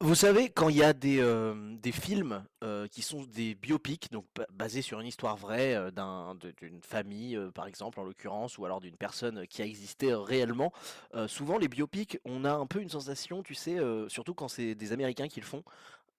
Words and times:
Vous 0.00 0.14
savez, 0.14 0.50
quand 0.50 0.68
il 0.68 0.76
y 0.76 0.82
a 0.82 0.92
des, 0.92 1.20
euh, 1.20 1.54
films 1.90 2.44
euh, 2.62 2.86
qui 2.88 3.00
sont 3.00 3.22
des 3.22 3.54
biopics, 3.54 4.10
donc 4.12 4.26
ba- 4.34 4.46
basés 4.52 4.82
sur 4.82 5.00
une 5.00 5.06
histoire 5.06 5.36
vraie 5.36 5.74
euh, 5.74 5.90
d'un, 5.90 6.34
d'une 6.34 6.82
famille, 6.82 7.38
par 7.54 7.66
exemple, 7.66 7.98
en 8.00 8.04
l'occurrence, 8.04 8.58
ou 8.58 8.66
alors 8.66 8.80
d'une 8.80 8.96
personne 8.96 9.46
qui 9.46 9.62
a 9.62 9.64
existé 9.64 10.12
réellement, 10.14 10.72
souvent 11.28 11.56
les 11.56 11.68
biopics, 11.68 12.18
on 12.26 12.44
a 12.44 12.52
un 12.52 12.66
peu 12.66 12.80
une 12.82 12.90
sensation, 12.90 13.42
tu 13.42 13.54
sais, 13.54 13.78
surtout 14.08 14.34
quand 14.34 14.48
c'est 14.48 14.74
des 14.74 14.92
Américains 14.92 15.28
qui 15.28 15.40
le 15.40 15.46
font, 15.46 15.62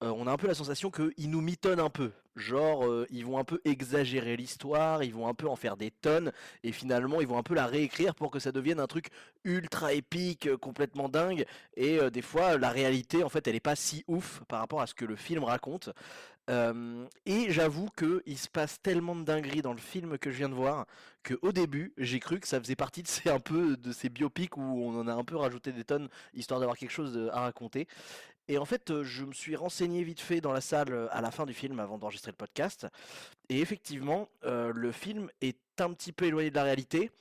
euh, 0.04 0.14
on 0.16 0.27
a 0.27 0.32
un 0.32 0.38
peu 0.38 0.48
la 0.48 0.54
sensation 0.54 0.91
qu'ils 0.91 1.29
nous 1.29 1.41
mitonnent 1.41 1.79
un 1.79 1.89
peu. 1.89 2.11
Genre, 2.36 2.86
euh, 2.86 3.07
ils 3.09 3.25
vont 3.25 3.39
un 3.39 3.43
peu 3.43 3.59
exagérer 3.66 4.38
l'histoire, 4.38 5.04
ils 5.04 5.14
vont 5.14 5.27
un 5.27 5.34
peu 5.34 5.47
en 5.47 5.55
faire 5.55 5.75
des 5.75 5.89
tonnes, 5.89 6.32
et 6.64 6.71
finalement, 6.71 7.20
ils 7.20 7.27
vont 7.27 7.39
un 7.39 7.43
peu 7.43 7.55
la 7.55 7.66
réécrire 7.66 8.14
pour 8.14 8.29
que 8.29 8.38
ça 8.38 8.52
devienne 8.52 8.79
un 8.79 8.86
truc 8.86 9.07
ultra 9.43 9.93
épique, 9.93 10.46
euh, 10.46 10.55
complètement 10.55 11.10
dingue. 11.10 11.46
Et 11.75 12.00
des 12.11 12.21
fois, 12.21 12.57
la 12.57 12.70
réalité, 12.70 13.23
en 13.23 13.29
fait, 13.29 13.47
elle 13.47 13.55
est 13.55 13.60
pas 13.60 13.75
si 13.75 14.04
ouf 14.07 14.41
par 14.47 14.60
rapport 14.60 14.82
à 14.82 14.88
ce 14.88 14.93
que 14.93 15.05
le 15.05 15.15
film 15.15 15.43
raconte. 15.43 15.89
Et 17.25 17.52
j'avoue 17.52 17.89
que 17.96 18.24
il 18.25 18.38
se 18.38 18.47
passe 18.47 18.82
tellement 18.82 19.16
de 19.16 19.24
dingueries 19.24 19.61
dans 19.61 19.74
le 19.74 19.79
film 19.79 20.18
que 20.18 20.32
je 20.32 20.38
viens 20.38 20.50
de 20.50 20.54
voir 20.54 20.86
que 21.24 21.38
au 21.41 21.52
début, 21.52 21.91
j'ai 21.97 22.21
cru 22.21 22.39
que 22.39 22.47
ça 22.47 22.57
faisait 22.60 22.77
partie 22.77 23.04
de 23.04 23.07
ces 23.10 23.24
de 23.25 23.91
ces 23.91 24.07
biopics 24.07 24.55
où 24.55 24.61
on 24.61 24.97
en 24.97 25.07
a 25.07 25.14
un 25.14 25.25
peu 25.25 25.36
rajouté 25.36 25.74
des 25.74 25.83
tonnes 25.83 26.07
histoire 26.33 26.61
d'avoir 26.61 26.77
quelque 26.77 26.91
chose 26.91 27.29
à 27.33 27.41
raconter. 27.41 27.88
Et 28.47 28.57
en 28.57 28.65
fait, 28.65 28.92
euh, 28.92 29.04
je 29.04 29.25
me 29.25 29.33
suis 29.33 29.56
renseigné 29.56 30.04
vite 30.04 30.21
fait 30.21 30.39
dans 30.39 30.54
la 30.54 30.61
salle 30.61 30.93
euh, 30.93 31.07
à 31.11 31.21
la 31.21 31.32
fin 31.32 31.46
du 31.46 31.54
film 31.54 31.79
avant 31.79 31.97
d'enregistrer 31.97 32.31
le 32.31 32.38
podcast. 32.38 32.88
Et 33.50 33.59
effectivement, 33.59 34.30
euh, 34.45 34.72
le 34.73 34.92
film 34.92 35.30
est 35.42 35.58
un 35.80 35.92
petit 35.94 36.14
peu 36.14 36.25
éloigné 36.25 36.50
de 36.50 36.55
la 36.55 36.64
réalité. 36.64 37.11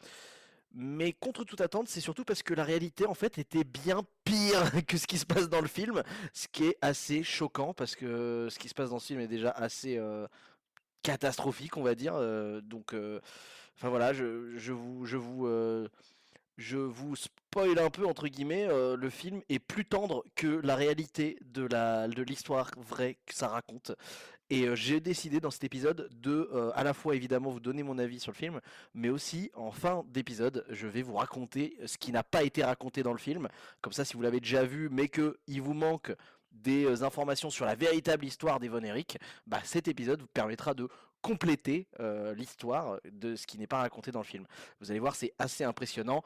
Mais 0.79 1.13
contre 1.13 1.45
toute 1.45 1.61
attente, 1.63 1.89
c'est 1.89 2.01
surtout 2.01 2.25
parce 2.25 2.43
que 2.43 2.53
la 2.53 2.63
réalité 2.63 3.07
en 3.07 3.15
fait 3.15 3.39
était 3.39 3.65
bien 3.65 4.03
pire 4.25 4.71
que 4.87 4.99
ce 4.99 5.07
qui 5.07 5.19
se 5.19 5.27
passe 5.27 5.49
dans 5.49 5.63
le 5.63 5.69
film, 5.69 6.03
ce 6.33 6.49
qui 6.49 6.67
est 6.67 6.77
assez 6.83 7.23
choquant 7.23 7.73
parce 7.73 7.97
que 7.97 8.49
ce 8.51 8.59
qui 8.59 8.69
se 8.69 8.75
passe 8.75 8.91
dans 8.91 8.99
ce 8.99 9.07
film 9.07 9.21
est 9.21 9.29
déjà 9.29 9.51
assez 9.51 9.99
catastrophique, 11.03 11.79
on 11.79 11.83
va 11.83 11.95
dire. 11.95 12.15
donc, 12.63 12.95
enfin 13.75 13.89
voilà, 13.89 14.13
je, 14.13 14.73
vous, 14.73 15.07
je 15.07 15.17
vous, 15.17 15.47
je 16.57 16.79
vous 16.79 17.17
spoil 17.17 17.79
un 17.79 17.91
peu 17.91 18.07
entre 18.07 18.29
guillemets. 18.29 18.67
euh, 18.69 18.97
le 18.97 19.11
film 19.11 19.43
est 19.49 19.59
plus 19.59 19.85
tendre 19.85 20.25
que 20.35 20.61
la 20.63 20.75
réalité 20.77 21.39
de 21.43 21.67
la, 21.67 22.09
de 22.09 22.23
l'histoire 22.23 22.71
vraie 22.77 23.19
que 23.27 23.35
ça 23.35 23.49
raconte. 23.49 23.93
Et 24.49 24.65
euh, 24.65 24.77
j'ai 24.77 25.01
décidé 25.01 25.41
dans 25.41 25.51
cet 25.51 25.65
épisode 25.65 26.09
de 26.21 26.49
euh, 26.53 26.71
à 26.75 26.85
la 26.85 26.95
fois 26.95 27.17
évidemment 27.17 27.51
vous 27.51 27.61
donner 27.61 27.83
mon 27.83 27.99
avis 27.99 28.21
sur 28.21 28.33
le 28.33 28.37
film, 28.37 28.61
mais 28.95 29.09
aussi 29.09 29.51
en 29.55 29.73
fin 29.73 30.05
d'épisode, 30.09 30.65
je 30.71 30.87
vais 30.87 31.03
vous 31.03 31.17
raconter 31.17 31.77
ce 31.85 31.99
qui 31.99 32.13
n'a 32.13 32.23
pas 32.23 32.45
été 32.45 32.63
raconté 32.63 33.03
dans 33.03 33.13
le 33.13 33.19
film. 33.19 33.49
Comme 33.81 33.93
ça, 33.93 34.05
si 34.05 34.15
vous 34.15 34.23
l'avez 34.23 34.41
déjà 34.41 34.65
vu, 34.65 34.89
mais 34.91 35.09
que 35.09 35.39
il 35.47 35.63
vous 35.63 35.75
manque 35.75 36.13
des 36.53 37.03
informations 37.03 37.51
sur 37.51 37.67
la 37.67 37.75
véritable 37.75 38.25
histoire 38.25 38.61
d'Evon 38.61 38.83
Eric, 38.83 39.19
bah, 39.47 39.61
cet 39.63 39.89
épisode 39.89 40.23
vous 40.23 40.29
permettra 40.29 40.73
de 40.73 40.89
compléter 41.23 41.89
euh, 42.01 42.35
l'histoire 42.35 42.99
de 43.11 43.37
ce 43.37 43.47
qui 43.47 43.59
n'est 43.59 43.67
pas 43.67 43.79
raconté 43.79 44.11
dans 44.11 44.21
le 44.21 44.27
film. 44.27 44.45
Vous 44.81 44.91
allez 44.91 45.01
voir, 45.01 45.15
c'est 45.15 45.33
assez 45.39 45.65
impressionnant. 45.65 46.23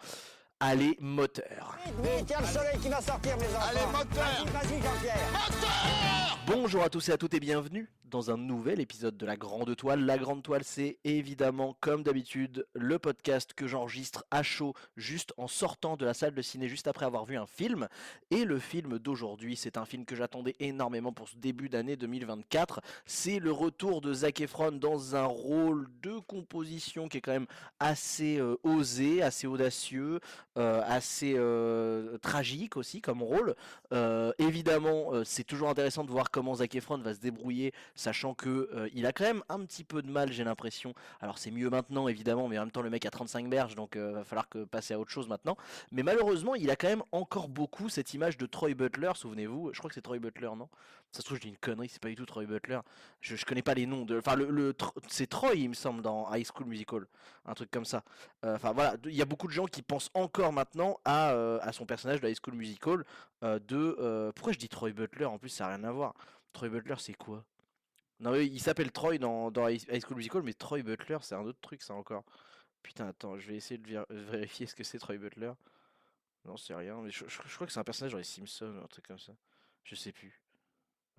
Allez, 0.62 0.94
moteur 1.00 1.78
Vite, 2.02 2.26
il 2.28 2.30
y 2.30 2.34
a 2.34 2.40
le 2.42 2.46
soleil 2.46 2.78
qui 2.82 2.90
va 2.90 3.00
sortir, 3.00 3.34
mes 3.38 3.46
enfants. 3.46 3.66
Allez, 3.70 3.86
moteur 3.86 4.44
Vas-y, 4.52 4.52
vas-y, 4.52 4.82
Jean-Pierre. 4.82 6.38
Bonjour 6.46 6.82
à 6.82 6.90
tous 6.90 7.08
et 7.08 7.12
à 7.12 7.16
toutes 7.16 7.32
et 7.32 7.40
bienvenue 7.40 7.88
dans 8.10 8.30
un 8.30 8.36
nouvel 8.36 8.80
épisode 8.80 9.16
de 9.16 9.24
La 9.24 9.36
Grande 9.36 9.74
Toile. 9.76 10.04
La 10.04 10.18
Grande 10.18 10.42
Toile, 10.42 10.64
c'est 10.64 10.98
évidemment, 11.04 11.76
comme 11.80 12.02
d'habitude, 12.02 12.66
le 12.74 12.98
podcast 12.98 13.54
que 13.54 13.68
j'enregistre 13.68 14.24
à 14.30 14.42
chaud 14.42 14.74
juste 14.96 15.32
en 15.36 15.46
sortant 15.46 15.96
de 15.96 16.04
la 16.04 16.12
salle 16.12 16.34
de 16.34 16.42
ciné, 16.42 16.68
juste 16.68 16.88
après 16.88 17.06
avoir 17.06 17.24
vu 17.24 17.36
un 17.36 17.46
film. 17.46 17.88
Et 18.30 18.44
le 18.44 18.58
film 18.58 18.98
d'aujourd'hui, 18.98 19.54
c'est 19.56 19.76
un 19.76 19.84
film 19.84 20.04
que 20.04 20.16
j'attendais 20.16 20.56
énormément 20.58 21.12
pour 21.12 21.28
ce 21.28 21.36
début 21.36 21.68
d'année 21.68 21.96
2024. 21.96 22.80
C'est 23.06 23.38
le 23.38 23.52
retour 23.52 24.00
de 24.00 24.12
Zac 24.12 24.40
Efron 24.40 24.72
dans 24.72 25.14
un 25.14 25.26
rôle 25.26 25.86
de 26.02 26.18
composition 26.18 27.08
qui 27.08 27.18
est 27.18 27.20
quand 27.20 27.32
même 27.32 27.46
assez 27.78 28.38
euh, 28.38 28.56
osé, 28.64 29.22
assez 29.22 29.46
audacieux, 29.46 30.18
assez 30.56 31.34
euh, 31.36 32.18
tragique 32.18 32.76
aussi 32.76 33.00
comme 33.00 33.22
rôle. 33.22 33.54
Euh, 33.92 34.32
évidemment, 34.38 35.12
euh, 35.12 35.24
c'est 35.24 35.44
toujours 35.44 35.68
intéressant 35.68 36.04
de 36.04 36.10
voir 36.10 36.30
comment 36.30 36.54
Zac 36.56 36.74
Efron 36.74 36.98
va 36.98 37.14
se 37.14 37.20
débrouiller, 37.20 37.72
sachant 37.94 38.34
que 38.34 38.70
euh, 38.74 38.88
il 38.94 39.06
a 39.06 39.12
quand 39.12 39.24
même 39.24 39.42
un 39.48 39.60
petit 39.60 39.84
peu 39.84 40.02
de 40.02 40.10
mal, 40.10 40.32
j'ai 40.32 40.44
l'impression. 40.44 40.94
Alors 41.20 41.38
c'est 41.38 41.50
mieux 41.50 41.70
maintenant, 41.70 42.08
évidemment, 42.08 42.48
mais 42.48 42.58
en 42.58 42.62
même 42.62 42.70
temps 42.70 42.82
le 42.82 42.90
mec 42.90 43.06
a 43.06 43.10
35 43.10 43.48
berges, 43.48 43.74
donc 43.74 43.96
euh, 43.96 44.12
va 44.12 44.24
falloir 44.24 44.48
que 44.48 44.64
passer 44.64 44.94
à 44.94 45.00
autre 45.00 45.10
chose 45.10 45.28
maintenant. 45.28 45.56
Mais 45.92 46.02
malheureusement, 46.02 46.54
il 46.54 46.70
a 46.70 46.76
quand 46.76 46.88
même 46.88 47.02
encore 47.12 47.48
beaucoup 47.48 47.88
cette 47.88 48.14
image 48.14 48.36
de 48.36 48.46
Troy 48.46 48.74
Butler. 48.74 49.12
Souvenez-vous, 49.14 49.70
je 49.72 49.78
crois 49.78 49.88
que 49.88 49.94
c'est 49.94 50.02
Troy 50.02 50.18
Butler, 50.18 50.50
non? 50.56 50.68
Ça 51.12 51.18
se 51.22 51.24
trouve, 51.24 51.38
je 51.38 51.42
dis 51.42 51.48
une 51.48 51.56
connerie, 51.56 51.88
c'est 51.88 52.00
pas 52.00 52.08
du 52.08 52.14
tout 52.14 52.24
Troy 52.24 52.44
Butler. 52.46 52.78
Je, 53.20 53.34
je 53.34 53.44
connais 53.44 53.62
pas 53.62 53.74
les 53.74 53.84
noms 53.86 54.04
de. 54.04 54.18
Enfin, 54.18 54.36
le, 54.36 54.48
le 54.48 54.74
c'est 55.08 55.26
Troy, 55.26 55.54
il 55.56 55.68
me 55.70 55.74
semble, 55.74 56.02
dans 56.02 56.32
High 56.32 56.46
School 56.46 56.66
Musical, 56.66 57.06
un 57.46 57.54
truc 57.54 57.68
comme 57.70 57.84
ça. 57.84 58.04
Euh, 58.44 58.54
Enfin 58.54 58.72
voilà, 58.72 58.96
il 59.04 59.14
y 59.14 59.22
a 59.22 59.24
beaucoup 59.24 59.48
de 59.48 59.52
gens 59.52 59.66
qui 59.66 59.82
pensent 59.82 60.10
encore 60.14 60.52
maintenant 60.52 61.00
à, 61.04 61.32
euh, 61.32 61.58
à 61.62 61.72
son 61.72 61.84
personnage 61.84 62.20
de 62.20 62.28
High 62.28 62.36
School 62.40 62.54
Musical 62.54 63.04
euh, 63.42 63.58
de 63.58 64.32
pourquoi 64.36 64.52
je 64.52 64.58
dis 64.58 64.68
Troy 64.68 64.92
Butler? 64.92 65.24
En 65.24 65.38
plus 65.38 65.48
ça 65.48 65.64
n'a 65.66 65.76
rien 65.76 65.84
à 65.84 65.90
voir. 65.92 66.14
Troy 66.52 66.68
Butler 66.68 66.94
c'est 66.98 67.14
quoi? 67.14 67.44
Non 68.20 68.32
mais 68.32 68.46
il 68.46 68.60
s'appelle 68.60 68.92
Troy 68.92 69.18
dans, 69.18 69.50
dans 69.50 69.66
High 69.68 70.02
School 70.04 70.16
Musical 70.16 70.42
mais 70.42 70.52
Troy 70.54 70.82
Butler 70.82 71.18
c'est 71.22 71.34
un 71.34 71.42
autre 71.44 71.60
truc 71.60 71.82
ça 71.82 71.94
encore. 71.94 72.24
Putain 72.82 73.08
attends 73.08 73.38
je 73.38 73.48
vais 73.48 73.56
essayer 73.56 73.78
de 73.78 73.88
vér- 73.88 74.06
vérifier 74.10 74.66
ce 74.66 74.74
que 74.76 74.84
c'est 74.84 74.98
Troy 74.98 75.16
Butler. 75.18 75.52
Non 76.44 76.56
c'est 76.56 76.74
rien 76.74 76.96
mais 77.02 77.10
je, 77.10 77.24
je- 77.28 77.40
je 77.48 77.54
crois 77.56 77.66
que 77.66 77.72
c'est 77.72 77.80
un 77.80 77.84
personnage 77.84 78.12
dans 78.12 78.18
les 78.18 78.24
Simpsons 78.24 78.80
un 78.84 78.86
truc 78.88 79.06
comme 79.08 79.18
ça. 79.18 79.32
Je 79.84 79.94
sais 79.96 80.12
plus. 80.12 80.40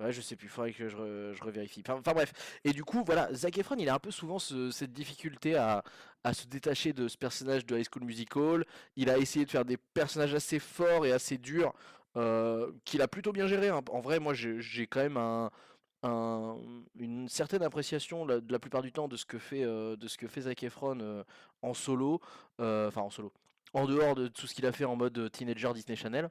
Ouais, 0.01 0.11
je 0.11 0.21
sais 0.21 0.35
plus, 0.35 0.47
faudrait 0.47 0.73
que 0.73 0.89
je, 0.89 0.97
je 1.33 1.43
revérifie. 1.43 1.83
Enfin, 1.87 2.01
bref, 2.13 2.33
et 2.63 2.71
du 2.71 2.83
coup, 2.83 3.03
voilà, 3.05 3.31
Zac 3.33 3.57
Efron, 3.59 3.75
il 3.77 3.87
a 3.87 3.93
un 3.93 3.99
peu 3.99 4.09
souvent 4.09 4.39
ce- 4.39 4.71
cette 4.71 4.93
difficulté 4.93 5.55
à, 5.55 5.83
à 6.23 6.33
se 6.33 6.47
détacher 6.47 6.91
de 6.91 7.07
ce 7.07 7.17
personnage 7.17 7.65
de 7.67 7.77
High 7.77 7.85
School 7.91 8.03
Musical. 8.05 8.65
Il 8.95 9.09
a 9.11 9.17
essayé 9.19 9.45
de 9.45 9.51
faire 9.51 9.63
des 9.65 9.77
personnages 9.77 10.33
assez 10.33 10.57
forts 10.59 11.05
et 11.05 11.11
assez 11.11 11.37
durs, 11.37 11.73
euh, 12.17 12.71
qu'il 12.83 13.01
a 13.03 13.07
plutôt 13.07 13.31
bien 13.31 13.45
géré. 13.45 13.69
hein. 13.69 13.81
En 13.91 13.99
vrai, 13.99 14.19
moi, 14.19 14.33
j'ai 14.33 14.87
quand 14.87 15.01
même 15.01 15.17
un, 15.17 15.51
un- 16.03 16.57
une 16.97 17.29
certaine 17.29 17.61
appréciation 17.61 18.25
de 18.25 18.43
la 18.49 18.59
plupart 18.59 18.81
du 18.81 18.91
temps 18.91 19.07
de 19.07 19.15
ce 19.17 19.25
que 19.25 19.37
fait, 19.37 19.63
euh, 19.63 19.95
de 19.97 20.07
ce 20.07 20.17
que 20.17 20.27
fait 20.27 20.41
Efron 20.63 20.99
euh, 20.99 21.23
en 21.61 21.73
solo, 21.75 22.19
euh, 22.59 22.87
enfin 22.87 23.01
en 23.01 23.11
solo, 23.11 23.31
en 23.73 23.85
dehors 23.85 24.15
de 24.15 24.27
tout 24.27 24.47
ce 24.47 24.55
qu'il 24.55 24.65
a 24.65 24.71
fait 24.71 24.85
en 24.85 24.95
mode 24.95 25.31
teenager 25.31 25.71
Disney 25.75 25.95
Channel. 25.95 26.29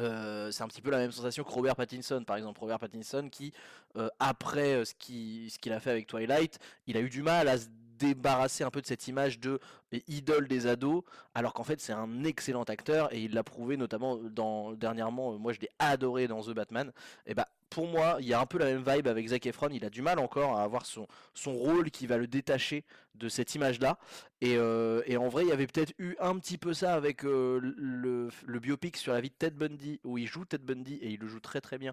Euh, 0.00 0.50
c'est 0.50 0.62
un 0.62 0.68
petit 0.68 0.82
peu 0.82 0.90
la 0.90 0.98
même 0.98 1.12
sensation 1.12 1.44
que 1.44 1.50
Robert 1.50 1.76
Pattinson, 1.76 2.24
par 2.24 2.36
exemple. 2.36 2.60
Robert 2.60 2.78
Pattinson 2.78 3.28
qui, 3.30 3.52
euh, 3.96 4.08
après 4.18 4.74
euh, 4.74 4.84
ce 4.84 4.94
qui- 4.94 5.50
ce 5.50 5.58
qu'il 5.58 5.72
a 5.72 5.80
fait 5.80 5.90
avec 5.90 6.06
Twilight, 6.06 6.58
il 6.86 6.96
a 6.96 7.00
eu 7.00 7.08
du 7.10 7.22
mal 7.22 7.48
à 7.48 7.58
se 7.58 7.66
débarrasser 7.98 8.64
un 8.64 8.70
peu 8.70 8.80
de 8.80 8.86
cette 8.86 9.08
image 9.08 9.38
de 9.38 9.60
idole 10.08 10.48
des 10.48 10.66
ados, 10.66 11.02
alors 11.34 11.52
qu'en 11.54 11.64
fait 11.64 11.80
c'est 11.80 11.92
un 11.92 12.24
excellent 12.24 12.64
acteur 12.64 13.12
et 13.12 13.20
il 13.20 13.32
l'a 13.34 13.42
prouvé 13.44 13.76
notamment 13.76 14.16
dans 14.16 14.72
dernièrement. 14.72 15.34
euh, 15.34 15.38
Moi 15.38 15.52
je 15.52 15.60
l'ai 15.60 15.70
adoré 15.78 16.26
dans 16.28 16.42
The 16.42 16.50
Batman. 16.50 16.92
Et 17.26 17.34
bah 17.34 17.48
pour 17.70 17.86
moi 17.86 18.16
il 18.20 18.26
y 18.26 18.34
a 18.34 18.40
un 18.40 18.46
peu 18.46 18.58
la 18.58 18.66
même 18.66 18.84
vibe 18.86 19.06
avec 19.06 19.28
Zac 19.28 19.46
Efron. 19.46 19.68
Il 19.72 19.84
a 19.84 19.90
du 19.90 20.02
mal 20.02 20.18
encore 20.18 20.58
à 20.58 20.62
avoir 20.62 20.84
son 20.86 21.06
rôle 21.52 21.90
qui 21.90 22.06
va 22.06 22.16
le 22.16 22.26
détacher 22.26 22.84
de 23.14 23.28
cette 23.28 23.54
image-là. 23.54 23.98
Et, 24.40 24.56
euh, 24.56 25.02
et 25.06 25.16
en 25.16 25.28
vrai, 25.28 25.44
il 25.44 25.48
y 25.48 25.52
avait 25.52 25.66
peut-être 25.66 25.94
eu 25.98 26.16
un 26.18 26.36
petit 26.38 26.58
peu 26.58 26.74
ça 26.74 26.94
avec 26.94 27.24
euh, 27.24 27.60
le, 27.62 28.58
biopic 28.58 28.96
sur 28.96 29.12
la 29.12 29.20
vie 29.20 29.30
de 29.30 29.34
Ted 29.34 29.56
Bundy, 29.56 30.00
où 30.04 30.18
il 30.18 30.26
joue 30.26 30.44
Ted 30.44 30.64
Bundy 30.64 30.94
et 30.96 31.10
il 31.10 31.20
le 31.20 31.28
joue 31.28 31.40
très 31.40 31.60
très 31.60 31.78
bien. 31.78 31.92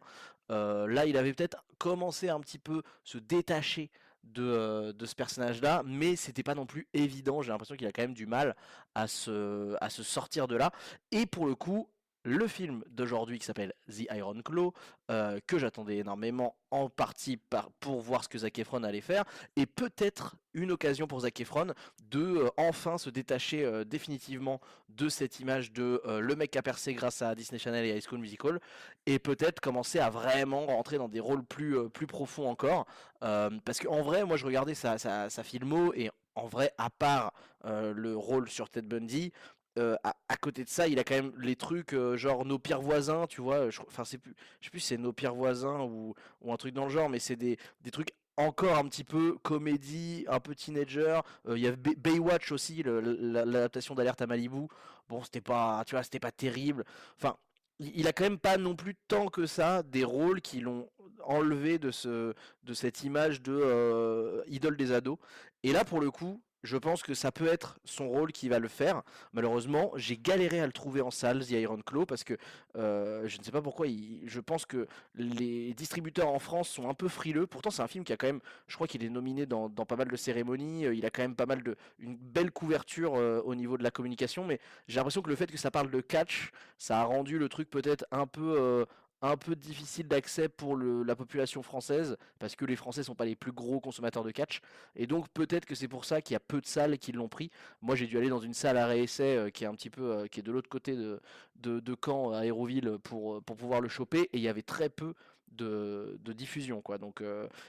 Là, 0.50 1.06
il 1.06 1.16
avait 1.16 1.34
peut-être 1.34 1.64
commencé 1.78 2.28
un 2.28 2.42
petit 2.42 2.60
peu 2.60 2.82
se 3.06 3.18
détacher 3.18 3.90
de, 4.24 4.44
euh, 4.44 4.94
de 4.94 5.06
ce 5.06 5.16
personnage-là, 5.16 5.84
mais 5.86 6.16
c'était 6.16 6.44
pas 6.44 6.56
non 6.56 6.66
plus 6.66 6.88
évident. 6.94 7.42
J'ai 7.42 7.52
l'impression 7.52 7.76
qu'il 7.76 7.88
a 7.88 7.92
quand 7.92 8.04
même 8.04 8.14
du 8.14 8.26
mal 8.26 8.56
à 8.96 9.08
se, 9.08 9.76
à 9.82 9.90
se 9.90 10.04
sortir 10.04 10.48
de 10.48 10.56
là. 10.56 10.72
Et 11.12 11.26
pour 11.26 11.46
le 11.46 11.56
coup, 11.56 11.88
le 12.24 12.48
film 12.48 12.84
d'aujourd'hui 12.90 13.40
qui 13.40 13.46
s'appelle 13.46 13.74
The 13.90 14.08
Iron 14.12 14.42
Claw, 14.44 14.74
euh, 15.10 15.40
que 15.48 15.58
j'attendais 15.58 15.98
énormément 15.98 16.56
en 16.70 16.90
partie 16.90 17.38
par, 17.38 17.72
pour 17.80 18.02
voir 18.02 18.24
ce 18.24 18.30
que 18.30 18.38
Zac 18.38 18.60
Efron 18.60 18.84
allait 18.84 19.02
faire, 19.02 19.26
et 19.56 19.66
peut-être 19.66 20.36
une 20.54 20.72
occasion 20.72 21.08
pour 21.08 21.22
Zac 21.22 21.40
Efron 21.40 21.74
de 22.10 22.20
euh, 22.20 22.50
enfin 22.58 22.98
se 22.98 23.10
détacher 23.10 23.66
euh, 23.66 23.84
définitivement 23.84 24.62
de 24.90 25.10
cette 25.10 25.40
image 25.40 25.72
de 25.72 26.02
le 26.06 26.36
mec 26.36 26.56
a 26.58 26.62
percé 26.62 26.94
grâce 26.94 27.22
à 27.22 27.34
Disney 27.34 27.60
Channel 27.60 27.86
et 27.86 27.96
High 27.96 28.04
School 28.06 28.20
Musical, 28.20 28.60
et 29.06 29.20
peut-être 29.20 29.60
commencer 29.60 30.00
à 30.00 30.10
vraiment 30.10 30.66
rentrer 30.66 30.98
dans 30.98 31.10
des 31.10 31.20
rôles 31.20 31.44
plus, 31.44 31.90
plus 31.90 32.08
profonds 32.08 32.50
encore. 32.50 32.86
Parce 33.20 33.80
qu'en 33.80 34.02
vrai, 34.02 34.26
moi 34.26 34.36
je 34.36 34.46
regardais 34.46 34.76
sa, 34.76 34.98
sa, 34.98 35.30
sa 35.30 35.44
filmo, 35.44 35.94
et 35.94 36.10
en 36.36 36.48
vrai, 36.48 36.74
à 36.78 36.90
part 36.90 37.34
le 37.64 38.16
rôle 38.18 38.50
sur 38.50 38.70
Ted 38.70 38.86
Bundy, 38.86 39.32
euh, 39.78 39.96
à, 40.04 40.36
côté 40.38 40.64
de 40.66 40.70
ça, 40.70 40.88
il 40.88 41.00
a 41.00 41.04
quand 41.04 41.16
même 41.16 41.32
les 41.40 41.56
trucs 41.56 41.94
euh, 41.94 42.18
genre 42.18 42.46
nos 42.46 42.60
pires 42.60 42.82
voisins, 42.82 43.26
tu 43.28 43.42
vois. 43.42 43.68
Enfin, 43.88 44.04
c'est 44.04 44.18
plus, 44.18 44.34
je 44.60 44.66
sais 44.66 44.72
plus 44.72 44.80
c'est 44.82 44.98
nos 44.98 45.14
pires 45.14 45.34
voisins 45.34 45.82
ou, 45.82 46.14
un 46.48 46.58
truc 46.58 46.74
dans 46.74 46.86
le 46.86 46.90
genre, 46.90 47.10
mais 47.10 47.20
c'est 47.20 47.38
des, 47.38 47.58
des 47.82 47.92
trucs 47.92 48.12
encore 48.36 48.78
un 48.78 48.86
petit 48.86 49.04
peu 49.04 49.38
comédie, 49.44 50.26
un 50.28 50.40
peu 50.40 50.56
teenager. 50.56 51.22
Euh, 51.48 51.58
Il 51.58 51.64
y 51.64 51.68
a 51.68 51.76
Bay- 51.76 51.96
Baywatch 51.96 52.52
aussi, 52.52 52.84
l'adaptation 52.84 53.96
d'Alerte 53.96 54.22
à 54.22 54.28
Malibu. 54.28 54.68
Bon, 55.08 55.24
c'était 55.24 55.42
pas, 55.42 55.84
tu 55.86 55.96
vois, 55.96 56.04
c'était 56.04 56.20
pas 56.20 56.32
terrible. 56.32 56.84
Enfin, 57.18 57.38
il 57.80 58.08
a 58.08 58.14
quand 58.14 58.24
même 58.24 58.40
pas 58.40 58.58
non 58.58 58.76
plus 58.76 58.96
tant 59.08 59.28
que 59.28 59.46
ça 59.46 59.84
des 59.84 60.04
rôles 60.04 60.42
qui 60.42 60.60
l'ont 60.60 60.90
enlevé 61.24 61.80
de 61.80 61.92
ce 61.92 62.34
de 62.64 62.74
cette 62.74 63.04
image 63.04 63.42
de 63.42 64.44
idole 64.48 64.78
des 64.78 64.92
ados. 64.92 65.18
Et 65.64 65.72
là, 65.72 65.86
pour 65.86 66.00
le 66.00 66.12
coup, 66.12 66.42
je 66.64 66.78
pense 66.78 67.04
que 67.04 67.14
ça 67.14 67.32
peut 67.32 67.48
être 67.48 67.80
son 67.86 68.08
rôle 68.08 68.32
qui 68.32 68.50
va 68.50 68.60
le 68.60 68.68
faire. 68.68 69.02
Malheureusement, 69.34 69.92
j'ai 69.96 70.18
galéré 70.18 70.60
à 70.60 70.66
le 70.66 70.72
trouver 70.72 71.02
en 71.02 71.12
salle, 71.12 71.46
The 71.46 71.52
Iron 71.52 71.82
Claw, 71.86 72.06
parce 72.06 72.24
que 72.24 72.38
euh, 72.78 73.28
je 73.28 73.38
ne 73.38 73.44
sais 73.44 73.52
pas 73.52 73.62
pourquoi. 73.62 73.88
je 73.88 74.40
pense 74.40 74.66
que 74.66 74.88
les 75.16 75.74
distributeurs 75.74 76.30
en 76.30 76.40
France 76.40 76.70
sont 76.70 76.90
un 76.90 76.94
peu 76.94 77.08
frileux. 77.08 77.48
Pourtant, 77.48 77.72
c'est 77.72 77.82
un 77.82 77.88
film 77.88 78.04
qui 78.04 78.14
a 78.14 78.18
quand 78.18 78.28
même, 78.28 78.42
je 78.68 78.76
crois 78.76 78.88
qu'il 78.88 79.04
est 79.04 79.10
nominé 79.10 79.46
dans, 79.46 79.70
pas 79.70 79.96
mal 79.96 80.08
de 80.08 80.16
cérémonies. 80.16 80.86
Euh, 80.86 80.96
il 80.96 81.06
a 81.06 81.10
quand 81.10 81.24
même 81.24 81.36
pas 81.36 81.46
mal 81.46 81.64
de, 81.64 81.76
une 82.00 82.16
belle 82.16 82.52
couverture 82.52 83.16
euh, 83.16 83.42
au 83.44 83.56
niveau 83.56 83.78
de 83.78 83.84
la 83.84 83.92
communication. 83.92 84.46
Mais 84.46 84.60
j'ai 84.88 84.98
l'impression 84.98 85.22
que 85.22 85.30
le 85.30 85.36
fait 85.36 85.48
que 85.48 85.58
ça 85.58 85.72
parle 85.72 85.90
de 85.90 86.02
catch, 86.02 86.52
ça 86.78 87.02
a 87.02 87.04
rendu 87.04 87.40
le 87.40 87.50
truc 87.50 87.70
peut-être 87.70 88.06
un 88.12 88.28
peu 88.28 88.86
un 89.22 89.38
peu 89.38 89.56
difficile 89.56 90.08
d'accès 90.08 90.50
pour 90.50 90.76
la 90.76 91.16
population 91.16 91.62
française, 91.62 92.18
parce 92.40 92.56
que 92.56 92.66
les 92.66 92.76
Français 92.76 93.04
sont 93.04 93.16
pas 93.16 93.26
les 93.26 93.36
plus 93.36 93.52
gros 93.52 93.80
consommateurs 93.80 94.24
de 94.24 94.32
catch, 94.32 94.62
et 94.96 95.06
donc 95.06 95.30
peut-être 95.30 95.66
que 95.66 95.76
c'est 95.76 95.88
pour 95.88 96.06
ça 96.06 96.22
qu'il 96.22 96.34
y 96.34 96.38
a 96.38 96.40
peu 96.40 96.60
de 96.60 96.66
salles 96.66 96.98
qui 96.98 97.12
l'ont 97.12 97.30
pris. 97.30 97.52
Moi 97.82 97.96
j'ai 97.96 98.08
dû 98.08 98.18
aller 98.18 98.30
dans 98.30 98.40
une 98.40 98.54
salle 98.54 98.78
à 98.78 98.88
réessai 98.88 99.36
euh, 99.36 99.50
qui 99.50 99.64
est 99.64 99.68
un 99.68 99.76
petit 99.76 99.90
peu, 99.90 100.12
euh, 100.12 100.28
qui 100.28 100.40
est 100.40 100.44
de 100.44 100.52
l'autre 100.52 100.70
côté 100.70 100.96
de, 100.96 101.20
de, 101.56 101.96
Caen, 102.04 102.34
à 102.34 102.46
Hérouville, 102.46 102.98
pour, 103.04 103.36
euh, 103.36 103.42
pour 103.42 103.56
pouvoir 103.56 103.82
le 103.82 103.90
choper, 103.90 104.22
et 104.34 104.38
il 104.38 104.42
y 104.42 104.48
avait 104.48 104.64
très 104.64 104.90
peu 104.90 105.14
de, 105.52 106.18
diffusion, 106.34 106.82
quoi. 106.82 106.98
Donc, 106.98 107.22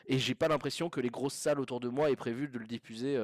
et 0.06 0.18
j'ai 0.18 0.34
pas 0.34 0.48
l'impression 0.48 0.88
que 0.88 1.00
les 1.00 1.10
grosses 1.10 1.34
salles 1.34 1.60
autour 1.60 1.80
de 1.80 1.88
moi 1.88 2.10
aient 2.10 2.16
prévu 2.16 2.48
de 2.48 2.58
le 2.58 2.64
diffuser 2.64 3.18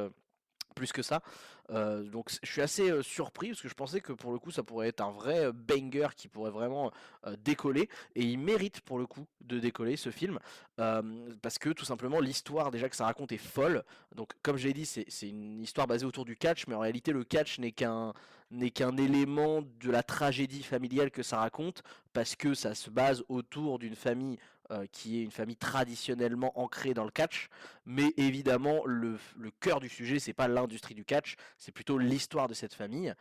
plus 0.75 0.93
que 0.93 1.03
ça. 1.03 1.23
Euh, 1.70 2.03
donc 2.05 2.31
je 2.43 2.50
suis 2.50 2.62
assez 2.62 2.91
euh, 2.91 3.03
surpris 3.03 3.49
parce 3.49 3.61
que 3.61 3.69
je 3.69 3.75
pensais 3.75 4.00
que 4.00 4.15
pour 4.15 4.32
le 4.32 4.38
coup 4.38 4.50
ça 4.50 4.62
pourrait 4.62 4.88
être 4.88 5.03
un 5.03 5.11
vrai 5.11 5.47
euh, 5.47 5.53
banger 5.53 6.09
qui 6.17 6.26
pourrait 6.26 6.50
vraiment 6.50 6.91
décoller 7.44 7.91
et 8.15 8.23
il 8.23 8.38
mérite 8.38 8.81
pour 8.81 8.99
le 8.99 9.06
coup 9.06 9.26
de 9.43 9.59
décoller 9.59 9.97
ce 9.97 10.11
film 10.11 10.38
parce 10.76 11.59
que 11.59 11.70
tout 11.70 11.85
simplement 11.85 12.20
l'histoire 12.20 12.70
déjà 12.70 12.88
que 12.88 12.97
ça 12.97 13.05
raconte 13.05 13.32
est 13.32 13.37
folle. 13.37 13.85
Donc 14.15 14.32
comme 14.43 14.56
j'ai 14.56 14.73
dit 14.73 14.87
c'est 14.87 15.29
une 15.29 15.61
histoire 15.61 15.87
basée 15.87 16.06
autour 16.06 16.25
du 16.25 16.37
catch 16.37 16.67
mais 16.69 16.75
en 16.75 16.81
réalité 16.81 17.12
le 17.12 17.25
catch 17.25 17.59
n'est 17.59 17.73
qu'un 17.73 18.14
n'est 18.50 18.71
qu'un 18.71 18.97
élément 18.97 19.62
de 19.62 19.91
la 19.91 20.03
tragédie 20.03 20.62
familiale 20.62 21.11
que 21.11 21.23
ça 21.23 21.38
raconte 21.38 21.82
parce 22.14 22.35
que 22.35 22.55
ça 22.55 22.75
se 22.75 22.88
base 22.88 23.23
autour 23.29 23.79
d'une 23.79 23.97
famille 23.97 24.38
qui 24.93 25.19
est 25.19 25.23
une 25.23 25.31
famille 25.31 25.56
traditionnellement 25.56 26.59
ancrée 26.59 26.93
dans 26.93 27.05
le 27.05 27.11
catch, 27.11 27.49
mais 27.88 28.12
évidemment 28.19 28.82
le, 28.85 29.17
cœur 29.61 29.81
du 29.81 29.88
sujet 29.88 30.19
c'est 30.19 30.35
pas 30.35 30.46
l'industrie 30.46 30.94
du 30.94 31.05
catch, 31.06 31.37
c'est 31.56 31.73
plutôt 31.73 31.99
l'histoire 31.99 32.46
de 32.46 32.55
cette 32.55 32.75
famille. 32.75 33.14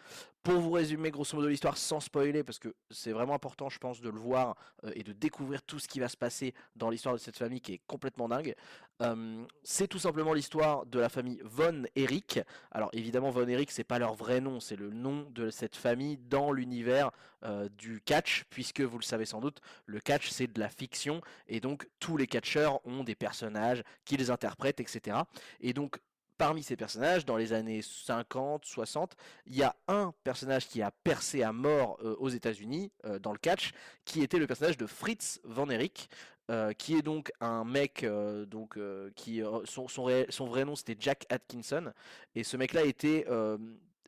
Pour 0.44 0.60
vous 0.60 0.72
résumer 0.72 1.10
grosso 1.10 1.36
modo 1.36 1.50
l'histoire 1.50 1.78
sans 1.78 2.00
spoiler, 2.00 2.44
parce 2.44 2.60
que 2.60 2.74
c'est 2.92 3.12
vraiment 3.12 3.34
important 3.34 3.70
je 3.70 3.80
pense 3.80 4.02
de 4.02 4.10
le 4.10 4.20
voir 4.20 4.56
euh, 4.84 4.92
et 4.94 5.04
de 5.04 5.14
découvrir 5.14 5.64
tout 5.64 5.80
ce 5.80 5.88
qui 5.88 6.00
va 6.00 6.10
se 6.10 6.18
passer 6.18 6.54
dans 6.76 6.90
l'histoire 6.90 7.16
de 7.16 7.20
cette 7.20 7.38
famille 7.38 7.62
qui 7.62 7.74
est 7.74 7.82
complètement 7.88 8.28
dingue. 8.28 8.56
Euh, 9.02 9.46
c'est 9.64 9.88
tout 9.88 10.00
simplement 10.00 10.34
l'histoire 10.34 10.86
de 10.86 11.00
la 11.00 11.10
famille 11.10 11.40
Von 11.44 11.84
Eric. 11.96 12.40
Alors 12.72 12.90
évidemment 12.94 13.30
Von 13.30 13.48
Eric 13.48 13.72
c'est 13.72 13.84
pas 13.84 14.00
leur 14.00 14.16
vrai 14.16 14.42
nom, 14.42 14.60
c'est 14.60 14.76
le 14.76 14.90
nom 14.90 15.28
de 15.32 15.50
cette 15.50 15.76
famille 15.76 16.18
dans 16.18 16.52
l'univers 16.52 17.12
euh, 17.46 17.70
du 17.78 18.02
catch, 18.02 18.46
puisque 18.50 18.82
vous 18.82 18.98
le 18.98 19.04
savez 19.04 19.26
sans 19.26 19.40
doute, 19.40 19.62
le 19.86 20.00
catch 20.00 20.30
c'est 20.30 20.48
de 20.48 20.60
la 20.60 20.70
fiction 20.70 21.22
et 21.48 21.60
donc 21.60 21.88
tous 22.00 22.18
les 22.18 22.28
catcheurs 22.28 22.86
ont 22.86 23.04
des 23.04 23.16
personnages 23.16 23.84
qui 24.04 24.18
les 24.18 24.32
interprètent, 24.58 24.80
etc. 24.80 25.18
Et 25.62 25.74
donc 25.74 26.00
parmi 26.38 26.62
ces 26.62 26.76
personnages, 26.76 27.26
dans 27.26 27.38
les 27.38 27.52
années 27.54 27.82
50, 27.82 28.64
60, 28.64 29.16
il 29.48 29.56
y 29.56 29.64
a 29.64 29.76
un 29.88 30.14
personnage 30.24 30.68
qui 30.68 30.84
a 30.84 30.92
percé 30.92 31.42
à 31.42 31.52
mort 31.52 31.98
euh, 32.04 32.16
aux 32.20 32.30
États-Unis 32.30 32.92
euh, 33.06 33.18
dans 33.18 33.32
le 33.32 33.40
catch, 33.40 33.72
qui 34.06 34.22
était 34.22 34.38
le 34.38 34.46
personnage 34.46 34.78
de 34.78 34.86
Fritz 34.86 35.40
Van 35.44 35.68
Erich, 35.70 36.10
euh, 36.52 36.74
qui 36.74 36.96
est 36.96 37.02
donc 37.02 37.32
un 37.42 37.66
mec 37.66 38.06
donc 38.48 38.80
qui 39.16 39.42
son, 39.66 39.88
son, 39.88 40.46
vrai 40.46 40.66
nom 40.66 40.76
c'était 40.76 40.96
Jack 40.98 41.26
Atkinson 41.30 41.92
et 42.36 42.46
ce 42.46 42.56
mec 42.56 42.72
là 42.72 42.84
était 42.84 43.26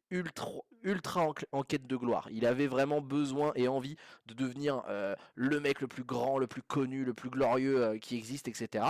ultra 0.10 0.50
ultra 0.82 1.34
en, 1.52 1.64
quête 1.64 1.86
de 1.86 1.96
gloire. 1.98 2.30
Il 2.32 2.46
avait 2.46 2.68
vraiment 2.68 3.02
besoin 3.02 3.52
et 3.56 3.68
envie 3.68 3.98
de 4.28 4.34
devenir 4.34 4.84
le 5.36 5.60
mec 5.60 5.82
le 5.82 5.88
plus 5.88 6.06
grand, 6.06 6.38
le 6.38 6.48
plus 6.48 6.62
connu, 6.62 7.04
le 7.04 7.14
plus 7.14 7.30
glorieux 7.30 7.98
qui 7.98 8.16
existe, 8.16 8.48
etc 8.48 8.86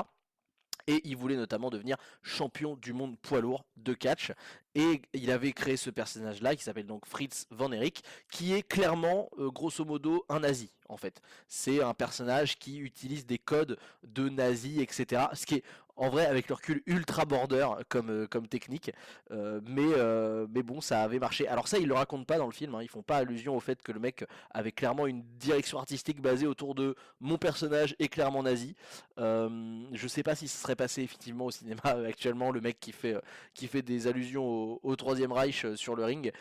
et 0.89 1.01
il 1.07 1.15
voulait 1.15 1.35
notamment 1.35 1.69
devenir 1.69 1.97
champion 2.23 2.75
du 2.75 2.93
monde 2.93 3.15
poids 3.19 3.41
lourd 3.41 3.63
de 3.77 3.93
catch. 3.93 4.31
Et 4.79 5.01
il 5.13 5.29
avait 5.29 5.51
créé 5.51 5.75
ce 5.75 5.89
personnage-là 5.89 6.55
qui 6.55 6.63
s'appelle 6.63 6.85
donc 6.85 7.05
Fritz 7.05 7.47
Van 7.51 7.69
Erich, 7.69 8.01
qui 8.31 8.53
est 8.53 8.63
clairement, 8.63 9.29
euh, 9.37 9.51
grosso 9.51 9.83
modo, 9.83 10.23
un 10.29 10.39
nazi 10.39 10.69
en 10.87 10.95
fait. 10.95 11.21
C'est 11.49 11.83
un 11.83 11.93
personnage 11.93 12.57
qui 12.57 12.77
utilise 12.77 13.25
des 13.25 13.37
codes 13.37 13.77
de 14.07 14.29
nazi, 14.29 14.81
etc. 14.81 15.23
Ce 15.33 15.45
qui 15.45 15.55
est 15.55 15.63
en 15.97 16.07
vrai 16.07 16.25
avec 16.25 16.47
le 16.47 16.55
recul 16.55 16.81
ultra 16.85 17.25
border 17.25 17.67
comme, 17.89 18.09
euh, 18.09 18.27
technique 18.49 18.89
mais, 19.29 19.91
euh, 19.97 20.47
mais 20.49 20.63
bon 20.63 20.79
ça 20.79 21.03
avait 21.03 21.19
marché 21.19 21.45
alors 21.45 21.67
ça 21.67 21.77
ils 21.77 21.89
le 21.89 21.93
racontent 21.93 22.23
pas 22.23 22.37
dans 22.37 22.45
le 22.45 22.53
film 22.53 22.73
hein. 22.73 22.79
ils 22.81 22.87
font 22.87 23.01
pas 23.01 23.17
allusion 23.17 23.53
au 23.53 23.59
fait 23.59 23.83
que 23.83 23.91
le 23.91 23.99
mec 23.99 24.23
avait 24.51 24.71
clairement 24.71 25.07
une 25.07 25.23
direction 25.37 25.77
artistique 25.77 26.21
basée 26.21 26.47
autour 26.47 26.73
de 26.73 26.95
mon 27.19 27.37
personnage 27.37 27.97
est 27.99 28.07
clairement 28.07 28.43
nazi 28.43 28.75
je 29.17 30.07
sais 30.07 30.23
pas 30.23 30.35
si 30.35 30.47
ce 30.47 30.57
serait 30.57 30.77
passé 30.77 31.01
effectivement 31.01 31.47
au 31.47 31.51
cinéma 31.51 31.81
actuellement 32.07 32.51
le 32.51 32.61
mec 32.61 32.79
qui 32.79 32.93
fait, 32.93 33.17
qui 33.53 33.67
fait 33.67 33.81
des 33.81 34.07
allusions 34.07 34.45
au, 34.45 34.68
au 34.83 34.95
troisième 34.95 35.31
Reich 35.31 35.65
sur 35.75 35.95
le 35.95 36.05
ring 36.05 36.31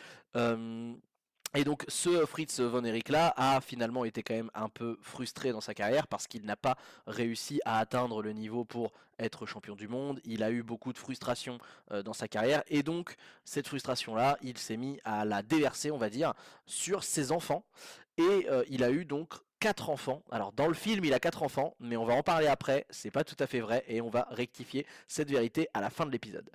et 1.55 1.63
donc 1.63 1.83
ce 1.87 2.25
Fritz 2.27 2.59
von 2.59 2.83
Erich 2.83 3.09
là 3.09 3.33
a 3.35 3.59
finalement 3.59 4.05
été 4.05 4.21
quand 4.21 4.35
même 4.35 4.51
un 4.53 4.69
peu 4.69 4.99
frustré 5.01 5.51
dans 5.51 5.61
sa 5.61 5.73
carrière 5.73 6.05
parce 6.05 6.27
qu'il 6.27 6.45
n'a 6.45 6.55
pas 6.55 6.77
réussi 7.07 7.59
à 7.65 7.79
atteindre 7.79 8.21
le 8.21 8.33
niveau 8.33 8.65
pour 8.65 8.91
être 9.17 9.47
champion 9.47 9.75
du 9.75 9.87
monde. 9.87 10.21
Il 10.25 10.43
a 10.43 10.51
eu 10.51 10.61
beaucoup 10.61 10.93
de 10.93 10.99
frustration 10.99 11.57
euh, 11.91 12.03
dans 12.03 12.13
sa 12.13 12.27
carrière 12.27 12.63
et 12.67 12.83
donc 12.83 13.15
cette 13.45 13.67
frustration 13.67 14.13
là, 14.13 14.37
il 14.43 14.59
s'est 14.59 14.77
mis 14.77 14.99
à 15.03 15.25
la 15.25 15.41
déverser, 15.41 15.89
on 15.89 15.97
va 15.97 16.11
dire, 16.11 16.33
sur 16.67 17.03
ses 17.03 17.31
enfants. 17.31 17.65
Et 18.17 18.47
euh, 18.49 18.63
il 18.69 18.83
a 18.83 18.91
eu 18.91 19.05
donc 19.05 19.33
quatre 19.59 19.89
enfants. 19.89 20.23
Alors 20.29 20.51
dans 20.51 20.67
le 20.67 20.75
film, 20.75 21.03
il 21.03 21.15
a 21.15 21.19
quatre 21.19 21.41
enfants, 21.41 21.75
mais 21.79 21.97
on 21.97 22.05
va 22.05 22.13
en 22.13 22.21
parler 22.21 22.47
après. 22.47 22.85
C'est 22.91 23.11
pas 23.11 23.23
tout 23.23 23.37
à 23.39 23.47
fait 23.47 23.59
vrai 23.59 23.83
et 23.87 24.01
on 24.01 24.09
va 24.11 24.27
rectifier 24.29 24.85
cette 25.07 25.31
vérité 25.31 25.67
à 25.73 25.81
la 25.81 25.89
fin 25.89 26.05
de 26.05 26.11
l'épisode. 26.11 26.51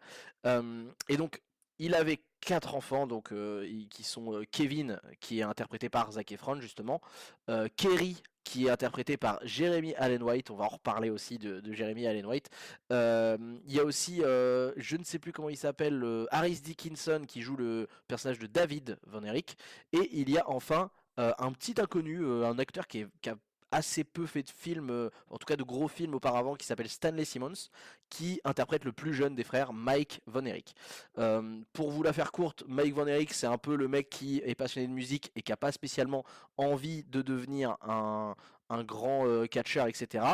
Euh, 0.46 0.84
et 1.08 1.16
donc 1.16 1.40
il 1.78 1.94
avait 1.94 2.20
quatre 2.40 2.74
enfants, 2.74 3.06
donc 3.06 3.32
euh, 3.32 3.66
qui 3.90 4.02
sont 4.02 4.34
euh, 4.34 4.44
Kevin, 4.50 5.00
qui 5.20 5.40
est 5.40 5.42
interprété 5.42 5.88
par 5.88 6.12
Zac 6.12 6.30
Efron 6.30 6.60
justement, 6.60 7.00
euh, 7.48 7.68
Kerry, 7.76 8.22
qui 8.44 8.66
est 8.66 8.70
interprété 8.70 9.16
par 9.16 9.40
Jeremy 9.44 9.94
Allen 9.96 10.22
White. 10.22 10.50
On 10.50 10.56
va 10.56 10.66
en 10.66 10.68
reparler 10.68 11.08
aussi 11.08 11.38
de, 11.38 11.62
Jeremy 11.72 12.06
Allen 12.06 12.26
White. 12.26 12.50
Il 12.90 13.72
y 13.72 13.80
a 13.80 13.84
aussi, 13.84 14.18
je 14.18 14.96
ne 14.96 15.02
sais 15.02 15.18
plus 15.18 15.32
comment 15.32 15.48
il 15.48 15.56
s'appelle, 15.56 16.26
Harris 16.30 16.60
Dickinson 16.62 17.22
qui 17.26 17.40
joue 17.40 17.56
le 17.56 17.88
personnage 18.06 18.38
de 18.38 18.46
David 18.46 18.98
Von 19.06 19.24
Erich. 19.24 19.56
Et 19.94 20.10
il 20.12 20.28
y 20.28 20.36
a 20.36 20.46
enfin 20.50 20.90
un 21.16 21.52
petit 21.52 21.80
inconnu, 21.80 22.22
un 22.44 22.58
acteur 22.58 22.86
qui, 22.86 22.98
est, 23.00 23.08
qui 23.22 23.30
a 23.30 23.36
assez 23.74 24.04
peu 24.04 24.24
fait 24.24 24.44
de 24.44 24.50
films, 24.50 24.90
euh, 24.90 25.10
en 25.30 25.36
tout 25.36 25.46
cas 25.46 25.56
de 25.56 25.64
gros 25.64 25.88
films 25.88 26.14
auparavant, 26.14 26.54
qui 26.54 26.64
s'appelle 26.64 26.88
Stanley 26.88 27.24
Simmons, 27.24 27.70
qui 28.08 28.40
interprète 28.44 28.84
le 28.84 28.92
plus 28.92 29.12
jeune 29.12 29.34
des 29.34 29.42
frères, 29.42 29.72
Mike 29.72 30.20
Von 30.26 30.44
Erich. 30.46 30.74
Euh, 31.18 31.60
pour 31.72 31.90
vous 31.90 32.04
la 32.04 32.12
faire 32.12 32.30
courte, 32.30 32.62
Mike 32.68 32.94
Von 32.94 33.08
Erich, 33.08 33.32
c'est 33.32 33.48
un 33.48 33.58
peu 33.58 33.74
le 33.74 33.88
mec 33.88 34.08
qui 34.10 34.40
est 34.44 34.54
passionné 34.54 34.86
de 34.86 34.92
musique 34.92 35.32
et 35.34 35.42
qui 35.42 35.50
n'a 35.50 35.56
pas 35.56 35.72
spécialement 35.72 36.24
envie 36.56 37.02
de 37.04 37.20
devenir 37.20 37.76
un, 37.82 38.36
grand 38.84 39.26
euh, 39.26 39.46
catcheur, 39.46 39.86
etc. 39.86 40.24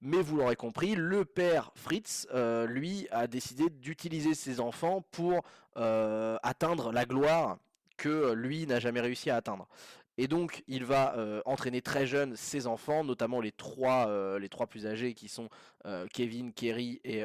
Mais 0.00 0.20
vous 0.20 0.36
l'aurez 0.36 0.56
compris, 0.56 0.94
le 0.94 1.24
père 1.24 1.72
Fritz, 1.74 2.26
lui, 2.68 3.08
a 3.10 3.26
décidé 3.26 3.70
d'utiliser 3.70 4.34
ses 4.34 4.60
enfants 4.60 5.04
pour 5.10 5.42
atteindre 5.76 6.92
la 6.92 7.04
gloire 7.04 7.58
que 7.96 8.32
lui 8.32 8.66
n'a 8.66 8.80
jamais 8.80 9.00
réussi 9.00 9.30
à 9.30 9.36
atteindre. 9.36 9.68
Et 10.16 10.28
donc, 10.28 10.62
il 10.68 10.84
va 10.84 11.16
euh, 11.16 11.42
entraîner 11.44 11.82
très 11.82 12.06
jeune 12.06 12.36
ses 12.36 12.66
enfants, 12.66 13.04
notamment 13.04 13.40
les 13.40 13.52
trois, 13.52 14.08
euh, 14.08 14.38
les 14.38 14.48
trois 14.48 14.66
plus 14.66 14.86
âgés 14.86 15.14
qui 15.14 15.28
sont 15.28 15.48
euh, 15.86 16.06
Kevin, 16.12 16.52
Kerry 16.52 17.00
et, 17.04 17.22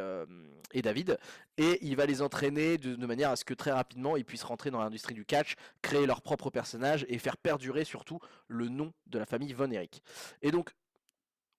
et, 0.74 0.82
David. 0.82 1.18
Et 1.58 1.78
il 1.82 1.96
va 1.96 2.06
les 2.06 2.22
entraîner 2.22 2.78
de, 2.78 3.06
manière 3.06 3.30
à 3.30 3.36
ce 3.36 3.46
que 3.46 3.54
très 3.54 3.72
rapidement 3.72 4.18
ils 4.18 4.26
puissent 4.26 4.44
rentrer 4.44 4.72
dans 4.72 4.80
l'industrie 4.80 5.14
du 5.14 5.26
catch, 5.26 5.56
créer 5.82 6.06
leur 6.06 6.22
propre 6.22 6.50
personnage 6.50 7.06
et 7.10 7.20
faire 7.20 7.38
perdurer 7.38 7.84
surtout 7.84 8.20
le 8.48 8.70
nom 8.70 8.94
de 9.08 9.20
la 9.20 9.26
famille 9.26 9.54
Von 9.54 9.70
Erich. 9.72 10.02
Et 10.42 10.52
donc, 10.52 10.72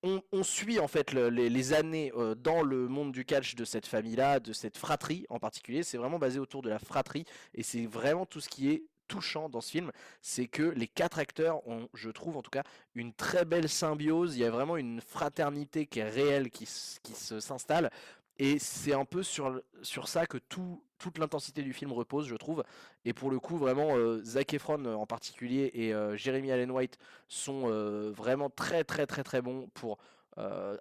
on, 0.03 0.43
suit 0.43 0.79
en 0.79 0.89
fait 0.89 1.13
les, 1.13 1.51
les, 1.51 1.73
années 1.75 2.11
dans 2.39 2.63
le 2.63 2.89
monde 2.89 3.13
du 3.13 3.27
catch 3.27 3.55
de 3.55 3.67
cette 3.67 3.87
famille-là, 3.87 4.41
de 4.41 4.55
cette 4.55 4.79
fratrie 4.79 5.27
en 5.29 5.39
particulier. 5.39 5.83
C'est 5.83 5.99
vraiment 5.99 6.19
basé 6.19 6.39
autour 6.39 6.63
de 6.63 6.71
la 6.71 6.79
fratrie 6.79 7.27
et 7.53 7.63
c'est 7.63 7.85
vraiment 7.85 8.25
tout 8.25 8.41
ce 8.41 8.49
qui 8.49 8.71
est 8.71 8.85
touchant 9.11 9.49
dans 9.49 9.61
ce 9.61 9.73
film, 9.73 9.90
c'est 10.23 10.47
que 10.47 10.62
les 10.62 10.87
quatre 10.87 11.19
acteurs 11.19 11.67
ont, 11.67 11.88
je 11.95 12.11
trouve 12.11 12.37
en 12.37 12.43
tout 12.43 12.50
cas, 12.50 12.62
une 12.95 13.12
très 13.12 13.45
belle 13.45 13.69
symbiose. 13.69 14.37
Il 14.37 14.40
y 14.40 14.45
a 14.45 14.50
vraiment 14.50 14.76
une 14.76 15.00
fraternité 15.00 15.87
qui 15.87 15.99
est 15.99 16.09
réelle, 16.09 16.50
qui, 16.50 16.69
qui 17.02 17.12
s'installe. 17.12 17.90
Et 18.38 18.59
c'est 18.59 18.95
un 18.95 19.05
peu 19.05 19.23
sur, 19.23 19.61
sur 19.83 20.09
ça 20.09 20.26
que 20.26 20.38
tout, 20.38 20.83
toute 20.99 21.19
l'intensité 21.19 21.62
du 21.62 21.73
film 21.73 21.93
repose, 21.93 22.26
je 22.26 22.37
trouve. 22.37 22.64
Et 23.05 23.12
pour 23.12 23.31
le 23.31 23.40
coup, 23.40 23.59
vraiment, 23.59 23.97
euh, 23.97 24.23
Zac 24.25 24.55
Efron 24.55 24.85
en 24.87 25.07
particulier 25.07 25.71
et 25.75 25.93
euh, 25.93 26.17
Jeremy 26.17 26.52
Allen 26.52 26.71
White 26.71 26.97
sont 27.29 27.64
euh, 27.67 28.12
vraiment 28.12 28.49
très 28.49 28.85
très 28.85 29.07
très 29.07 29.25
très 29.25 29.43
bons 29.43 29.69
pour 29.75 29.99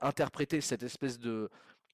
interpréter 0.02 0.62
cette 0.62 0.84
espèce 0.84 1.20
de, 1.20 1.50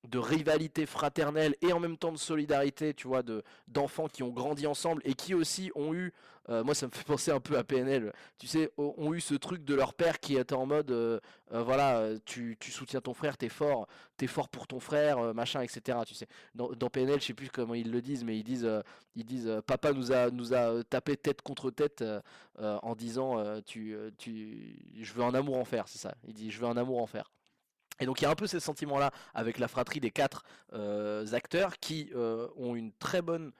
de 0.10 0.18
rivalité 0.18 0.86
fraternelle 0.86 1.56
et 1.62 1.74
en 1.74 1.80
même 1.80 1.98
temps 1.98 2.12
de 2.12 2.18
solidarité, 2.18 2.94
tu 2.94 3.08
vois, 3.08 3.24
de 3.24 3.44
d'enfants 3.68 4.08
qui 4.08 4.24
ont 4.24 4.30
grandi 4.30 4.68
ensemble 4.68 5.02
et 5.06 5.14
qui 5.14 5.34
aussi 5.34 5.72
ont 5.76 5.94
eu, 5.94 6.14
euh, 6.50 6.64
moi 6.64 6.76
ça 6.76 6.88
me 6.88 6.92
fait 6.94 7.04
penser 7.04 7.32
un 7.32 7.40
peu 7.40 7.58
à 7.58 7.64
PNL, 7.64 8.14
tu 8.38 8.48
sais, 8.48 8.72
ont 8.78 9.14
eu 9.14 9.22
ce 9.22 9.36
truc 9.36 9.64
de 9.64 9.76
leur 9.76 9.94
père 9.94 10.20
qui 10.20 10.38
était 10.38 10.54
en 10.54 10.66
mode, 10.66 10.92
euh, 10.92 11.20
euh, 11.54 11.64
voilà, 11.64 12.10
tu, 12.26 12.58
tu, 12.60 12.72
soutiens 12.72 13.02
ton 13.02 13.14
frère, 13.14 13.38
t'es 13.38 13.50
fort, 13.50 13.88
t'es 14.18 14.28
fort 14.28 14.50
pour 14.50 14.68
ton 14.68 14.80
frère, 14.80 15.34
machin, 15.34 15.62
etc. 15.62 16.00
Tu 16.06 16.14
sais, 16.14 16.28
dans, 16.54 16.90
PNL, 16.90 17.20
je 17.20 17.28
sais 17.28 17.34
plus 17.34 17.50
comment 17.50 17.74
ils 17.74 17.92
le 17.92 18.02
disent, 18.02 18.24
mais 18.24 18.38
ils 18.38 18.44
disent, 18.44 18.70
ils 19.16 19.26
disent, 19.26 19.52
papa 19.66 19.92
nous 19.94 20.12
a 20.12 20.30
nous 20.30 20.54
a 20.54 20.84
tapé 20.84 21.18
tête 21.18 21.42
contre 21.42 21.72
tête 21.72 22.04
en 22.60 22.96
disant, 22.96 23.62
tu, 23.62 23.98
tu, 24.18 24.78
je 25.02 25.14
veux 25.14 25.24
un 25.24 25.34
amour 25.34 25.58
en 25.58 25.66
fer, 25.66 25.88
c'est 25.88 26.00
ça. 26.00 26.16
Il 26.28 26.34
dit, 26.34 26.52
je 26.52 26.60
veux 26.60 26.68
un 26.68 26.78
amour 26.78 27.02
en 27.02 27.08
fer. 27.08 27.32
Et 28.00 28.06
donc 28.06 28.22
il 28.22 28.24
y 28.24 28.28
a 28.28 28.30
un 28.30 28.36
peu 28.36 28.48
ces 28.48 28.60
sentiments-là 28.60 29.12
avec 29.34 29.58
la 29.60 29.68
fratrie 29.68 30.00
des 30.00 30.12
quatre 30.12 30.44
euh, 30.74 31.26
acteurs 31.34 31.80
qui 31.80 32.12
euh, 32.16 32.48
ont 32.58 32.76
une 32.76 32.92
très 32.94 33.22
bonne 33.22 33.52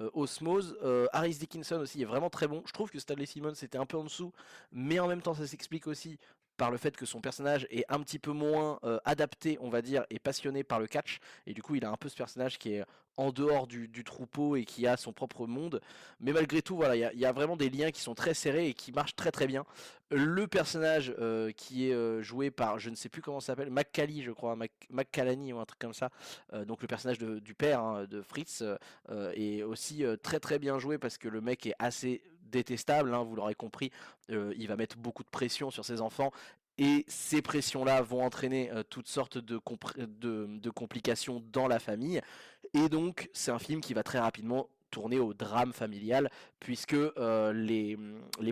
euh, 0.00 0.10
osmose. 0.14 0.76
Harris 1.12 1.36
Dickinson 1.36 1.76
aussi 1.76 2.02
est 2.02 2.06
vraiment 2.06 2.30
très 2.30 2.48
bon. 2.48 2.62
Je 2.66 2.72
trouve 2.72 2.90
que 2.90 2.98
Stanley 2.98 3.26
Simmons 3.26 3.54
était 3.54 3.78
un 3.78 3.86
peu 3.86 3.96
en 3.96 4.04
dessous, 4.04 4.32
mais 4.72 4.98
en 4.98 5.06
même 5.06 5.22
temps 5.22 5.34
ça 5.34 5.46
s'explique 5.46 5.86
aussi 5.86 6.18
par 6.56 6.70
le 6.70 6.76
fait 6.76 6.96
que 6.96 7.06
son 7.06 7.20
personnage 7.20 7.66
est 7.70 7.84
un 7.88 8.00
petit 8.00 8.18
peu 8.18 8.32
moins 8.32 8.78
adapté, 9.04 9.58
on 9.60 9.68
va 9.68 9.82
dire, 9.82 10.04
et 10.10 10.18
passionné 10.18 10.64
par 10.64 10.80
le 10.80 10.86
catch. 10.86 11.18
Et 11.46 11.54
du 11.54 11.62
coup, 11.62 11.74
il 11.74 11.84
a 11.84 11.90
un 11.90 11.96
peu 11.96 12.08
ce 12.08 12.16
personnage 12.16 12.58
qui 12.58 12.74
est 12.74 12.84
en 13.16 13.30
dehors 13.30 13.66
du, 13.66 14.04
troupeau 14.04 14.56
et 14.56 14.64
qui 14.64 14.86
a 14.86 14.96
son 14.96 15.12
propre 15.12 15.46
monde. 15.46 15.80
Mais 16.20 16.32
malgré 16.32 16.62
tout, 16.62 16.76
voilà, 16.76 16.96
il 16.96 17.18
y, 17.18 17.24
a 17.26 17.32
vraiment 17.32 17.56
des 17.56 17.70
liens 17.70 17.90
qui 17.90 18.00
sont 18.00 18.14
très 18.14 18.34
serrés 18.34 18.68
et 18.68 18.74
qui 18.74 18.92
marchent 18.92 19.16
très 19.16 19.30
très 19.30 19.46
bien. 19.46 19.64
Le 20.10 20.46
personnage 20.46 21.14
euh, 21.18 21.50
qui 21.52 21.88
est 21.88 21.94
euh, 21.94 22.22
joué 22.22 22.50
par, 22.50 22.78
je 22.78 22.90
ne 22.90 22.94
sais 22.94 23.08
plus 23.08 23.22
comment 23.22 23.40
s'appelle, 23.40 23.70
McCallie, 23.70 24.22
je 24.22 24.30
crois, 24.30 24.56
McCallany 24.90 25.52
ou 25.52 25.58
un 25.58 25.64
truc 25.64 25.80
comme 25.80 25.94
ça. 25.94 26.10
Euh, 26.52 26.64
donc 26.64 26.82
le 26.82 26.88
personnage 26.88 27.18
du 27.18 27.54
père 27.54 27.80
hein, 27.80 28.04
de 28.04 28.20
Fritz 28.20 28.62
est 29.34 29.62
aussi 29.62 30.04
très 30.22 30.40
très 30.40 30.58
bien 30.58 30.78
joué 30.78 30.98
parce 30.98 31.18
que 31.18 31.28
le 31.28 31.40
mec 31.40 31.66
est 31.66 31.74
assez 31.78 32.22
détestable, 32.54 33.14
hein, 33.14 33.22
vous 33.22 33.36
l'aurez 33.36 33.54
compris, 33.54 33.90
il 34.28 34.66
va 34.66 34.76
mettre 34.76 34.96
beaucoup 34.96 35.22
de 35.22 35.28
pression 35.28 35.70
sur 35.70 35.84
ses 35.84 36.00
enfants 36.00 36.32
et 36.78 37.04
ces 37.06 37.42
pressions-là 37.42 38.02
vont 38.02 38.24
entraîner 38.24 38.70
toutes 38.90 39.06
sortes 39.06 39.38
de, 39.38 39.58
complications 40.70 41.42
dans 41.52 41.68
la 41.68 41.78
famille. 41.78 42.20
Et 42.72 42.88
donc, 42.88 43.28
c'est 43.32 43.50
un 43.50 43.58
film 43.58 43.80
qui 43.80 43.94
va 43.94 44.02
très 44.02 44.18
rapidement 44.18 44.68
tourner 44.90 45.18
au 45.18 45.34
drame 45.34 45.72
familial, 45.72 46.30
puisque 46.64 46.94
euh, 46.94 47.52
les, 47.52 47.98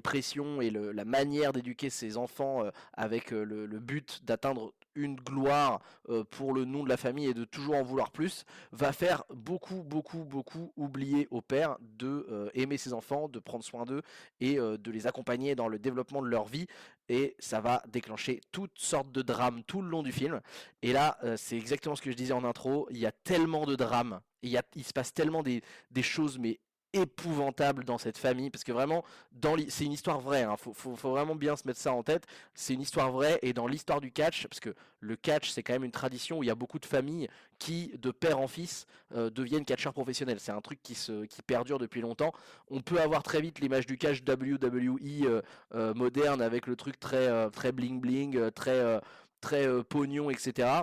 pressions 0.03 0.61
et 0.61 0.69
la 0.69 1.05
manière 1.07 1.55
d'éduquer 1.55 1.89
ses 1.89 2.19
enfants 2.19 2.63
euh, 2.63 2.71
avec 2.93 3.33
euh, 3.33 3.43
le, 3.43 3.79
but 3.79 4.21
d'atteindre 4.25 4.75
une 4.95 5.17
gloire 5.17 5.81
pour 6.29 6.53
le 6.53 6.67
nom 6.67 6.85
de 6.85 6.89
la 6.91 6.99
famille 6.99 7.27
et 7.27 7.33
de 7.33 7.47
toujours 7.47 7.77
en 7.77 7.83
vouloir 7.83 8.11
plus, 8.11 8.45
va 8.73 8.93
faire 8.93 9.25
beaucoup, 9.31 9.83
beaucoup, 9.83 10.25
beaucoup 10.25 10.71
oublier 10.77 11.27
au 11.31 11.41
père 11.41 11.79
de 11.81 12.51
aimer 12.53 12.77
ses 12.77 12.93
enfants, 12.93 13.27
de 13.31 13.39
prendre 13.39 13.65
soin 13.65 13.87
d'eux 13.87 14.03
et 14.41 14.57
de 14.57 14.91
les 14.91 15.07
accompagner 15.07 15.55
dans 15.55 15.69
le 15.69 15.79
développement 15.79 16.21
de 16.21 16.29
leur 16.29 16.45
vie. 16.45 16.67
Et 17.09 17.35
ça 17.39 17.63
va 17.63 17.83
déclencher 17.89 18.43
toutes 18.53 18.79
sortes 18.79 19.11
de 19.11 19.23
drames 19.23 19.63
tout 19.67 19.81
le 19.81 19.89
long 19.89 20.03
du 20.03 20.13
film. 20.13 20.43
Et 20.83 20.93
là, 20.93 21.19
c'est 21.37 21.57
exactement 21.57 21.97
ce 21.97 22.03
que 22.03 22.11
je 22.11 22.17
disais 22.17 22.35
en 22.35 22.45
intro, 22.45 22.87
il 22.91 22.99
y 22.99 23.07
a 23.07 23.13
tellement 23.13 23.65
de 23.65 23.77
drames 23.77 24.21
il, 24.43 24.61
il 24.75 24.85
se 24.85 24.93
passe 24.93 25.15
tellement 25.15 25.43
des 25.43 25.63
choses 26.03 26.39
mais 26.39 26.61
épouvantables 26.93 27.85
dans 27.85 27.99
cette 27.99 28.19
famille 28.19 28.51
parce 28.51 28.65
que 28.65 28.73
vraiment 28.73 29.05
dans 29.33 29.57
c'est 29.69 29.85
une 29.85 29.93
histoire 29.93 30.21
vraie 30.21 30.43
hein, 30.43 30.57
faut, 30.57 30.93
vraiment 30.93 31.35
bien 31.35 31.57
se 31.57 31.67
mettre 31.67 31.81
ça 31.81 31.93
en 31.93 32.03
tête. 32.03 32.27
C'est 32.55 32.75
une 32.75 32.81
histoire 32.81 33.11
vraie 33.11 33.39
et 33.43 33.53
dans 33.53 33.67
l'histoire 33.67 34.01
du 34.01 34.11
catch 34.11 34.47
parce 34.47 34.61
que 34.61 34.75
le 35.01 35.17
catch 35.17 35.51
c'est 35.51 35.63
quand 35.63 35.73
même 35.73 35.85
une 35.85 35.93
tradition 35.93 36.39
où 36.39 36.43
il 36.43 36.47
y 36.47 36.51
a 36.51 36.55
beaucoup 36.55 36.79
de 36.79 36.87
familles 36.87 37.29
qui 37.59 37.93
de 37.99 38.11
père 38.11 38.39
en 38.39 38.49
fils 38.49 38.87
euh, 39.15 39.31
deviennent 39.31 39.65
catcheurs 39.65 39.93
professionnels. 39.93 40.41
C'est 40.41 40.53
un 40.53 40.61
truc 40.61 40.83
qui 40.83 40.95
se 40.95 41.27
perdure 41.47 41.79
depuis 41.79 42.01
longtemps. 42.01 42.33
On 42.69 42.81
peut 42.81 43.01
avoir 43.01 43.23
très 43.23 43.41
vite 43.41 43.61
l'image 43.61 43.87
du 43.87 43.99
catch 43.99 44.23
WWE 44.27 45.27
euh, 45.27 45.43
euh, 45.75 45.95
moderne 45.95 46.43
avec 46.43 46.67
le 46.67 46.77
truc 46.77 46.99
très 46.99 47.51
très 47.51 47.73
bling 47.73 48.01
bling 48.01 48.51
très 48.53 49.01
très 49.41 49.67
pognon 49.85 50.31
etc 50.31 50.83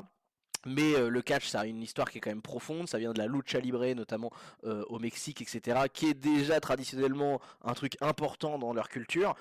mais 0.66 0.96
euh, 0.96 1.10
le 1.10 1.22
catch, 1.22 1.48
ça 1.48 1.62
a 1.62 1.66
une 1.66 1.82
histoire 1.82 2.10
qui 2.10 2.18
est 2.18 2.22
quand 2.22 2.30
même 2.30 2.42
profonde. 2.42 2.88
Ça 2.88 2.98
vient 2.98 3.13
de 3.13 3.20
la 3.20 3.28
lucha 3.28 3.60
libre, 3.60 3.86
notamment 3.94 4.32
euh, 4.66 4.84
au 4.89 5.00
Mexique, 5.00 5.42
etc., 5.42 5.82
qui 5.92 6.08
est 6.08 6.13
déjà 6.13 6.60
traditionnellement 6.60 7.39
un 7.63 7.74
truc 7.74 7.98
important 8.01 8.60
dans 8.60 8.74
leur 8.74 8.89
culture, 8.89 9.36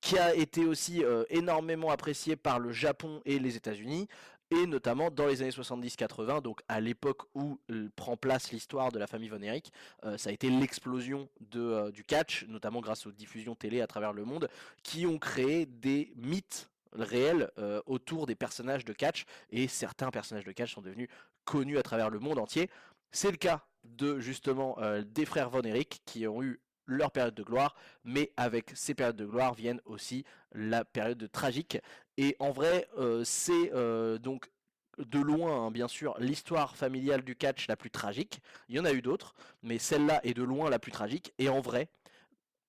qui 0.00 0.18
a 0.18 0.34
été 0.34 0.64
aussi 0.64 1.04
euh, 1.04 1.24
énormément 1.30 1.90
apprécié 1.90 2.36
par 2.36 2.58
le 2.58 2.72
Japon 2.72 3.20
et 3.24 3.38
les 3.38 3.56
États-Unis, 3.56 4.08
et 4.50 4.66
notamment 4.66 5.10
dans 5.10 5.26
les 5.26 5.40
années 5.40 5.50
70-80, 5.50 6.42
donc 6.42 6.60
à 6.68 6.80
l'époque 6.80 7.22
où 7.34 7.58
prend 7.96 8.18
place 8.18 8.52
l'histoire 8.52 8.92
de 8.92 8.98
la 8.98 9.06
famille 9.06 9.30
Von 9.30 9.40
Erich, 9.40 9.72
ça 10.18 10.28
a 10.28 10.32
été 10.32 10.50
l'explosion 10.50 11.30
du 11.40 12.04
catch, 12.06 12.44
notamment 12.48 12.82
grâce 12.82 13.06
aux 13.06 13.12
diffusions 13.12 13.54
télé 13.54 13.80
à 13.80 13.86
travers 13.86 14.12
le 14.12 14.26
monde, 14.26 14.50
qui 14.82 15.06
ont 15.06 15.18
créé 15.18 15.64
des 15.64 16.12
mythes 16.16 16.70
réel 16.94 17.50
euh, 17.58 17.80
autour 17.86 18.26
des 18.26 18.34
personnages 18.34 18.84
de 18.84 18.92
catch 18.92 19.24
et 19.50 19.68
certains 19.68 20.10
personnages 20.10 20.44
de 20.44 20.52
catch 20.52 20.74
sont 20.74 20.82
devenus 20.82 21.08
connus 21.44 21.78
à 21.78 21.82
travers 21.82 22.10
le 22.10 22.18
monde 22.18 22.38
entier. 22.38 22.70
C'est 23.10 23.30
le 23.30 23.36
cas 23.36 23.66
de 23.84 24.20
justement 24.20 24.78
euh, 24.78 25.02
des 25.02 25.24
frères 25.24 25.50
Von 25.50 25.62
Erich 25.62 26.02
qui 26.04 26.26
ont 26.26 26.42
eu 26.42 26.60
leur 26.86 27.10
période 27.10 27.34
de 27.34 27.42
gloire, 27.42 27.76
mais 28.04 28.32
avec 28.36 28.72
ces 28.74 28.94
périodes 28.94 29.16
de 29.16 29.26
gloire 29.26 29.54
viennent 29.54 29.80
aussi 29.84 30.24
la 30.52 30.84
période 30.84 31.18
de 31.18 31.26
tragique. 31.26 31.78
Et 32.16 32.36
en 32.38 32.50
vrai, 32.50 32.88
euh, 32.98 33.22
c'est 33.24 33.70
donc 34.18 34.50
de 34.98 35.20
loin, 35.20 35.66
hein, 35.66 35.70
bien 35.70 35.88
sûr, 35.88 36.14
l'histoire 36.18 36.76
familiale 36.76 37.22
du 37.22 37.34
catch 37.34 37.66
la 37.68 37.76
plus 37.76 37.90
tragique. 37.90 38.40
Il 38.68 38.76
y 38.76 38.80
en 38.80 38.84
a 38.84 38.92
eu 38.92 39.00
d'autres, 39.00 39.34
mais 39.62 39.78
celle-là 39.78 40.20
est 40.24 40.34
de 40.34 40.42
loin 40.42 40.68
la 40.68 40.78
plus 40.78 40.92
tragique. 40.92 41.32
Et 41.38 41.48
en 41.48 41.60
vrai, 41.60 41.88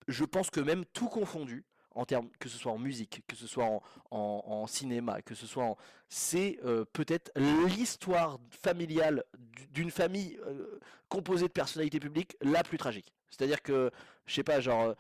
je 0.08 0.24
pense 0.24 0.50
que 0.50 0.60
même 0.60 0.86
tout 0.86 1.10
confondu, 1.10 1.66
en 1.96 2.06
termes 2.06 2.30
que 2.40 2.50
ce 2.50 2.58
soit 2.58 2.72
en 2.72 2.78
musique, 2.78 3.24
que 3.28 3.36
ce 3.36 3.48
soit 3.48 3.82
en, 4.12 4.68
cinéma, 4.68 5.22
que 5.22 5.36
ce 5.36 5.46
soit 5.46 5.64
en 5.64 5.78
c'est 6.10 6.60
euh, 6.64 6.86
peut-être 6.94 7.32
l'histoire 7.36 8.40
familiale 8.50 9.24
d'une 9.72 9.92
famille 9.92 10.38
euh, 10.46 10.80
composée 11.10 11.48
de 11.48 11.52
personnalités 11.52 12.00
publiques 12.00 12.38
la 12.42 12.64
plus 12.64 12.78
tragique. 12.78 13.14
C'est-à-dire 13.30 13.62
que 13.62 13.92
je 14.26 14.34
sais 14.34 14.44
pas 14.44 14.60
genre 14.60 14.84
euh, 14.84 14.94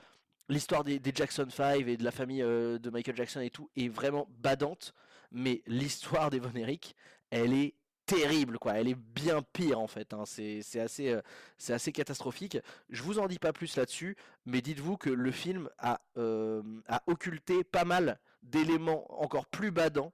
l'histoire 0.50 0.83
des, 0.83 1.00
Jackson 1.13 1.47
5 1.50 1.88
et 1.88 1.97
de 1.97 2.03
la 2.03 2.12
famille 2.12 2.41
de 2.41 2.89
Michael 2.89 3.15
Jackson 3.15 3.41
et 3.41 3.50
tout 3.50 3.69
est 3.75 3.88
vraiment 3.89 4.27
badante, 4.39 4.93
mais 5.31 5.62
l'histoire 5.67 6.29
des 6.29 6.39
Von 6.39 6.55
Erich, 6.55 6.95
elle 7.29 7.53
est 7.53 7.73
terrible 8.15 8.60
quoi. 8.60 8.74
Elle 8.74 8.88
est 8.88 8.96
bien 8.96 9.41
pire 9.41 9.79
en 9.79 9.88
fait 9.88 10.13
hein. 10.13 10.24
c'est 10.25 10.79
assez 10.79 11.10
euh, 11.10 11.22
c'est 11.58 11.74
assez 11.74 11.91
catastrophique. 11.91 12.58
Je 12.89 13.01
vous 13.03 13.20
en 13.20 13.27
dis 13.27 13.39
pas 13.39 13.53
plus 13.53 13.75
là-dessus 13.75 14.15
mais 14.46 14.62
dites-vous 14.62 14.98
que 14.98 15.10
le 15.10 15.32
film 15.32 15.70
a 15.77 16.01
euh, 16.17 16.62
occulté 17.08 17.63
pas 17.63 17.86
mal 17.86 18.20
d'éléments 18.41 19.22
encore 19.22 19.46
plus 19.46 19.72
badants. 19.72 20.13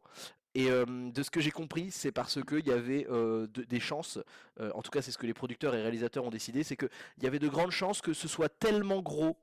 Et 0.56 0.72
euh, 0.72 0.86
de 0.86 1.24
ce 1.24 1.30
que 1.30 1.42
j'ai 1.42 1.52
compris, 1.52 1.92
c'est 1.92 2.12
parce 2.12 2.44
qu'il 2.44 2.66
y 2.68 2.72
avait 2.72 3.08
des 3.48 3.80
chances, 3.80 4.18
en 4.60 4.82
tout 4.82 4.90
cas 4.90 5.02
c'est 5.02 5.12
ce 5.12 5.18
que 5.18 5.28
les 5.28 5.34
producteurs 5.34 5.76
et 5.76 5.82
réalisateurs 5.82 6.26
ont 6.26 6.32
décidé, 6.32 6.64
c'est 6.64 6.76
qu'il 6.76 6.90
y 7.22 7.28
avait 7.28 7.40
de 7.40 7.48
grandes 7.48 7.72
chances 7.72 8.02
que 8.02 8.14
ce 8.14 8.28
soit 8.28 8.50
tellement 8.50 9.02
gros 9.02 9.38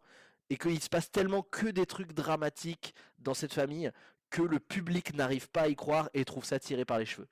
et 0.51 0.57
qu'il 0.57 0.83
se 0.83 0.89
passe 0.89 1.11
tellement 1.11 1.43
que 1.43 1.69
des 1.69 1.87
trucs 1.87 2.13
dramatiques 2.13 2.93
dans 3.21 3.35
cette 3.35 3.53
famille 3.53 3.91
que 4.31 4.43
le 4.43 4.59
public 4.59 5.15
n'arrive 5.15 5.49
pas 5.49 5.63
à 5.63 5.69
y 5.69 5.77
croire 5.77 6.11
et 6.13 6.25
trouve 6.25 6.45
ça 6.45 6.59
tiré 6.59 6.85
par 6.85 6.99
les 6.99 7.07
cheveux 7.07 7.29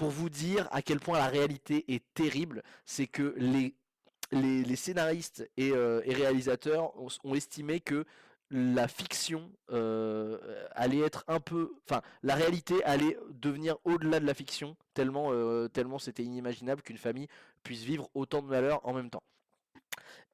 pour 0.00 0.08
vous 0.08 0.30
dire 0.30 0.66
à 0.70 0.80
quel 0.80 0.98
point 0.98 1.18
la 1.18 1.26
réalité 1.26 1.84
est 1.92 2.02
terrible, 2.14 2.62
c'est 2.86 3.06
que 3.06 3.34
les, 3.36 4.74
scénaristes 4.74 5.46
euh, 5.60 6.00
et, 6.06 6.14
réalisateurs 6.14 6.94
ont, 7.22 7.34
estimé 7.34 7.80
que 7.80 8.06
la 8.50 8.88
fiction 8.88 9.52
euh, 9.72 10.38
allait 10.70 11.00
être 11.00 11.22
un 11.28 11.38
peu, 11.38 11.74
enfin, 11.86 12.00
la 12.22 12.34
réalité 12.34 12.82
allait 12.84 13.18
devenir 13.28 13.76
au-delà 13.84 14.20
de 14.20 14.24
la 14.24 14.32
fiction, 14.32 14.74
tellement, 14.94 15.32
euh, 15.32 15.68
tellement 15.68 15.98
c'était 15.98 16.24
inimaginable 16.24 16.80
qu'une 16.80 16.96
famille 16.96 17.28
puisse 17.62 17.82
vivre 17.82 18.08
autant 18.14 18.40
de 18.40 18.46
malheurs 18.46 18.80
en 18.88 18.94
même 18.94 19.10
temps. 19.10 19.22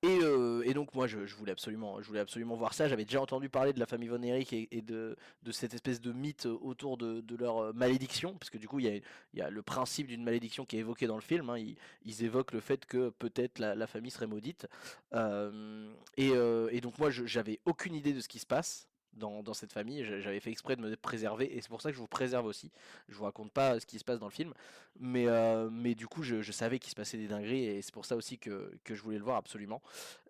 Euh, 0.05 0.63
et, 0.65 0.75
donc 0.75 0.95
moi 0.95 1.07
je, 1.07 1.19
voulais 1.37 1.53
absolument, 1.53 2.01
je 2.01 2.07
voulais 2.07 2.21
absolument 2.21 2.55
voir 2.57 2.75
ça. 2.75 2.89
J'avais 2.89 3.05
déjà 3.05 3.21
entendu 3.21 3.49
parler 3.49 3.73
de 3.73 3.81
la 3.81 3.87
famille 3.87 4.09
Von 4.09 4.23
Erich 4.23 4.53
et, 4.53 4.83
de, 4.83 5.17
cette 5.51 5.75
espèce 5.75 6.01
de 6.01 6.13
mythe 6.13 6.47
autour 6.47 6.97
de, 6.97 7.23
leur 7.37 7.59
euh, 7.59 7.73
malédiction, 7.73 8.35
parce 8.35 8.51
que 8.51 8.59
du 8.59 8.69
coup 8.69 8.79
il 8.81 9.03
y 9.35 9.41
a, 9.41 9.51
le 9.51 9.63
principe 9.63 10.07
d'une 10.09 10.23
malédiction 10.23 10.65
qui 10.65 10.77
est 10.77 10.81
évoqué 10.81 11.07
dans 11.07 11.17
le 11.17 11.23
film. 11.23 11.51
Hein. 11.51 11.59
Ils, 12.05 12.25
évoquent 12.25 12.53
le 12.53 12.61
fait 12.61 12.87
que 12.87 13.11
peut-être 13.11 13.59
la, 13.59 13.87
famille 13.87 14.11
serait 14.11 14.27
maudite. 14.27 14.67
Euh, 15.15 15.91
et, 16.17 16.81
donc 16.81 16.99
moi 16.99 17.11
j'avais 17.11 17.61
aucune 17.65 17.95
idée 17.95 18.13
de 18.13 18.21
ce 18.21 18.29
qui 18.29 18.39
se 18.39 18.47
passe 18.47 18.89
dans, 19.17 19.43
dans 19.43 19.55
cette 19.55 19.73
famille. 19.73 20.05
J'a- 20.05 20.21
J'avais 20.21 20.41
fait 20.41 20.51
exprès 20.51 20.77
de 20.77 20.83
me 20.83 20.95
préserver 20.97 21.57
et 21.57 21.61
c'est 21.61 21.69
pour 21.69 21.83
ça 21.83 21.91
que 21.91 21.97
je 21.97 22.01
vous 22.01 22.07
préserve 22.07 22.47
aussi. 22.47 22.71
Je 23.09 23.17
vous 23.17 23.25
raconte 23.25 23.53
pas 23.53 23.81
ce 23.81 23.87
qui 23.87 23.99
se 23.99 24.05
passe 24.05 24.19
dans 24.19 24.27
le 24.27 24.33
film, 24.33 24.53
mais, 24.99 25.27
euh, 25.29 25.69
mais 25.71 25.95
du 25.95 26.07
coup, 26.07 26.23
je, 26.23 26.51
savais 26.53 26.79
qu'il 26.79 26.91
se 26.91 26.97
passait 26.97 27.19
des 27.19 27.29
dingueries 27.29 27.65
et 27.65 27.83
c'est 27.83 27.93
pour 27.93 28.05
ça 28.07 28.17
aussi 28.17 28.39
que, 28.39 28.73
que 28.85 28.95
je 28.95 29.03
voulais 29.03 29.19
le 29.19 29.25
voir 29.25 29.37
absolument. 29.37 29.83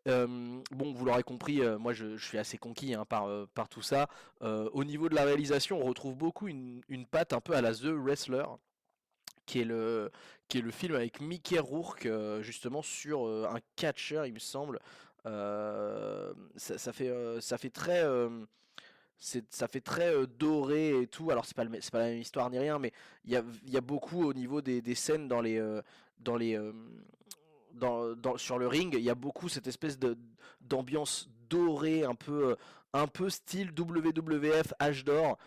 Euh, 0.08 0.26
bon, 0.70 0.92
vous 0.92 1.04
l'aurez 1.04 1.22
compris, 1.22 1.60
euh, 1.60 1.78
moi 1.78 1.92
je, 1.92 2.16
suis 2.16 2.38
assez 2.38 2.58
conquis 2.58 2.94
hein, 2.94 3.04
par, 3.04 3.28
par 3.48 3.68
tout 3.68 3.82
ça. 3.82 4.08
Au 4.40 4.84
niveau 4.84 5.08
de 5.08 5.14
la 5.14 5.24
réalisation, 5.24 5.80
on 5.80 5.84
retrouve 5.84 6.16
beaucoup 6.16 6.48
une, 6.48 6.80
une 6.88 7.06
patte 7.06 7.32
un 7.32 7.40
peu 7.40 7.54
à 7.54 7.60
la 7.60 7.74
The 7.74 7.86
Wrestler 7.86 8.44
qui 9.46 9.60
est 9.60 9.64
le, 9.64 10.10
qui 10.48 10.58
est 10.58 10.62
le 10.62 10.72
film 10.72 10.96
avec 10.96 11.20
Mickey 11.20 11.58
Rourke, 11.58 12.08
justement 12.40 12.82
sur 12.82 13.26
un 13.26 13.60
catcheur, 13.76 14.26
il 14.26 14.34
me 14.34 14.38
semble. 14.38 14.80
Ça, 15.24 16.92
fait, 16.92 17.12
ça 17.40 17.58
fait 17.58 17.70
très, 17.70 18.02
ça 19.18 19.68
fait 19.68 19.80
très 19.80 20.14
euh, 20.14 20.26
doré 20.26 21.00
et 21.02 21.06
tout. 21.06 21.30
Alors 21.30 21.44
c'est 21.46 21.56
pas, 21.56 21.64
c'est 21.80 21.90
pas 21.90 21.98
la 22.00 22.08
même 22.10 22.18
histoire 22.18 22.50
ni 22.50 22.58
rien, 22.58 22.78
mais 22.78 22.92
il 23.24 23.32
y 23.32 23.36
a, 23.36 23.42
y 23.66 23.76
a 23.76 23.80
beaucoup 23.80 24.24
au 24.24 24.32
niveau 24.34 24.60
des, 24.62 24.80
des 24.82 24.94
scènes 24.94 25.28
dans 25.28 25.40
les, 25.40 25.58
euh, 25.58 25.80
dans 26.18 26.36
les, 26.36 26.56
euh, 26.56 26.72
dans, 27.72 28.14
dans- 28.14 28.36
sur 28.38 28.58
le 28.58 28.66
ring, 28.68 28.94
il 28.94 29.02
y 29.04 29.10
a 29.10 29.14
beaucoup 29.14 29.48
cette 29.48 29.66
espèce 29.66 29.98
de 29.98 30.16
d'ambiance 30.60 31.28
dorée, 31.48 32.02
un 32.04 32.14
peu, 32.14 32.56
un 32.92 33.06
peu 33.06 33.28
style 33.30 33.70
WWF 33.78 34.72
H 34.80 35.04
d'or, 35.04 35.38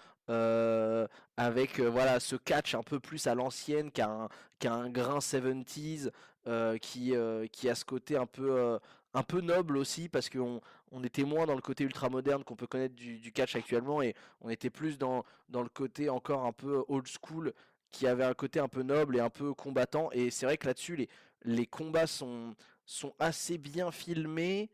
avec 1.38 1.80
voilà 1.80 2.20
ce 2.20 2.36
catch 2.36 2.76
un 2.76 2.84
peu 2.84 3.00
plus 3.00 3.28
à 3.28 3.36
l'ancienne 3.36 3.92
qu'un 3.92 4.30
qu'un 4.60 4.90
grain 4.90 5.20
70s, 5.20 6.10
euh, 6.48 6.78
qui, 6.78 7.14
qui 7.52 7.70
a 7.70 7.76
ce 7.76 7.86
côté 7.86 8.16
un 8.18 8.26
peu, 8.26 8.78
un 9.14 9.24
peu 9.24 9.42
noble 9.42 9.78
aussi, 9.78 10.08
parce 10.10 10.30
qu'on 10.30 10.62
on 10.92 11.04
était 11.04 11.24
moins 11.24 11.46
dans 11.46 11.56
le 11.56 11.62
côté 11.62 11.84
ultra 11.84 12.10
moderne 12.10 12.44
qu'on 12.44 12.56
peut 12.56 12.68
connaître 12.68 12.96
du, 12.96 13.32
catch 13.32 13.56
actuellement, 13.56 14.02
et 14.02 14.16
on 14.42 14.50
était 14.50 14.70
plus 14.70 14.98
dans, 14.98 15.24
le 15.54 15.70
côté 15.70 16.10
encore 16.10 16.46
un 16.46 16.52
peu 16.52 16.84
old 16.88 17.08
school, 17.08 17.54
qui 17.92 18.08
avait 18.08 18.24
un 18.24 18.34
côté 18.34 18.60
un 18.60 18.68
peu 18.68 18.84
noble 18.84 19.18
et 19.18 19.20
un 19.20 19.30
peu 19.30 19.54
combattant, 19.54 20.10
et 20.12 20.30
c'est 20.30 20.46
vrai 20.46 20.58
que 20.58 20.68
là-dessus, 20.68 21.08
les, 21.44 21.66
combats 21.66 22.08
sont, 22.08 22.56
assez 23.20 23.58
bien 23.58 23.92
filmés. 23.92 24.70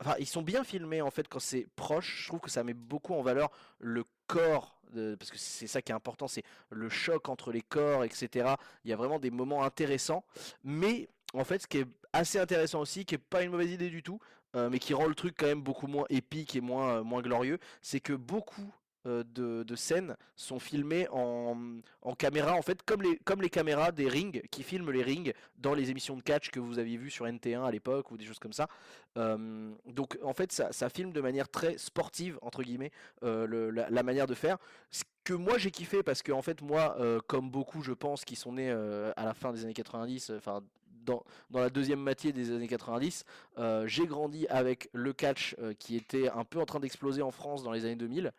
Enfin, 0.00 0.14
ils 0.18 0.26
sont 0.26 0.42
bien 0.42 0.64
filmés 0.64 1.00
en 1.00 1.12
fait 1.12 1.28
quand 1.28 1.38
c'est 1.38 1.68
proche. 1.76 2.22
Je 2.22 2.28
trouve 2.28 2.40
que 2.40 2.50
ça 2.50 2.64
met 2.64 2.74
beaucoup 2.74 3.14
en 3.14 3.22
valeur 3.22 3.50
le 3.78 4.04
corps, 4.26 4.80
parce 5.18 5.30
que 5.30 5.38
c'est 5.38 5.66
ça 5.66 5.80
qui 5.80 5.92
est 5.92 5.94
important, 5.94 6.28
c'est 6.28 6.42
le 6.70 6.88
choc 6.88 7.28
entre 7.28 7.52
les 7.52 7.62
corps, 7.62 8.04
etc. 8.04 8.54
Il 8.84 8.90
y 8.90 8.92
a 8.92 8.96
vraiment 8.96 9.18
des 9.18 9.30
moments 9.30 9.62
intéressants. 9.62 10.24
Mais 10.64 11.08
en 11.34 11.44
fait, 11.44 11.62
ce 11.62 11.66
qui 11.66 11.78
est 11.78 11.86
assez 12.12 12.38
intéressant 12.38 12.80
aussi, 12.80 13.04
qui 13.04 13.14
est 13.14 13.18
pas 13.18 13.42
une 13.42 13.50
mauvaise 13.50 13.70
idée 13.70 13.90
du 13.90 14.02
tout, 14.02 14.20
euh, 14.54 14.68
mais 14.70 14.78
qui 14.78 14.94
rend 14.94 15.06
le 15.06 15.14
truc 15.14 15.34
quand 15.38 15.46
même 15.46 15.62
beaucoup 15.62 15.86
moins 15.86 16.04
épique 16.10 16.54
et 16.56 16.60
moins, 16.60 16.98
euh, 16.98 17.02
moins 17.02 17.22
glorieux, 17.22 17.58
c'est 17.80 18.00
que 18.00 18.12
beaucoup 18.12 18.70
euh, 19.06 19.24
de, 19.34 19.64
de 19.64 19.74
scènes 19.74 20.16
sont 20.36 20.58
filmées 20.60 21.08
en, 21.10 21.56
en 22.02 22.14
caméra, 22.14 22.52
en 22.54 22.62
fait, 22.62 22.82
comme 22.84 23.02
les, 23.02 23.16
comme 23.24 23.42
les 23.42 23.50
caméras 23.50 23.90
des 23.92 24.08
rings, 24.08 24.42
qui 24.50 24.62
filment 24.62 24.90
les 24.92 25.02
rings 25.02 25.32
dans 25.56 25.74
les 25.74 25.90
émissions 25.90 26.16
de 26.16 26.22
catch 26.22 26.50
que 26.50 26.60
vous 26.60 26.78
aviez 26.78 26.96
vues 26.98 27.10
sur 27.10 27.24
NT1 27.26 27.64
à 27.64 27.70
l'époque 27.70 28.10
ou 28.10 28.16
des 28.16 28.24
choses 28.24 28.38
comme 28.38 28.52
ça. 28.52 28.68
Donc 29.16 30.18
en 30.22 30.32
fait 30.32 30.52
ça, 30.52 30.72
ça 30.72 30.88
filme 30.88 31.12
de 31.12 31.20
manière 31.20 31.48
très 31.48 31.76
sportive 31.78 32.38
entre 32.42 32.62
guillemets 32.62 32.92
le- 33.22 33.70
la, 33.70 34.02
manière 34.02 34.26
de 34.26 34.34
faire. 34.34 34.56
Ce 34.90 35.02
que 35.24 35.34
moi 35.34 35.58
j'ai 35.58 35.70
kiffé 35.70 36.02
parce 36.02 36.22
que 36.22 36.32
en 36.32 36.40
fait 36.42 36.62
moi 36.62 36.96
comme 37.26 37.50
beaucoup 37.50 37.82
je 37.82 37.92
pense 37.92 38.24
qui 38.24 38.36
sont 38.36 38.52
nés 38.52 38.70
à 38.70 39.24
la 39.24 39.34
fin 39.34 39.52
des 39.52 39.64
années 39.64 39.74
90, 39.74 40.30
euh, 40.30 40.36
enfin 40.38 40.62
dans, 41.04 41.24
la 41.52 41.70
deuxième 41.70 42.00
moitié 42.00 42.32
des 42.32 42.50
années 42.50 42.68
90, 42.68 43.24
euh, 43.58 43.86
j'ai 43.86 44.06
grandi 44.06 44.46
avec 44.48 44.88
le 44.92 45.12
catch 45.12 45.56
euh, 45.58 45.74
qui 45.74 45.96
était 45.96 46.28
un 46.28 46.44
peu 46.44 46.60
en 46.60 46.66
train 46.66 46.80
d'exploser 46.80 47.22
en 47.22 47.30
France 47.30 47.62
dans 47.62 47.72
les 47.72 47.84
années 47.84 47.96
2000 47.96 48.32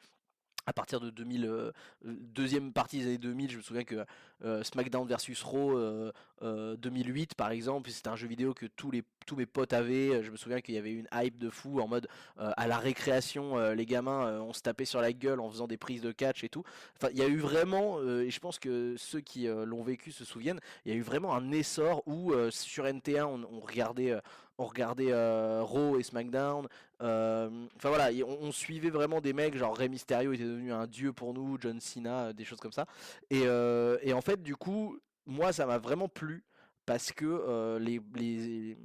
à 0.65 0.73
partir 0.73 0.99
de 0.99 1.09
2000, 1.09 1.45
euh, 1.45 1.71
deuxième 2.03 2.71
partie 2.71 2.99
des 2.99 3.05
années 3.05 3.17
2000, 3.17 3.51
je 3.51 3.57
me 3.57 3.61
souviens 3.61 3.83
que 3.83 4.05
euh, 4.45 4.61
SmackDown 4.63 5.07
versus 5.07 5.41
Raw 5.41 5.77
euh, 5.77 6.11
euh, 6.41 6.75
2008 6.75 7.35
par 7.35 7.51
exemple, 7.51 7.89
c'était 7.89 8.09
un 8.09 8.17
jeu 8.17 8.27
vidéo 8.27 8.53
que 8.53 8.65
tous 8.65 8.91
les 8.91 9.03
tous 9.25 9.37
mes 9.37 9.45
potes 9.45 9.71
avaient. 9.71 10.21
Je 10.21 10.31
me 10.31 10.35
souviens 10.35 10.59
qu'il 10.59 10.75
y 10.75 10.77
avait 10.77 10.91
une 10.91 11.07
hype 11.13 11.37
de 11.37 11.49
fou 11.49 11.79
en 11.79 11.87
mode 11.87 12.09
à 12.35 12.67
la 12.67 12.77
récréation, 12.77 13.57
les 13.71 13.85
gamins, 13.85 14.41
on 14.41 14.51
se 14.51 14.61
tapait 14.61 14.83
sur 14.83 14.99
la 14.99 15.13
gueule 15.13 15.39
en 15.39 15.49
faisant 15.49 15.65
des 15.65 15.77
prises 15.77 16.01
de 16.01 16.11
catch 16.11 16.43
et 16.43 16.49
tout. 16.49 16.63
Enfin, 16.97 17.07
il 17.13 17.19
y 17.19 17.21
a 17.21 17.27
eu 17.29 17.37
vraiment, 17.37 18.01
et 18.03 18.29
je 18.29 18.39
pense 18.41 18.59
que 18.59 18.95
ceux 18.97 19.21
qui 19.21 19.47
l'ont 19.47 19.81
vécu 19.81 20.11
se 20.11 20.25
souviennent, 20.25 20.59
il 20.83 20.91
y 20.91 20.93
a 20.93 20.97
eu 20.97 21.03
vraiment 21.03 21.33
un 21.33 21.53
essor 21.53 22.03
où 22.05 22.33
sur 22.49 22.83
NT1 22.83 23.45
on, 23.49 23.61
regardait, 23.61 24.13
on 24.57 24.65
regardait 24.65 25.11
euh, 25.11 25.61
Raw 25.63 25.97
et 25.99 26.03
SmackDown. 26.03 26.67
euh, 27.01 27.67
Enfin 27.75 27.89
voilà, 27.89 28.09
on, 28.25 28.51
suivait 28.51 28.89
vraiment 28.89 29.21
des 29.21 29.33
mecs, 29.33 29.57
genre 29.57 29.75
Rey 29.75 29.89
Mysterio 29.89 30.33
était 30.33 30.43
devenu 30.43 30.71
un 30.71 30.87
dieu 30.87 31.13
pour 31.13 31.33
nous, 31.33 31.57
John 31.59 31.79
Cena, 31.79 32.25
euh, 32.25 32.33
des 32.33 32.45
choses 32.45 32.59
comme 32.59 32.71
ça. 32.71 32.85
Et, 33.29 33.43
en 33.47 34.21
fait, 34.21 34.41
du 34.41 34.55
coup, 34.55 34.99
moi 35.25 35.53
ça 35.53 35.65
m'a 35.65 35.77
vraiment 35.77 36.07
plu 36.07 36.43
parce 36.85 37.11
que 37.11 37.77
les, 37.79 38.01
les, 38.15 38.77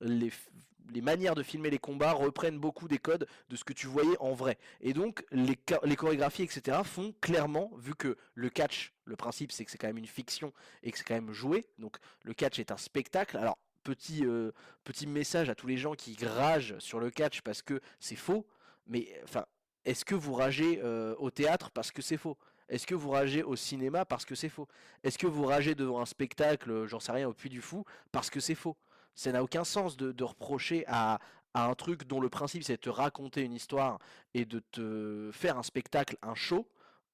les, 0.00 0.30
les 0.92 1.00
manières 1.00 1.34
de 1.34 1.42
filmer 1.42 1.70
les 1.70 1.78
combats 1.78 2.12
reprennent 2.12 2.58
beaucoup 2.58 2.88
des 2.88 2.98
codes 2.98 3.26
de 3.48 3.56
ce 3.56 3.64
que 3.64 3.72
tu 3.72 3.86
voyais 3.86 4.16
en 4.20 4.32
vrai. 4.32 4.58
Et 4.80 4.92
donc 4.92 5.24
les, 5.32 5.58
les 5.84 5.96
chorégraphies, 5.96 6.42
etc. 6.42 6.78
font 6.84 7.14
clairement, 7.20 7.70
vu 7.78 7.94
que 7.94 8.16
le 8.34 8.50
catch, 8.50 8.92
le 9.04 9.16
principe 9.16 9.52
c'est 9.52 9.64
que 9.64 9.70
c'est 9.70 9.78
quand 9.78 9.86
même 9.86 9.98
une 9.98 10.06
fiction 10.06 10.52
et 10.82 10.90
que 10.92 10.98
c'est 10.98 11.04
quand 11.04 11.14
même 11.14 11.32
joué, 11.32 11.66
donc 11.78 11.96
le 12.24 12.34
catch 12.34 12.58
est 12.58 12.70
un 12.70 12.76
spectacle. 12.76 13.36
Alors 13.36 13.58
petit, 13.82 14.24
euh, 14.24 14.52
petit 14.84 15.06
message 15.06 15.48
à 15.50 15.54
tous 15.54 15.66
les 15.66 15.76
gens 15.76 15.94
qui 15.94 16.16
ragent 16.24 16.78
sur 16.78 17.00
le 17.00 17.10
catch 17.10 17.40
parce 17.42 17.62
que 17.62 17.80
c'est 17.98 18.16
faux, 18.16 18.46
mais 18.86 19.08
enfin, 19.24 19.44
est-ce 19.84 20.04
que 20.04 20.14
vous 20.14 20.34
ragez 20.34 20.80
euh, 20.82 21.14
au 21.18 21.30
théâtre 21.30 21.70
parce 21.70 21.90
que 21.90 22.02
c'est 22.02 22.16
faux? 22.16 22.36
Est-ce 22.68 22.86
que 22.86 22.94
vous 22.94 23.10
ragez 23.10 23.42
au 23.42 23.56
cinéma 23.56 24.04
parce 24.04 24.24
que 24.24 24.34
c'est 24.34 24.48
faux? 24.48 24.68
Est-ce 25.02 25.18
que 25.18 25.26
vous 25.26 25.44
ragez 25.44 25.74
devant 25.74 26.00
un 26.00 26.06
spectacle, 26.06 26.70
euh, 26.70 26.86
j'en 26.86 27.00
sais 27.00 27.12
rien, 27.12 27.28
au 27.28 27.32
Puy 27.32 27.48
du 27.48 27.60
Fou, 27.60 27.84
parce 28.12 28.30
que 28.30 28.40
c'est 28.40 28.54
faux? 28.54 28.76
Ça 29.14 29.32
n'a 29.32 29.42
aucun 29.42 29.64
sens 29.64 29.96
de, 29.96 30.12
de 30.12 30.24
reprocher 30.24 30.84
à, 30.86 31.18
à 31.54 31.66
un 31.66 31.74
truc 31.74 32.06
dont 32.06 32.20
le 32.20 32.28
principe 32.28 32.62
c'est 32.62 32.74
de 32.74 32.80
te 32.80 32.90
raconter 32.90 33.42
une 33.42 33.54
histoire 33.54 33.98
et 34.34 34.44
de 34.44 34.60
te 34.70 35.30
faire 35.32 35.58
un 35.58 35.62
spectacle, 35.62 36.16
un 36.22 36.34
show, 36.34 36.66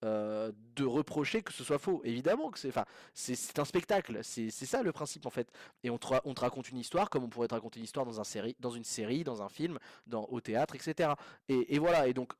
euh, 0.05 0.53
de 0.75 0.85
reprocher 0.85 1.43
que 1.43 1.53
ce 1.53 1.65
soit 1.65 1.79
faux. 1.79 2.03
Évidemment 2.05 2.51
que 2.51 2.59
c'est, 2.59 2.69
enfin, 2.69 2.85
c'est, 3.15 3.59
un 3.59 3.65
spectacle, 3.65 4.21
c'est, 4.23 4.51
ça 4.51 4.83
le 4.83 4.93
principe 4.93 5.27
en 5.27 5.31
fait. 5.31 5.49
Et 5.83 5.91
on 5.91 5.99
te, 5.99 6.07
on 6.25 6.35
te 6.35 6.41
raconte 6.41 6.69
une 6.71 6.79
histoire 6.79 7.09
comme 7.09 7.25
on 7.25 7.29
pourrait 7.29 7.49
te 7.49 7.55
raconter 7.55 7.79
une 7.79 7.85
histoire 7.85 8.05
dans, 8.05 8.21
un 8.21 8.25
série, 8.25 8.57
dans 8.61 8.71
une 8.71 8.85
série, 8.85 9.25
dans 9.25 9.43
un 9.43 9.49
film, 9.49 9.79
dans, 10.07 10.25
au 10.27 10.41
théâtre, 10.41 10.75
etc. 10.75 11.11
Et, 11.49 11.75
et 11.75 11.79
voilà, 11.79 12.09
et 12.09 12.15
donc 12.15 12.33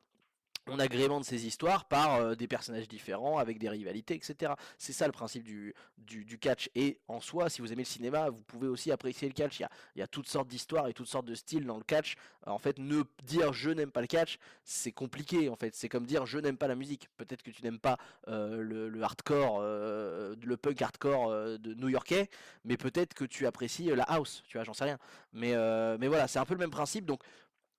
on 0.69 0.79
agrémente 0.79 1.25
ces 1.25 1.47
histoires 1.47 1.85
par 1.85 2.17
euh, 2.17 2.35
des 2.35 2.49
personnages 2.49 2.89
différents, 2.89 3.39
avec 3.39 3.59
des 3.59 3.69
rivalités, 3.69 4.15
etc. 4.15 4.53
C'est 4.79 4.93
ça 4.93 5.07
le 5.07 5.13
principe 5.13 5.45
du, 5.45 5.75
du, 5.99 6.39
catch. 6.39 6.69
Et 6.75 6.99
en 7.09 7.21
soi, 7.21 7.49
si 7.49 7.61
vous 7.61 7.73
aimez 7.73 7.83
le 7.83 7.89
cinéma, 7.89 8.31
vous 8.31 8.43
pouvez 8.43 8.69
aussi 8.69 8.91
apprécier 8.91 9.29
le 9.29 9.35
catch. 9.35 9.61
Il 9.61 9.99
y 9.99 10.03
a, 10.03 10.07
toutes 10.07 10.29
sortes 10.29 10.49
d'histoires 10.49 10.89
et 10.89 10.93
toutes 10.93 11.07
sortes 11.07 11.27
de 11.27 11.35
styles 11.35 11.67
dans 11.67 11.77
le 11.77 11.85
catch. 11.85 12.17
En 12.47 12.59
fait, 12.59 12.79
ne 12.79 13.03
dire 13.25 13.53
je 13.53 13.71
n'aime 13.71 13.91
pas 13.91 14.01
le 14.01 14.07
catch, 14.07 14.39
c'est 14.65 14.93
compliqué. 14.93 15.49
En 15.49 15.57
fait, 15.57 15.75
c'est 15.75 15.89
comme 15.89 16.07
dire 16.07 16.27
je 16.27 16.39
n'aime 16.39 16.57
pas 16.57 16.69
la 16.69 16.77
musique. 16.77 17.09
Peut-être 17.17 17.43
que 17.43 17.51
tu 17.51 17.63
n'aimes 17.63 17.81
pas 17.81 17.99
euh, 18.29 18.61
le, 18.61 19.03
hardcore, 19.03 19.59
euh, 19.61 20.35
le 20.43 20.57
punk 20.57 20.81
hardcore 20.83 21.31
de 21.59 21.75
new-yorkais, 21.75 22.29
mais 22.65 22.77
peut-être 22.77 23.15
que 23.15 23.25
tu 23.25 23.47
apprécies 23.47 23.85
la 23.95 24.05
house. 24.05 24.43
Tu 24.49 24.59
vois, 24.59 24.65
j'en 24.65 24.75
sais 24.75 24.85
rien. 24.85 24.99
Mais, 25.33 25.55
mais 25.99 26.09
voilà, 26.09 26.29
c'est 26.29 26.39
un 26.39 26.45
peu 26.45 26.55
le 26.55 26.61
même 26.61 26.71
principe. 26.71 27.05
Donc 27.05 27.21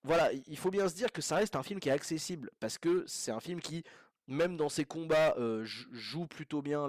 voilà, 0.08 0.32
il 0.48 0.58
faut 0.58 0.72
bien 0.72 0.88
se 0.88 0.96
dire 0.96 1.12
que 1.12 1.22
ça 1.22 1.36
reste 1.36 1.56
un 1.56 1.64
film 1.64 1.80
qui 1.82 1.90
est 1.90 1.92
accessible 1.92 2.50
parce 2.60 2.78
que 2.78 3.04
c'est 3.08 3.32
un 3.32 3.42
film 3.42 3.60
qui, 3.60 3.84
même 4.28 4.58
dans 4.58 4.70
ses 4.70 4.86
combats, 4.86 5.36
euh, 5.38 5.64
jou- 5.64 5.88
joue 5.94 6.28
plutôt 6.28 6.62
bien 6.62 6.88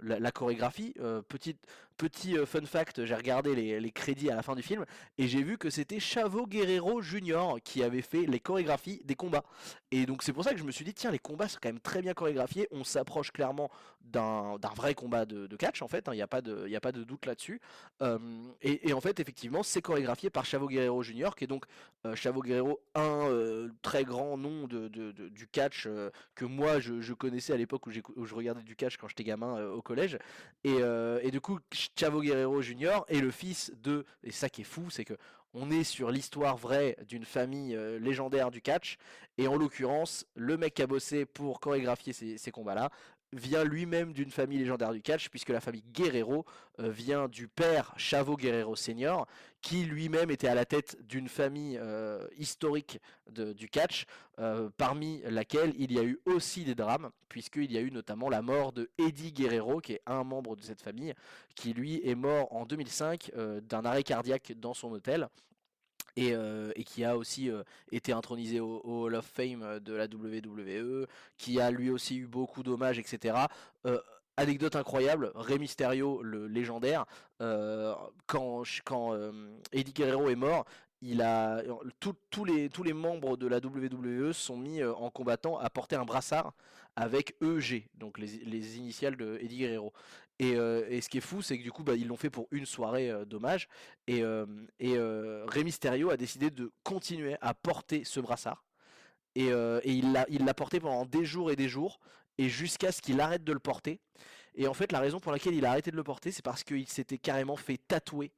la, 0.00 0.32
chorégraphie. 0.32 0.94
Euh, 1.00 1.22
petit 1.22 2.38
euh, 2.38 2.46
fun 2.46 2.64
fact, 2.64 3.04
j'ai 3.04 3.14
regardé 3.14 3.54
les, 3.54 3.90
crédits 3.90 4.30
à 4.30 4.36
la 4.36 4.42
fin 4.42 4.54
du 4.54 4.62
film 4.62 4.84
et 5.18 5.26
j'ai 5.26 5.42
vu 5.42 5.58
que 5.58 5.68
c'était 5.70 6.00
Chavo 6.00 6.46
Guerrero 6.46 7.02
Jr. 7.02 7.56
qui 7.64 7.82
avait 7.82 8.02
fait 8.02 8.24
les 8.26 8.40
chorégraphies 8.40 9.02
des 9.04 9.16
combats. 9.16 9.44
Et 9.90 10.06
donc 10.06 10.22
c'est 10.22 10.32
pour 10.32 10.44
ça 10.44 10.52
que 10.52 10.58
je 10.58 10.64
me 10.64 10.70
suis 10.70 10.84
dit, 10.84 10.94
tiens, 10.94 11.10
les 11.10 11.18
combats 11.18 11.48
sont 11.48 11.58
quand 11.60 11.68
même 11.68 11.80
très 11.80 12.00
bien 12.00 12.14
chorégraphiés. 12.14 12.68
On 12.70 12.84
s'approche 12.84 13.32
clairement 13.32 13.70
d'un 14.00 14.56
vrai 14.74 14.94
combat 14.94 15.26
de, 15.26 15.54
catch 15.56 15.82
en 15.82 15.88
fait, 15.88 16.08
il 16.10 16.14
n'y 16.14 16.22
a, 16.22 16.26
pas 16.26 16.40
de- 16.40 17.04
doute 17.04 17.26
là-dessus. 17.26 17.60
Euh, 18.00 18.18
et, 18.62 18.92
en 18.94 19.00
fait, 19.00 19.20
effectivement, 19.20 19.62
c'est 19.62 19.82
chorégraphié 19.82 20.30
par 20.30 20.46
Chavo 20.46 20.66
Guerrero 20.68 21.02
Jr., 21.02 21.30
qui 21.36 21.44
est 21.44 21.48
donc 21.48 21.64
Chavo 22.14 22.40
Guerrero, 22.40 22.80
un 22.94 23.68
très 23.82 24.04
grand 24.04 24.38
nom 24.38 24.66
du 24.68 25.48
catch 25.50 25.88
que 26.34 26.44
moi 26.44 26.77
je, 26.80 27.12
connaissais 27.12 27.52
à 27.52 27.56
l'époque 27.56 27.86
où, 27.86 27.90
je 27.90 28.34
regardais 28.34 28.62
du 28.62 28.76
catch 28.76 28.96
quand 28.96 29.08
j'étais 29.08 29.24
gamin 29.24 29.56
euh, 29.56 29.72
au 29.72 29.82
collège. 29.82 30.18
Et, 30.64 30.76
euh, 30.80 31.20
du 31.30 31.40
coup, 31.40 31.58
Chavo 31.98 32.20
Guerrero 32.22 32.60
Jr. 32.62 33.00
est 33.08 33.20
le 33.20 33.30
fils 33.30 33.72
de. 33.82 34.04
Et 34.22 34.30
ça 34.30 34.48
qui 34.48 34.62
est 34.62 34.64
fou, 34.64 34.90
c'est 34.90 35.04
que 35.04 35.14
on 35.54 35.70
est 35.70 35.84
sur 35.84 36.10
l'histoire 36.10 36.56
vraie 36.56 36.96
d'une 37.08 37.24
famille 37.24 37.74
euh, 37.74 37.98
légendaire 37.98 38.50
du 38.50 38.60
catch. 38.60 38.98
Et 39.38 39.48
en 39.48 39.56
l'occurrence, 39.56 40.26
le 40.34 40.56
mec 40.56 40.74
qui 40.74 40.82
a 40.82 40.86
bossé 40.86 41.24
pour 41.24 41.60
chorégraphier 41.60 42.12
ces, 42.12 42.38
ces 42.38 42.50
combats-là 42.50 42.90
vient 43.32 43.64
lui-même 43.64 44.12
d'une 44.12 44.30
famille 44.30 44.58
légendaire 44.58 44.92
du 44.92 45.02
catch, 45.02 45.28
puisque 45.28 45.50
la 45.50 45.60
famille 45.60 45.84
Guerrero 45.92 46.44
euh, 46.80 46.90
vient 46.90 47.28
du 47.28 47.48
père 47.48 47.92
Chavo 47.96 48.36
Guerrero 48.36 48.76
Senior, 48.76 49.26
qui 49.60 49.84
lui-même 49.84 50.30
était 50.30 50.48
à 50.48 50.54
la 50.54 50.64
tête 50.64 50.96
d'une 51.06 51.28
famille 51.28 51.78
euh, 51.78 52.26
historique 52.38 53.00
du 53.30 53.68
catch, 53.68 54.06
euh, 54.38 54.70
parmi 54.76 55.20
laquelle 55.24 55.74
il 55.78 55.92
y 55.92 55.98
a 55.98 56.04
eu 56.04 56.18
aussi 56.24 56.64
des 56.64 56.74
drames, 56.74 57.10
puisqu'il 57.28 57.70
y 57.70 57.76
a 57.76 57.80
eu 57.80 57.90
notamment 57.90 58.28
la 58.28 58.40
mort 58.40 58.72
de 58.72 58.90
Eddie 58.98 59.32
Guerrero, 59.32 59.80
qui 59.80 59.94
est 59.94 60.02
un 60.06 60.24
membre 60.24 60.56
de 60.56 60.62
cette 60.62 60.80
famille, 60.80 61.14
qui 61.54 61.74
lui 61.74 62.00
est 62.08 62.14
mort 62.14 62.54
en 62.54 62.64
2005 62.64 63.32
d'un 63.62 63.84
arrêt 63.84 64.04
cardiaque 64.04 64.52
dans 64.56 64.74
son 64.74 64.92
hôtel. 64.92 65.28
Euh, 66.18 66.72
et, 66.74 66.84
qui 66.84 67.04
a 67.04 67.16
aussi 67.16 67.50
euh, 67.50 67.62
été 67.92 68.12
intronisé 68.12 68.60
au, 68.60 68.80
Hall 68.84 69.14
of 69.14 69.26
Fame 69.26 69.62
euh, 69.62 69.80
de 69.80 69.92
la 69.92 70.04
WWE, 70.06 71.06
qui 71.36 71.60
a 71.60 71.70
lui 71.70 71.90
aussi 71.90 72.18
eu 72.18 72.26
beaucoup 72.26 72.62
d'hommages, 72.62 72.98
etc. 72.98 73.36
anecdote 74.36 74.76
incroyable, 74.76 75.32
Rey 75.34 75.58
Mysterio, 75.58 76.22
le 76.22 76.46
légendaire, 76.46 77.06
quand, 78.26 78.64
Eddie 79.72 79.92
Guerrero 79.92 80.28
est 80.28 80.36
mort, 80.36 80.64
tous 82.00 82.44
les 82.44 82.92
membres 82.92 83.36
de 83.36 83.46
la 83.46 83.58
WWE 83.58 84.32
sont 84.32 84.56
mis 84.56 84.82
en 84.84 85.10
combattant 85.10 85.58
à 85.58 85.70
porter 85.70 85.96
un 85.96 86.04
brassard 86.04 86.52
avec 86.96 87.36
EG, 87.40 87.88
donc 87.94 88.18
les, 88.18 88.26
les 88.44 88.76
initiales 88.76 89.16
de 89.16 89.38
Eddie 89.40 89.58
Guerrero. 89.58 89.92
Euh, 90.40 90.86
et, 90.88 91.00
ce 91.00 91.08
qui 91.08 91.18
est 91.18 91.22
fou, 91.22 91.42
c'est 91.42 91.58
que 91.58 91.62
du 91.62 91.72
coup, 91.72 91.82
bah, 91.82 91.94
ils 91.94 92.06
l'ont 92.06 92.16
fait 92.16 92.30
pour 92.30 92.46
une 92.50 92.66
soirée 92.66 93.10
euh, 93.10 93.24
dommage. 93.24 93.68
Et, 94.06 94.22
euh, 94.22 94.46
et 94.78 94.98
Rey 94.98 95.64
Mysterio 95.64 96.10
a 96.10 96.16
décidé 96.16 96.50
de 96.50 96.72
continuer 96.84 97.36
à 97.40 97.54
porter 97.54 98.04
ce 98.04 98.20
brassard. 98.20 98.64
Et, 99.34 99.50
il 99.86 100.12
l'a 100.12 100.54
porté 100.54 100.80
pendant 100.80 101.04
des 101.04 101.24
jours 101.24 101.50
et 101.50 101.56
des 101.56 101.68
jours, 101.68 102.00
et 102.38 102.48
jusqu'à 102.48 102.92
ce 102.92 103.00
qu'il 103.00 103.20
arrête 103.20 103.44
de 103.44 103.52
le 103.52 103.60
porter. 103.60 104.00
Et 104.54 104.66
en 104.66 104.74
fait, 104.74 104.90
la 104.90 104.98
raison 104.98 105.20
pour 105.20 105.30
laquelle 105.30 105.54
il 105.54 105.64
a 105.64 105.70
arrêté 105.70 105.90
de 105.92 105.96
le 105.96 106.02
porter, 106.02 106.32
c'est 106.32 106.44
parce 106.44 106.64
qu'il 106.64 106.88
s'était 106.88 107.18
carrément 107.18 107.56
fait 107.56 107.78
tatouer 107.86 108.32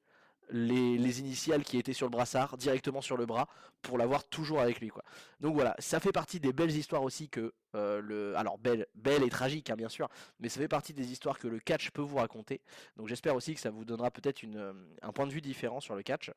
les, 0.53 1.21
initiales 1.21 1.65
qui 1.65 1.79
étaient 1.79 1.93
sur 1.93 2.07
le 2.07 2.11
brassard 2.11 2.57
directement 2.57 3.01
sur 3.01 3.17
le 3.17 3.27
bras 3.27 3.49
pour 3.83 3.99
l'avoir 3.99 4.25
toujours 4.25 4.61
avec 4.61 4.81
lui 4.81 4.89
quoi. 4.89 5.05
Donc 5.41 5.55
voilà, 5.55 5.75
ça 5.79 6.01
fait 6.01 6.13
partie 6.13 6.41
des 6.41 6.53
belles 6.53 6.75
histoires 6.77 7.03
aussi 7.03 7.29
que 7.29 7.53
euh, 7.75 8.01
le 8.01 8.37
alors 8.37 8.59
belle 8.59 8.87
belle 8.95 9.23
et 9.23 9.29
tragique 9.29 9.71
hein, 9.71 9.77
bien 9.77 9.89
sûr, 9.89 10.09
mais 10.39 10.49
ça 10.49 10.61
fait 10.61 10.69
partie 10.69 10.93
des 10.93 11.13
histoires 11.13 11.39
que 11.39 11.49
le 11.49 11.59
catch 11.59 11.91
peut 11.91 12.03
vous 12.03 12.17
raconter. 12.17 12.61
Donc 12.97 13.09
j'espère 13.09 13.35
aussi 13.35 13.55
que 13.55 13.61
ça 13.61 13.71
vous 13.71 13.85
donnera 13.85 14.11
peut-être 14.11 14.43
euh, 14.45 14.73
un 15.03 15.13
point 15.13 15.27
de 15.27 15.33
vue 15.33 15.41
différent 15.41 15.81
sur 15.81 15.95
le 15.95 16.03
catch. 16.03 16.31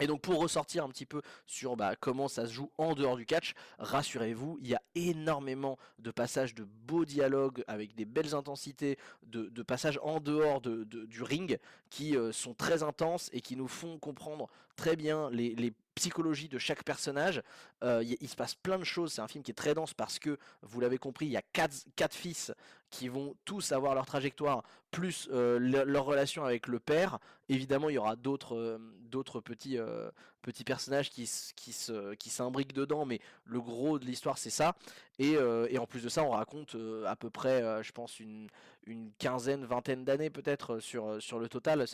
Et 0.00 0.06
donc 0.06 0.22
pour 0.22 0.40
ressortir 0.40 0.84
un 0.84 0.88
petit 0.88 1.06
peu 1.06 1.20
sur 1.46 1.76
bah, 1.76 1.96
comment 1.96 2.28
ça 2.28 2.46
se 2.46 2.52
joue 2.52 2.70
en 2.78 2.94
dehors 2.94 3.16
du 3.16 3.26
catch, 3.26 3.52
rassurez-vous, 3.78 4.58
il 4.62 4.68
y 4.68 4.74
a 4.74 4.81
énormément 4.94 5.78
de 5.98 6.10
passages 6.10 6.54
de 6.54 6.64
beaux 6.64 7.04
dialogues 7.04 7.64
avec 7.66 7.94
des 7.94 8.04
belles 8.04 8.34
intensités, 8.34 8.98
de, 9.24 9.62
passages 9.62 9.98
en 10.02 10.20
dehors 10.20 10.60
du 10.60 11.22
ring 11.22 11.58
qui 11.90 12.16
euh, 12.16 12.32
sont 12.32 12.54
très 12.54 12.82
intenses 12.82 13.30
et 13.32 13.40
qui 13.40 13.56
nous 13.56 13.68
font 13.68 13.98
comprendre 13.98 14.48
très 14.76 14.96
bien 14.96 15.30
les 15.30 15.72
psychologies 15.94 16.48
de 16.48 16.58
chaque 16.58 16.84
personnage. 16.84 17.42
Euh, 17.82 18.04
il, 18.20 18.28
se 18.28 18.36
passe 18.36 18.54
plein 18.54 18.78
de 18.78 18.84
choses. 18.84 19.12
C'est 19.12 19.20
un 19.20 19.28
film 19.28 19.44
qui 19.44 19.50
est 19.50 19.54
très 19.54 19.74
dense 19.74 19.94
parce 19.94 20.18
que, 20.18 20.38
vous 20.62 20.80
l'avez 20.80 20.98
compris, 20.98 21.26
il 21.26 21.32
y 21.32 21.36
a 21.36 21.42
quatre, 21.42 22.14
fils 22.14 22.52
qui 22.90 23.08
vont 23.08 23.34
tous 23.44 23.72
avoir 23.72 23.94
leur 23.94 24.04
trajectoire, 24.04 24.62
plus 24.90 25.28
euh, 25.32 25.58
leur 25.58 26.04
relation 26.04 26.44
avec 26.44 26.66
le 26.66 26.78
père. 26.78 27.18
Évidemment, 27.48 27.88
il 27.88 27.94
y 27.94 27.98
aura 27.98 28.16
d'autres 28.16 28.56
euh, 28.56 29.40
petits, 29.44 29.78
petits 30.42 30.64
personnages 30.64 31.10
qui, 31.10 31.30
qui, 31.56 31.72
s'imbriquent 32.30 32.74
dedans, 32.74 33.06
mais 33.06 33.20
le 33.44 33.60
gros 33.60 33.98
de 33.98 34.04
l'histoire, 34.04 34.38
c'est 34.38 34.50
ça. 34.50 34.74
Et, 35.18 35.38
en 35.38 35.86
plus 35.86 36.02
de 36.02 36.08
ça, 36.08 36.22
on 36.24 36.30
raconte 36.30 36.76
à 37.06 37.16
peu 37.16 37.30
près, 37.30 37.82
je 37.82 37.92
pense, 37.92 38.20
une, 38.20 38.48
une 38.86 39.12
quinzaine, 39.18 39.64
vingtaine 39.64 40.04
d'années 40.04 40.30
peut-être 40.30 40.80
sur, 40.80 41.20
sur 41.22 41.38
le 41.38 41.48
total. 41.48 41.84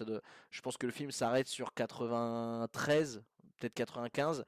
Je 0.51 0.61
pense 0.61 0.77
que 0.77 0.87
le 0.87 0.93
film 0.93 1.11
s'arrête 1.11 1.49
sur 1.49 1.75
93, 1.75 3.23
peut-être 3.59 3.75
95, 3.75 4.45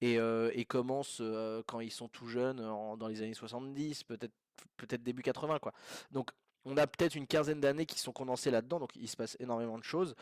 et, 0.00 0.16
et 0.16 0.64
commence 0.64 1.22
quand 1.66 1.80
ils 1.80 1.90
sont 1.90 2.08
tout 2.08 2.26
jeunes, 2.26 2.58
dans 2.58 3.08
les 3.08 3.22
années 3.22 3.34
70, 3.34 4.04
peut-être 4.04 4.32
peut-être 4.76 5.02
début 5.02 5.22
80 5.22 5.58
quoi. 5.58 5.72
Donc 6.10 6.30
on 6.64 6.76
a 6.76 6.86
peut-être 6.86 7.14
une 7.14 7.26
quinzaine 7.26 7.60
d'années 7.60 7.86
qui 7.86 7.98
sont 7.98 8.12
condensées 8.12 8.50
là-dedans, 8.50 8.80
donc 8.80 8.94
il 8.96 9.08
se 9.08 9.16
passe 9.16 9.36
énormément 9.40 9.78
de 9.78 9.84
choses, 9.84 10.14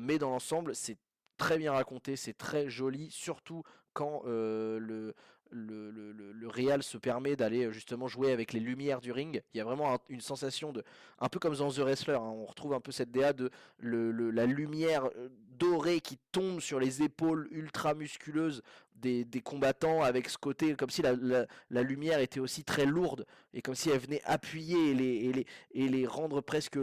mais 0.00 0.18
dans 0.18 0.30
l'ensemble 0.30 0.74
c'est 0.74 0.96
très 1.36 1.58
bien 1.58 1.72
raconté, 1.72 2.16
c'est 2.16 2.34
très 2.34 2.68
joli, 2.68 3.10
surtout 3.10 3.62
quand 3.92 4.22
le, 4.24 5.14
le, 5.50 6.48
Real 6.48 6.82
se 6.82 6.98
permet 6.98 7.36
d'aller 7.36 7.66
euh, 7.66 7.70
justement 7.70 8.08
jouer 8.08 8.32
avec 8.32 8.52
les 8.52 8.60
lumières 8.60 9.00
du 9.00 9.12
ring. 9.12 9.42
Il 9.54 9.58
y 9.58 9.60
a 9.60 9.64
vraiment 9.64 9.98
une 10.08 10.20
sensation 10.20 10.72
de, 10.72 10.82
un 11.20 11.28
peu 11.28 11.38
comme 11.38 11.54
dans 11.54 11.70
The 11.70 11.78
Wrestler, 11.78 12.14
hein. 12.14 12.22
on 12.22 12.44
retrouve 12.44 12.74
un 12.74 12.80
peu 12.80 12.90
cette 12.90 13.12
DA 13.12 13.32
de 13.32 13.50
la 13.80 14.46
lumière 14.46 15.06
euh, 15.16 15.28
dorée 15.58 16.00
qui 16.00 16.18
tombe 16.32 16.60
sur 16.60 16.80
les 16.80 17.02
épaules 17.02 17.46
ultra 17.52 17.94
musculeuses 17.94 18.62
des, 18.96 19.24
combattants 19.42 20.02
avec 20.02 20.28
ce 20.28 20.38
côté, 20.38 20.74
comme 20.74 20.90
si 20.90 21.02
la, 21.02 21.82
lumière 21.82 22.20
était 22.20 22.40
aussi 22.40 22.64
très 22.64 22.84
lourde 22.84 23.26
et 23.54 23.62
comme 23.62 23.74
si 23.74 23.90
elle 23.90 24.00
venait 24.00 24.22
appuyer 24.24 24.90
et 24.90 24.94
les, 24.94 25.46
et 25.72 25.88
les, 25.88 26.06
rendre 26.06 26.40
presque 26.40 26.78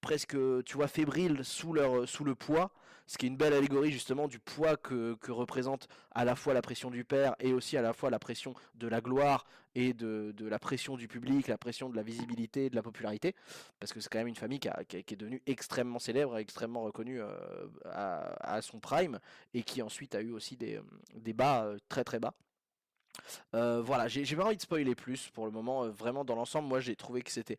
presque 0.00 0.36
tu 0.64 0.76
vois 0.76 0.88
fébriles 0.88 1.44
sous 1.44 1.74
leur 1.74 2.08
sous 2.08 2.24
le 2.24 2.34
poids 2.34 2.70
ce 3.10 3.18
qui 3.18 3.26
est 3.26 3.28
une 3.28 3.36
belle 3.36 3.54
allégorie 3.54 3.90
justement 3.90 4.28
du 4.28 4.38
poids 4.38 4.76
que, 4.76 5.16
représente 5.30 5.88
à 6.12 6.24
la 6.24 6.36
fois 6.36 6.54
la 6.54 6.62
pression 6.62 6.92
du 6.92 7.04
père 7.04 7.34
et 7.40 7.52
aussi 7.52 7.76
à 7.76 7.82
la 7.82 7.92
fois 7.92 8.08
la 8.08 8.20
pression 8.20 8.54
de 8.76 8.86
la 8.86 9.00
gloire 9.00 9.46
et 9.74 9.92
de, 9.94 10.32
la 10.38 10.60
pression 10.60 10.96
du 10.96 11.08
public, 11.08 11.48
la 11.48 11.58
pression 11.58 11.88
de 11.88 11.96
la 11.96 12.04
visibilité, 12.04 12.70
de 12.70 12.76
la 12.76 12.84
popularité, 12.84 13.34
parce 13.80 13.92
que 13.92 13.98
c'est 13.98 14.08
quand 14.08 14.20
même 14.20 14.28
une 14.28 14.36
famille 14.36 14.60
qui, 14.60 14.68
est 14.68 15.16
devenue 15.16 15.42
extrêmement 15.46 15.98
célèbre, 15.98 16.38
extrêmement 16.38 16.82
reconnue 16.82 17.20
euh, 17.20 17.34
à, 17.84 18.62
son 18.62 18.78
prime, 18.78 19.18
et 19.54 19.64
qui 19.64 19.82
ensuite 19.82 20.14
a 20.14 20.20
eu 20.20 20.30
aussi 20.30 20.56
des, 20.56 20.80
des 21.16 21.32
bas 21.32 21.64
euh, 21.64 21.78
très 21.88 22.04
très 22.04 22.20
bas. 22.20 22.34
Euh, 23.56 23.82
voilà, 23.82 24.06
j'ai 24.06 24.36
pas 24.36 24.44
envie 24.44 24.56
de 24.56 24.62
spoiler 24.62 24.94
plus 24.94 25.30
pour 25.30 25.46
le 25.46 25.50
moment. 25.50 25.88
vraiment, 25.88 26.24
dans 26.24 26.36
l'ensemble, 26.36 26.68
moi 26.68 26.78
j'ai 26.78 26.94
trouvé 26.94 27.22
que 27.22 27.32
c'était 27.32 27.58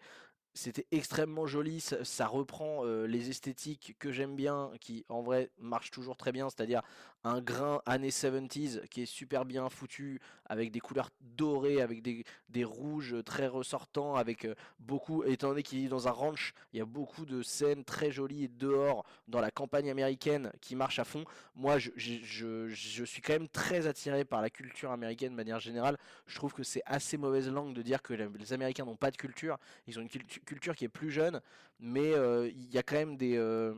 c'était 0.54 0.86
extrêmement 0.92 1.46
joli, 1.46 1.80
ça, 1.80 2.28
reprend 2.28 2.84
les 2.84 3.30
esthétiques 3.30 3.96
que 4.00 4.12
j'aime 4.12 4.36
bien, 4.36 4.72
qui 4.80 5.06
en 5.10 5.22
vrai 5.22 5.50
marchent 5.60 5.92
toujours 5.92 6.18
très 6.18 6.32
bien, 6.32 6.50
c'est-à-dire 6.50 6.82
un 7.24 7.42
grain 7.42 7.82
années 7.86 8.10
70s 8.10 8.88
qui 8.88 9.04
est 9.04 9.06
super 9.06 9.46
bien 9.46 9.70
foutu, 9.70 10.20
avec 10.46 10.72
des 10.72 10.80
couleurs 10.80 11.10
dorées, 11.22 11.82
avec 11.82 12.02
des, 12.02 12.24
des 12.50 12.64
rouges 12.64 13.16
très 13.24 13.48
ressortants, 13.48 14.16
avec 14.16 14.48
beaucoup, 14.80 15.24
étant 15.24 15.50
donné 15.50 15.64
qu'il 15.64 15.86
est 15.86 15.88
dans 15.88 16.08
un 16.08 16.12
ranch, 16.12 16.54
il 16.74 16.80
y 16.80 16.82
a 16.82 16.86
beaucoup 16.86 17.26
de 17.26 17.42
scènes 17.42 17.86
très 17.86 18.12
jolies 18.12 18.50
dehors, 18.50 19.06
dans 19.28 19.40
la 19.40 19.52
campagne 19.52 19.90
américaine, 19.90 20.52
qui 20.62 20.76
marchent 20.76 21.00
à 21.00 21.04
fond. 21.04 21.24
Moi, 21.56 21.78
je, 21.78 21.92
je, 21.96 22.68
je, 22.70 23.04
suis 23.04 23.22
quand 23.22 23.34
même 23.34 23.48
très 23.48 23.88
attiré 23.88 24.26
par 24.26 24.42
la 24.42 24.50
culture 24.50 24.92
américaine 24.92 25.32
de 25.32 25.38
manière 25.38 25.60
générale. 25.60 25.98
Je 26.26 26.36
trouve 26.36 26.54
que 26.54 26.64
c'est 26.64 26.84
assez 26.86 27.18
mauvaise 27.18 27.50
langue 27.50 27.74
de 27.74 27.82
dire 27.82 28.02
que 28.02 28.14
les 28.14 28.54
Américains 28.54 28.86
n'ont 28.86 28.96
pas 28.96 29.12
de 29.12 29.18
culture, 29.18 29.58
ils 29.88 30.00
ont 30.00 30.02
une 30.02 30.10
culture 30.10 30.41
qui 30.46 30.86
est 30.86 30.90
plus 30.90 31.12
jeune, 31.12 31.42
mais 31.80 32.12
il 32.50 32.72
y 32.72 32.78
a 32.78 32.84
quand 32.84 32.96
même 32.96 33.18
des, 33.18 33.38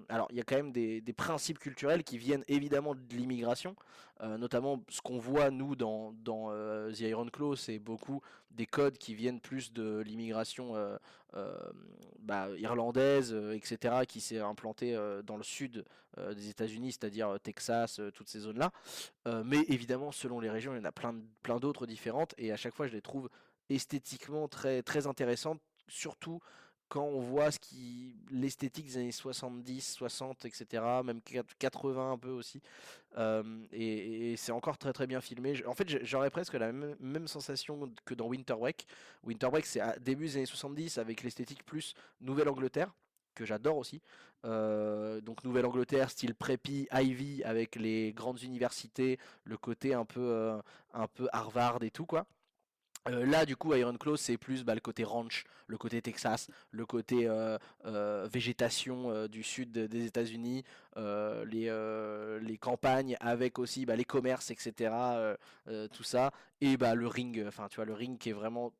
alors 0.10 0.28
il 0.32 0.38
y 0.38 0.40
a 0.40 0.44
quand 0.44 0.56
même 0.56 0.72
des, 0.72 1.02
des 1.02 1.14
principes 1.14 1.60
culturels 1.60 2.04
qui 2.04 2.18
viennent 2.18 2.44
évidemment 2.48 2.96
de 2.96 3.02
l'immigration 3.10 3.34
migration, 3.34 3.76
euh, 4.22 4.38
notamment 4.38 4.82
ce 4.90 5.02
qu'on 5.02 5.18
voit 5.18 5.52
nous 5.52 5.76
dans, 5.76 6.14
dans 6.14 6.52
euh, 6.52 6.92
The 6.92 7.02
Iron 7.02 7.28
Claw, 7.28 7.56
c'est 7.56 7.80
beaucoup 7.80 8.22
des 8.52 8.66
codes 8.66 8.98
qui 8.98 9.16
viennent 9.16 9.42
plus 9.42 9.74
de 9.74 10.00
l'immigration 10.06 10.76
euh, 10.76 10.98
bah, 12.20 12.48
irlandaise, 12.58 13.34
etc., 13.54 14.06
qui 14.08 14.22
s'est 14.22 14.40
implantée 14.40 14.96
dans 15.26 15.38
le 15.38 15.44
sud 15.44 15.84
des 16.36 16.50
États-Unis, 16.50 16.92
c'est-à-dire 16.92 17.40
Texas, 17.42 18.00
toutes 18.14 18.30
ces 18.30 18.42
zones-là. 18.42 18.72
mais 19.44 19.62
évidemment, 19.68 20.12
selon 20.12 20.40
les 20.40 20.52
régions, 20.52 20.76
il 20.76 20.78
y 20.78 20.82
en 20.82 20.86
a 20.86 20.92
plein, 20.92 21.16
plein 21.42 21.58
d'autres 21.58 21.88
différentes, 21.88 22.36
et 22.38 22.52
à 22.52 22.56
chaque 22.56 22.76
fois, 22.76 22.86
je 22.86 22.94
les 22.94 23.02
trouve 23.02 23.30
esthétiquement 23.70 24.48
très, 24.48 24.84
très 24.84 25.08
intéressantes, 25.08 25.60
surtout 25.94 26.40
quand 26.90 27.06
on 27.06 27.22
voit 27.22 27.50
ce 27.50 27.58
qui 27.58 28.16
l'esthétique 28.30 28.86
des 28.86 28.98
années 28.98 29.12
70, 29.12 29.94
60, 29.94 30.46
etc., 30.46 30.84
même 31.04 31.22
80 31.58 32.12
un 32.12 32.18
peu 32.20 32.30
aussi, 32.30 32.62
et, 33.72 34.36
c'est 34.38 34.52
encore 34.52 34.78
très 34.78 34.94
très 34.94 35.08
bien 35.08 35.20
filmé. 35.20 35.66
En 35.66 35.74
fait, 35.74 36.06
j'aurais 36.06 36.30
presque 36.30 36.54
la 36.54 36.72
même, 36.72 37.28
sensation 37.28 37.92
que 38.06 38.14
dans 38.14 38.28
Winter 38.28 38.54
Winter 38.54 38.86
Winterwreck, 39.24 39.66
c'est 39.66 39.82
début 40.02 40.26
des 40.26 40.38
années 40.38 40.46
70 40.46 41.00
avec 41.00 41.24
l'esthétique 41.24 41.66
plus 41.66 41.96
Nouvelle-Angleterre 42.22 42.94
que 43.34 43.46
j'adore 43.46 43.78
aussi. 43.78 44.00
donc 44.44 45.44
Nouvelle-Angleterre, 45.44 46.12
style 46.12 46.36
Preppy, 46.36 46.88
Ivy, 46.94 47.44
avec 47.44 47.76
les 47.76 48.14
grandes 48.14 48.44
universités, 48.44 49.18
le 49.46 49.58
côté 49.58 49.96
un 49.96 50.06
peu, 50.06 50.60
un 50.94 51.08
peu 51.08 51.28
Harvard 51.32 51.82
et 51.82 51.90
tout 51.90 52.06
quoi. 52.06 52.28
Euh, 53.10 53.26
là, 53.26 53.46
du 53.46 53.56
coup, 53.58 53.74
Iron 53.74 53.98
Claw, 53.98 54.16
c'est 54.16 54.38
plus 54.38 54.64
bah, 54.64 54.76
le 54.76 54.80
côté 54.80 55.04
ranch, 55.04 55.44
le 55.68 55.78
côté 55.78 56.02
Texas, 56.02 56.48
le 56.72 56.86
côté 56.86 57.28
euh, 57.28 57.58
euh, 57.86 58.28
végétation 58.32 59.28
du 59.28 59.44
sud 59.44 59.72
des 59.72 60.06
États-Unis, 60.06 60.64
les, 60.96 62.40
les, 62.42 62.58
campagnes 62.58 63.18
avec 63.20 63.60
aussi 63.60 63.86
bah, 63.86 63.96
les 63.96 64.06
commerces, 64.06 64.52
etc. 64.52 64.94
tout 65.92 66.04
ça, 66.04 66.32
et 66.62 66.78
bah, 66.78 66.96
le 66.96 67.08
ring, 67.08 67.44
enfin, 67.48 67.68
tu 67.70 67.78
vois, 67.78 67.86
le 67.86 67.94
ring 67.94 68.18
qui 68.18 68.30
est 68.30 68.34
vraiment 68.34 68.72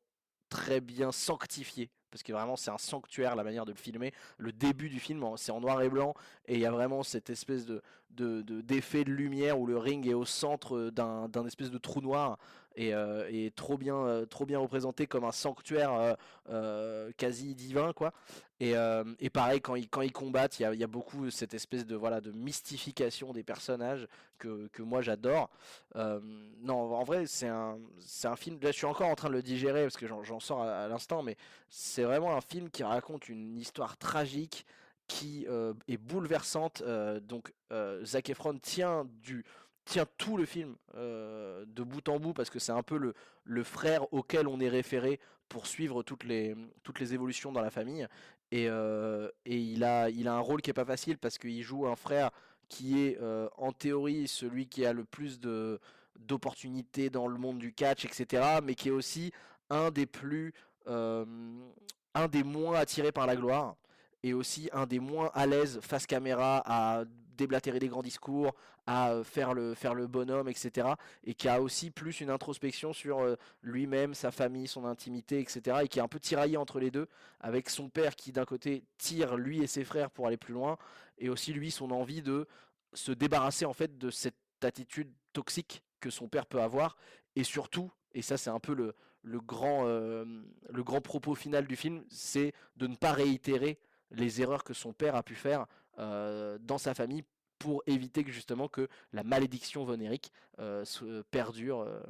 très 0.48 0.80
bien 0.80 1.10
sanctifié 1.10 1.90
parce 2.14 2.22
que 2.22 2.32
vraiment 2.32 2.54
c'est 2.54 2.70
un 2.70 2.78
sanctuaire 2.78 3.34
la 3.34 3.42
manière 3.42 3.64
de 3.64 3.72
le 3.72 3.76
filmer. 3.76 4.12
Le 4.38 4.52
début 4.52 4.88
du 4.88 5.00
film, 5.00 5.24
c'est 5.36 5.50
en 5.50 5.60
noir 5.60 5.82
et 5.82 5.88
blanc, 5.88 6.14
et 6.46 6.54
il 6.54 6.60
y 6.60 6.66
a 6.66 6.70
vraiment 6.70 7.02
cette 7.02 7.28
espèce 7.28 7.66
de 7.66 7.82
d'effet 8.10 9.02
de, 9.02 9.10
de, 9.10 9.16
lumière 9.16 9.58
où 9.58 9.66
le 9.66 9.76
ring 9.76 10.06
est 10.06 10.14
au 10.14 10.24
centre 10.24 10.90
d'un 10.90 11.46
espèce 11.46 11.72
de 11.72 11.78
trou 11.78 12.00
noir 12.00 12.38
et, 12.76 12.94
euh, 12.94 13.50
trop 13.54 13.78
bien 13.78 13.96
euh, 13.96 14.26
trop 14.26 14.46
bien 14.46 14.58
représenté 14.58 15.06
comme 15.06 15.24
un 15.24 15.32
sanctuaire 15.32 16.16
euh, 16.48 17.10
quasi 17.16 17.54
divin 17.54 17.92
quoi. 17.92 18.12
Et, 18.60 18.74
pareil 19.30 19.60
quand 19.60 19.74
ils 19.74 19.88
quand 19.88 20.00
ils 20.00 20.12
combattent 20.12 20.58
il 20.58 20.78
y 20.78 20.84
a, 20.84 20.86
beaucoup 20.86 21.30
cette 21.30 21.54
espèce 21.54 21.86
de 21.86 21.96
voilà 21.96 22.20
de 22.20 22.30
mystification 22.32 23.32
des 23.32 23.42
personnages 23.42 24.06
que, 24.38 24.68
moi 24.80 25.02
j'adore. 25.02 25.50
Non 25.94 26.94
en 26.94 27.04
vrai 27.04 27.26
c'est 27.26 27.48
un 27.48 27.78
c'est 28.00 28.28
un 28.28 28.36
film 28.36 28.58
là 28.62 28.70
je 28.70 28.76
suis 28.76 28.86
encore 28.86 29.08
en 29.08 29.14
train 29.14 29.28
de 29.28 29.34
le 29.34 29.42
digérer 29.42 29.82
parce 29.82 29.96
que 29.96 30.06
j'en 30.06 30.40
sors 30.40 30.62
à, 30.62 30.88
l'instant 30.88 31.22
mais 31.22 31.36
c'est 31.68 32.04
vraiment 32.04 32.36
un 32.36 32.40
film 32.40 32.70
qui 32.70 32.82
raconte 32.82 33.28
une 33.28 33.58
histoire 33.58 33.96
tragique 33.96 34.64
qui 35.06 35.46
est 35.88 35.98
bouleversante 35.98 36.82
donc 37.22 37.52
Zac 38.04 38.30
Efron 38.30 38.58
tient 38.58 39.06
du 39.20 39.44
tient 39.84 40.06
tout 40.18 40.36
le 40.36 40.46
film 40.46 40.76
euh, 40.96 41.64
de 41.66 41.82
bout 41.82 42.08
en 42.08 42.18
bout 42.18 42.32
parce 42.32 42.50
que 42.50 42.58
c'est 42.58 42.72
un 42.72 42.82
peu 42.82 42.96
le, 42.96 43.14
le, 43.44 43.64
frère 43.64 44.12
auquel 44.12 44.48
on 44.48 44.60
est 44.60 44.68
référé 44.68 45.20
pour 45.48 45.66
suivre 45.66 46.02
toutes 46.02 46.24
les, 46.24 46.56
toutes 46.82 47.00
les 47.00 47.14
évolutions 47.14 47.52
dans 47.52 47.60
la 47.60 47.70
famille. 47.70 48.06
Et, 48.50 48.68
euh, 48.68 49.28
et 49.44 49.58
il, 49.58 49.84
a, 49.84 50.10
il 50.10 50.28
a 50.28 50.34
un 50.34 50.40
rôle 50.40 50.62
qui 50.62 50.70
est 50.70 50.74
pas 50.74 50.84
facile 50.84 51.18
parce 51.18 51.38
qu'il 51.38 51.62
joue 51.62 51.86
un 51.86 51.96
frère 51.96 52.30
qui 52.68 53.04
est 53.06 53.18
euh, 53.20 53.48
en 53.56 53.72
théorie 53.72 54.26
celui 54.26 54.66
qui 54.66 54.86
a 54.86 54.92
le 54.92 55.04
plus 55.04 55.40
de 55.40 55.80
d'opportunités 56.16 57.10
dans 57.10 57.26
le 57.26 57.36
monde 57.36 57.58
du 57.58 57.72
catch, 57.72 58.04
etc. 58.04 58.60
Mais 58.62 58.76
qui 58.76 58.88
est 58.88 58.92
aussi 58.92 59.32
un 59.68 59.90
des 59.90 60.06
plus 60.06 60.54
un 60.86 62.28
des 62.30 62.44
moins 62.44 62.78
attirés 62.78 63.10
par 63.10 63.26
la 63.26 63.34
gloire 63.36 63.74
et 64.22 64.32
aussi 64.32 64.70
un 64.72 64.86
des 64.86 65.00
moins 65.00 65.30
à 65.34 65.46
l'aise 65.46 65.80
face 65.82 66.06
caméra 66.06 66.62
à 66.64 67.04
déblatérer 67.36 67.78
des 67.78 67.88
grands 67.88 68.02
discours, 68.02 68.54
à 68.86 69.12
euh, 69.12 69.24
faire 69.24 69.54
le, 69.54 69.74
faire 69.74 69.94
le 69.94 70.06
bonhomme, 70.06 70.48
etc. 70.48 70.88
Et 71.24 71.34
qui 71.34 71.48
a 71.48 71.60
aussi 71.60 71.90
plus 71.90 72.20
une 72.20 72.30
introspection 72.30 72.92
sur 72.92 73.20
euh, 73.20 73.36
lui-même, 73.62 74.14
sa 74.14 74.30
famille, 74.30 74.66
son 74.66 74.84
intimité, 74.84 75.40
etc. 75.40 75.78
Et 75.82 75.88
qui 75.88 75.98
est 75.98 76.02
un 76.02 76.08
peu 76.08 76.20
tiraillé 76.20 76.56
entre 76.56 76.80
les 76.80 76.90
deux, 76.90 77.08
avec 77.40 77.70
son 77.70 77.88
père 77.88 78.16
qui 78.16 78.32
d'un 78.32 78.44
côté 78.44 78.84
tire 78.98 79.36
lui 79.36 79.62
et 79.62 79.66
ses 79.66 79.84
frères 79.84 80.10
pour 80.10 80.26
aller 80.26 80.36
plus 80.36 80.54
loin, 80.54 80.76
et 81.18 81.28
aussi 81.28 81.52
lui 81.52 81.70
son 81.70 81.90
envie 81.90 82.22
de 82.22 82.46
se 82.92 83.12
débarrasser 83.12 83.64
en 83.64 83.72
fait 83.72 83.98
de 83.98 84.10
cette 84.10 84.36
attitude 84.62 85.12
toxique 85.32 85.82
que 86.00 86.10
son 86.10 86.28
père 86.28 86.46
peut 86.46 86.60
avoir, 86.60 86.96
et 87.36 87.44
surtout, 87.44 87.90
et 88.12 88.22
ça 88.22 88.36
c'est 88.36 88.50
un 88.50 88.60
peu 88.60 88.74
le, 88.74 88.94
le 89.24 89.40
grand, 89.40 89.86
euh, 89.86 90.24
le 90.70 90.84
grand 90.84 91.00
propos 91.00 91.34
final 91.34 91.66
du 91.66 91.76
film, 91.76 92.04
c'est 92.08 92.52
de 92.76 92.86
ne 92.86 92.94
pas 92.94 93.12
réitérer 93.12 93.78
les 94.10 94.42
erreurs 94.42 94.64
que 94.64 94.74
son 94.74 94.92
père 94.92 95.16
a 95.16 95.22
pu 95.22 95.34
faire 95.34 95.66
euh, 95.98 96.58
dans 96.60 96.78
sa 96.78 96.94
famille 96.94 97.24
pour 97.58 97.82
éviter 97.86 98.24
que 98.24 98.32
justement 98.32 98.68
que 98.68 98.88
la 99.12 99.22
malédiction 99.22 99.84
vonérique 99.84 100.32
euh, 100.58 100.84
se 100.84 101.22
perdure, 101.30 101.80
euh, 101.80 102.00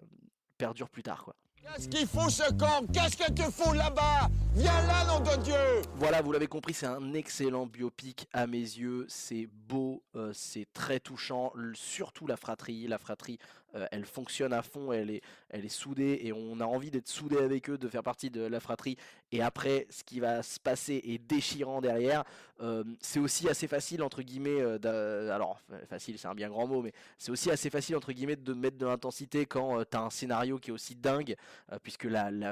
perdure 0.59 0.89
plus 0.89 1.03
tard 1.03 1.25
quoi. 1.25 1.35
Qu'est-ce 1.63 1.89
qu'il 1.89 2.07
faut 2.07 2.29
ce 2.29 2.53
camp 2.53 2.87
Qu'est-ce 2.93 3.17
que 3.17 3.33
tu 3.33 3.43
fous 3.51 3.73
là-bas? 3.73 4.29
Viens 4.55 4.87
là, 4.87 5.07
nom 5.07 5.21
de 5.21 5.43
Dieu 5.43 5.55
Voilà, 5.97 6.21
vous 6.21 6.31
l'avez 6.31 6.47
compris, 6.47 6.75
c'est 6.75 6.85
un 6.85 7.15
excellent 7.15 7.65
biopic 7.65 8.29
à 8.35 8.47
mes 8.47 8.59
yeux. 8.59 9.07
C'est 9.09 9.49
beau, 9.51 10.03
c'est 10.35 10.67
très 10.75 11.01
touchant, 11.01 11.55
surtout 11.73 12.27
la 12.27 12.37
fratrie. 12.37 12.87
La 12.87 12.99
fratrie 12.99 13.39
euh, 13.75 13.87
elle 13.91 14.05
fonctionne 14.05 14.53
à 14.53 14.63
fond, 14.63 14.93
elle 14.93 15.11
est, 15.11 15.23
elle 15.51 15.65
est 15.65 15.69
soudée 15.69 16.21
et 16.23 16.33
on 16.33 16.61
a 16.61 16.65
envie 16.65 16.91
d'être 16.91 17.09
soudé 17.09 17.39
avec 17.39 17.69
eux, 17.71 17.79
de 17.79 17.89
faire 17.89 18.03
partie 18.03 18.31
de 18.31 18.43
la 18.43 18.61
fratrie. 18.61 18.97
Et 19.33 19.43
après, 19.43 19.87
ce 19.91 20.05
qui 20.05 20.21
va 20.21 20.43
se 20.43 20.61
passer 20.61 21.01
est 21.05 21.19
déchirant 21.19 21.81
derrière. 21.81 22.25
Euh, 22.61 22.85
c'est 23.01 23.19
aussi 23.19 23.49
assez 23.49 23.67
facile 23.67 24.03
entre 24.03 24.23
guillemets, 24.23 24.61
euh, 24.61 25.31
alors 25.35 25.61
facile, 25.89 26.19
c'est 26.19 26.29
un 26.29 26.35
bien 26.35 26.49
grand 26.49 26.67
mot, 26.69 26.83
mais 26.83 26.93
c'est 27.19 27.33
aussi 27.33 27.51
assez 27.51 27.69
facile 27.69 27.97
entre 27.97 28.13
guillemets 28.13 28.37
de 28.37 28.55
mettre 28.55 28.79
de 28.79 28.87
l'intensité 28.87 29.45
quand 29.45 29.85
tu 29.85 29.97
as 29.97 30.01
un 30.01 30.11
scénario 30.11 30.59
qui 30.59 30.71
est 30.71 30.73
aussi 30.73 30.95
dingue, 30.95 31.35
puisque 31.83 32.05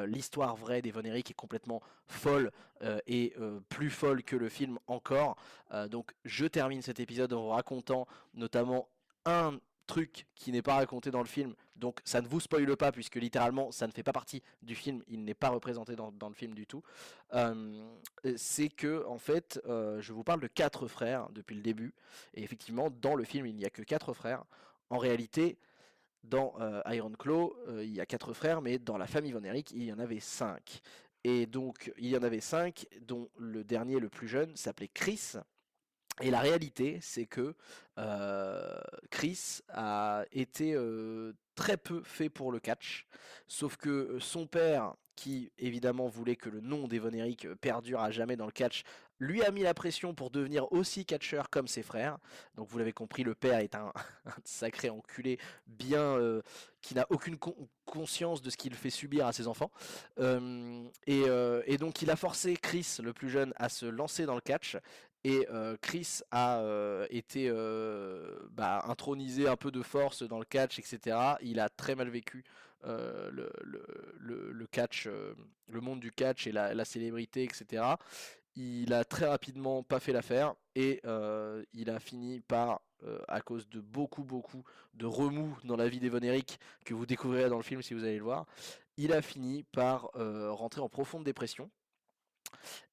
l'histoire 0.06 0.56
vraie 0.56 0.82
des 0.82 0.90
Von 0.90 1.04
Eric 1.04 1.30
est 1.30 1.34
complètement 1.34 1.80
folle 2.08 2.50
et 3.06 3.34
plus 3.68 3.90
folle 3.90 4.24
que 4.24 4.34
le 4.34 4.48
film 4.48 4.78
encore. 4.88 5.36
donc 5.88 6.12
je 6.24 6.46
termine 6.46 6.82
cet 6.82 6.98
épisode 6.98 7.32
en 7.32 7.42
vous 7.42 7.48
racontant 7.50 8.06
notamment 8.34 8.88
un 9.24 9.58
truc 9.86 10.26
qui 10.34 10.52
n'est 10.52 10.62
pas 10.62 10.74
raconté 10.74 11.10
dans 11.10 11.20
le 11.20 11.26
film, 11.26 11.54
donc 11.76 12.00
ça 12.04 12.20
ne 12.20 12.28
vous 12.28 12.40
spoile 12.40 12.76
pas 12.76 12.92
puisque 12.92 13.16
littéralement 13.16 13.70
ça 13.72 13.86
ne 13.86 13.92
fait 13.92 14.02
pas 14.02 14.12
partie 14.12 14.42
du 14.62 14.74
film, 14.74 15.02
il 15.08 15.24
n'est 15.24 15.34
pas 15.34 15.48
représenté 15.48 15.96
dans, 15.96 16.12
le 16.28 16.34
film 16.34 16.54
du 16.54 16.66
tout. 16.66 16.82
Euh, 17.34 17.82
c'est 18.36 18.68
que 18.68 19.04
en 19.06 19.18
fait, 19.18 19.60
euh, 19.66 20.00
je 20.00 20.12
vous 20.12 20.24
parle 20.24 20.40
de 20.40 20.46
quatre 20.46 20.86
frères 20.88 21.28
depuis 21.30 21.56
le 21.56 21.62
début, 21.62 21.94
et 22.34 22.42
effectivement 22.42 22.90
dans 22.90 23.14
le 23.14 23.24
film 23.24 23.46
il 23.46 23.56
n'y 23.56 23.64
a 23.64 23.70
que 23.70 23.82
quatre 23.82 24.12
frères. 24.14 24.44
En 24.90 24.98
réalité, 24.98 25.58
dans 26.22 26.54
euh, 26.60 26.82
Iron 26.90 27.12
Claw, 27.12 27.56
il 27.80 27.92
y 27.92 28.00
a 28.00 28.06
quatre 28.06 28.32
frères, 28.32 28.62
mais 28.62 28.78
dans 28.78 28.98
la 28.98 29.06
famille 29.06 29.32
Von 29.32 29.42
Erich, 29.42 29.70
il 29.72 29.84
y 29.84 29.92
en 29.92 29.98
avait 29.98 30.20
cinq. 30.20 30.80
Et 31.24 31.46
donc 31.46 31.92
il 31.98 32.08
y 32.08 32.16
en 32.16 32.22
avait 32.22 32.40
cinq, 32.40 32.86
dont 33.00 33.28
le 33.38 33.64
dernier, 33.64 33.98
le 33.98 34.08
plus 34.08 34.28
jeune, 34.28 34.54
s'appelait 34.56 34.88
Chris. 34.88 35.34
Et 36.22 36.30
la 36.30 36.40
réalité, 36.40 36.98
c'est 37.02 37.26
que 37.26 37.54
Chris 39.10 39.60
a 39.68 40.24
été 40.32 40.76
très 41.54 41.76
peu 41.76 42.02
fait 42.04 42.30
pour 42.30 42.52
le 42.52 42.60
catch, 42.60 43.06
sauf 43.48 43.76
que 43.76 44.18
son 44.20 44.46
père, 44.46 44.94
qui 45.14 45.52
évidemment 45.58 46.08
voulait 46.08 46.36
que 46.36 46.48
le 46.48 46.60
nom 46.60 46.88
d'Evon 46.88 47.12
Eric 47.12 47.46
perdure 47.60 48.00
à 48.00 48.10
jamais 48.10 48.36
dans 48.36 48.46
le 48.46 48.52
catch, 48.52 48.82
lui 49.18 49.44
a 49.44 49.50
mis 49.50 49.62
la 49.62 49.74
pression 49.74 50.14
pour 50.14 50.30
devenir 50.30 50.72
aussi 50.72 51.04
catcheur 51.04 51.50
comme 51.50 51.68
ses 51.68 51.82
frères. 51.82 52.18
Donc 52.56 52.68
vous 52.68 52.78
l'avez 52.78 52.92
compris, 52.92 53.22
le 53.22 53.34
père 53.34 53.58
est 53.58 53.74
un, 53.74 53.92
sacré 54.44 54.90
enculé, 54.90 55.38
bien 55.66 56.18
qui 56.80 56.94
n'a 56.94 57.06
aucune 57.10 57.36
conscience 57.84 58.42
de 58.42 58.50
ce 58.50 58.56
qu'il 58.56 58.74
fait 58.74 58.90
subir 58.90 59.26
à 59.26 59.32
ses 59.32 59.48
enfants. 59.48 59.70
et, 60.18 61.22
et, 61.66 61.78
donc 61.78 62.00
il 62.02 62.10
a 62.10 62.16
forcé 62.16 62.56
Chris, 62.56 62.96
le 63.02 63.12
plus 63.12 63.28
jeune, 63.28 63.52
à 63.56 63.68
se 63.68 63.86
lancer 63.86 64.24
dans 64.24 64.34
le 64.34 64.40
catch. 64.40 64.76
Et 65.24 65.46
Chris 65.80 66.20
a 66.30 66.60
été 67.10 67.50
bah, 68.50 68.82
intronisé 68.86 69.48
un 69.48 69.56
peu 69.56 69.70
de 69.70 69.82
force 69.82 70.22
dans 70.22 70.38
le 70.38 70.44
catch, 70.44 70.78
etc. 70.78 71.16
Il 71.42 71.60
a 71.60 71.68
très 71.68 71.94
mal 71.94 72.08
vécu 72.08 72.44
le, 72.84 73.52
le, 74.18 74.66
catch, 74.66 75.08
le 75.68 75.80
monde 75.80 76.00
du 76.00 76.10
catch 76.10 76.46
et 76.46 76.52
la, 76.52 76.84
célébrité, 76.84 77.44
etc. 77.44 77.84
Il 78.56 78.92
a 78.92 79.04
très 79.04 79.26
rapidement 79.26 79.82
pas 79.82 80.00
fait 80.00 80.12
l'affaire 80.12 80.54
et 80.74 81.00
il 81.72 81.90
a 81.90 82.00
fini 82.00 82.40
par, 82.40 82.80
à 83.28 83.40
cause 83.40 83.68
de 83.68 83.80
beaucoup, 83.80 84.24
beaucoup 84.24 84.64
de 84.94 85.06
remous 85.06 85.56
dans 85.62 85.76
la 85.76 85.88
vie 85.88 86.00
d'Evon 86.00 86.22
Eric, 86.22 86.58
que 86.84 86.94
vous 86.94 87.06
découvrirez 87.06 87.48
dans 87.48 87.58
le 87.58 87.62
film 87.62 87.80
si 87.80 87.94
vous 87.94 88.02
allez 88.02 88.18
le 88.18 88.24
voir, 88.24 88.46
il 88.96 89.12
a 89.12 89.22
fini 89.22 89.62
par 89.70 90.10
rentrer 90.14 90.80
en 90.80 90.88
profonde 90.88 91.22
dépression 91.22 91.70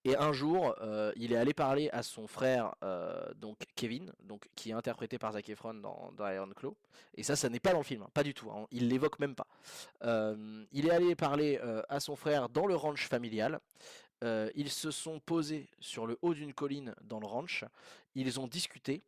et 0.05 0.15
un 0.15 0.31
jour, 0.31 0.75
euh, 0.81 1.11
il 1.17 1.33
est 1.33 1.35
allé 1.35 1.53
parler 1.53 1.89
à 1.91 2.03
son 2.03 2.25
frère, 2.27 2.73
euh, 2.83 3.31
donc 3.35 3.57
Kevin, 3.75 4.11
qui 4.55 4.69
est 4.69 4.73
interprété 4.73 5.19
par 5.19 5.33
Zac 5.33 5.49
Efron 5.49 5.73
dans, 5.73 6.13
Iron 6.19 6.49
Claw. 6.55 6.75
Et 7.15 7.23
ça, 7.23 7.35
ça 7.35 7.49
n'est 7.49 7.59
pas 7.59 7.71
dans 7.71 7.79
le 7.79 7.83
film, 7.83 8.03
hein, 8.03 8.09
pas 8.13 8.23
du 8.23 8.33
tout. 8.33 8.49
Hein, 8.49 8.65
il 8.71 8.87
l'évoque 8.87 9.19
même 9.19 9.35
pas. 9.35 9.47
Euh, 10.03 10.65
il 10.71 10.87
est 10.87 10.91
allé 10.91 11.15
parler 11.15 11.59
à 11.89 11.99
son 11.99 12.15
frère 12.15 12.49
dans 12.49 12.65
le 12.65 12.75
ranch 12.75 13.07
familial. 13.07 13.59
ils 14.23 14.69
se 14.69 14.91
sont 14.91 15.19
posés 15.19 15.69
sur 15.79 16.07
le 16.07 16.17
haut 16.21 16.33
d'une 16.33 16.53
colline 16.53 16.95
dans 17.01 17.19
le 17.19 17.27
ranch. 17.27 17.65
Ils 18.15 18.39
ont 18.39 18.47
discuté. 18.47 19.03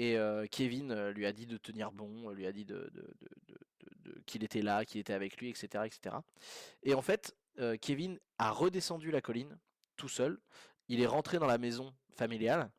Et 0.00 0.16
Kevin 0.50 1.10
lui 1.10 1.26
a 1.26 1.32
dit 1.32 1.46
de 1.46 1.56
tenir 1.56 1.92
bon, 1.92 2.30
lui 2.30 2.46
a 2.46 2.52
dit 2.52 2.66
qu'il 4.26 4.42
était 4.42 4.62
là, 4.62 4.84
qu'il 4.84 5.00
était 5.00 5.12
avec 5.12 5.36
lui, 5.36 5.48
etc., 5.48 5.84
etc. 5.86 6.16
Et 6.82 6.94
en 6.94 7.02
fait, 7.02 7.36
Kevin 7.80 8.18
a 8.38 8.50
redescendu 8.50 9.12
la 9.12 9.20
colline 9.20 9.56
tout 9.96 10.08
seul. 10.08 10.38
Il 10.88 11.00
est 11.00 11.06
rentré 11.06 11.38
dans 11.38 11.46
la 11.46 11.58
maison 11.58 11.94
familiale. 12.16 12.70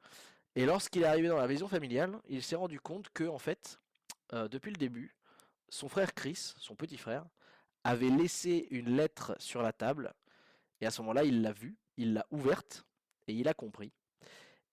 Et 0.56 0.66
lorsqu'il 0.66 1.04
est 1.04 1.08
arrivé 1.08 1.28
dans 1.28 1.38
la 1.38 1.48
maison 1.48 1.68
familiale, 1.68 2.20
il 2.30 2.42
s'est 2.42 2.56
rendu 2.56 2.80
compte 2.80 3.10
que, 3.10 3.26
en 3.26 3.40
fait, 3.40 3.80
euh, 4.34 4.48
depuis 4.48 4.72
le 4.72 4.78
début, 4.78 5.16
son 5.70 5.90
frère 5.90 6.14
Chris, 6.14 6.54
son 6.58 6.76
petit 6.76 6.98
frère, 6.98 7.26
avait 7.84 8.10
laissé 8.10 8.68
une 8.72 8.96
lettre 8.96 9.36
sur 9.38 9.62
la 9.62 9.74
table. 9.74 10.14
Et 10.82 10.86
à 10.86 10.92
ce 10.92 11.02
moment-là, 11.02 11.24
il 11.24 11.42
l'a 11.42 11.52
vue, 11.52 11.78
il 11.98 12.14
l'a 12.14 12.26
ouverte 12.32 12.86
et 13.28 13.34
il 13.34 13.48
a 13.48 13.54
compris. 13.54 13.92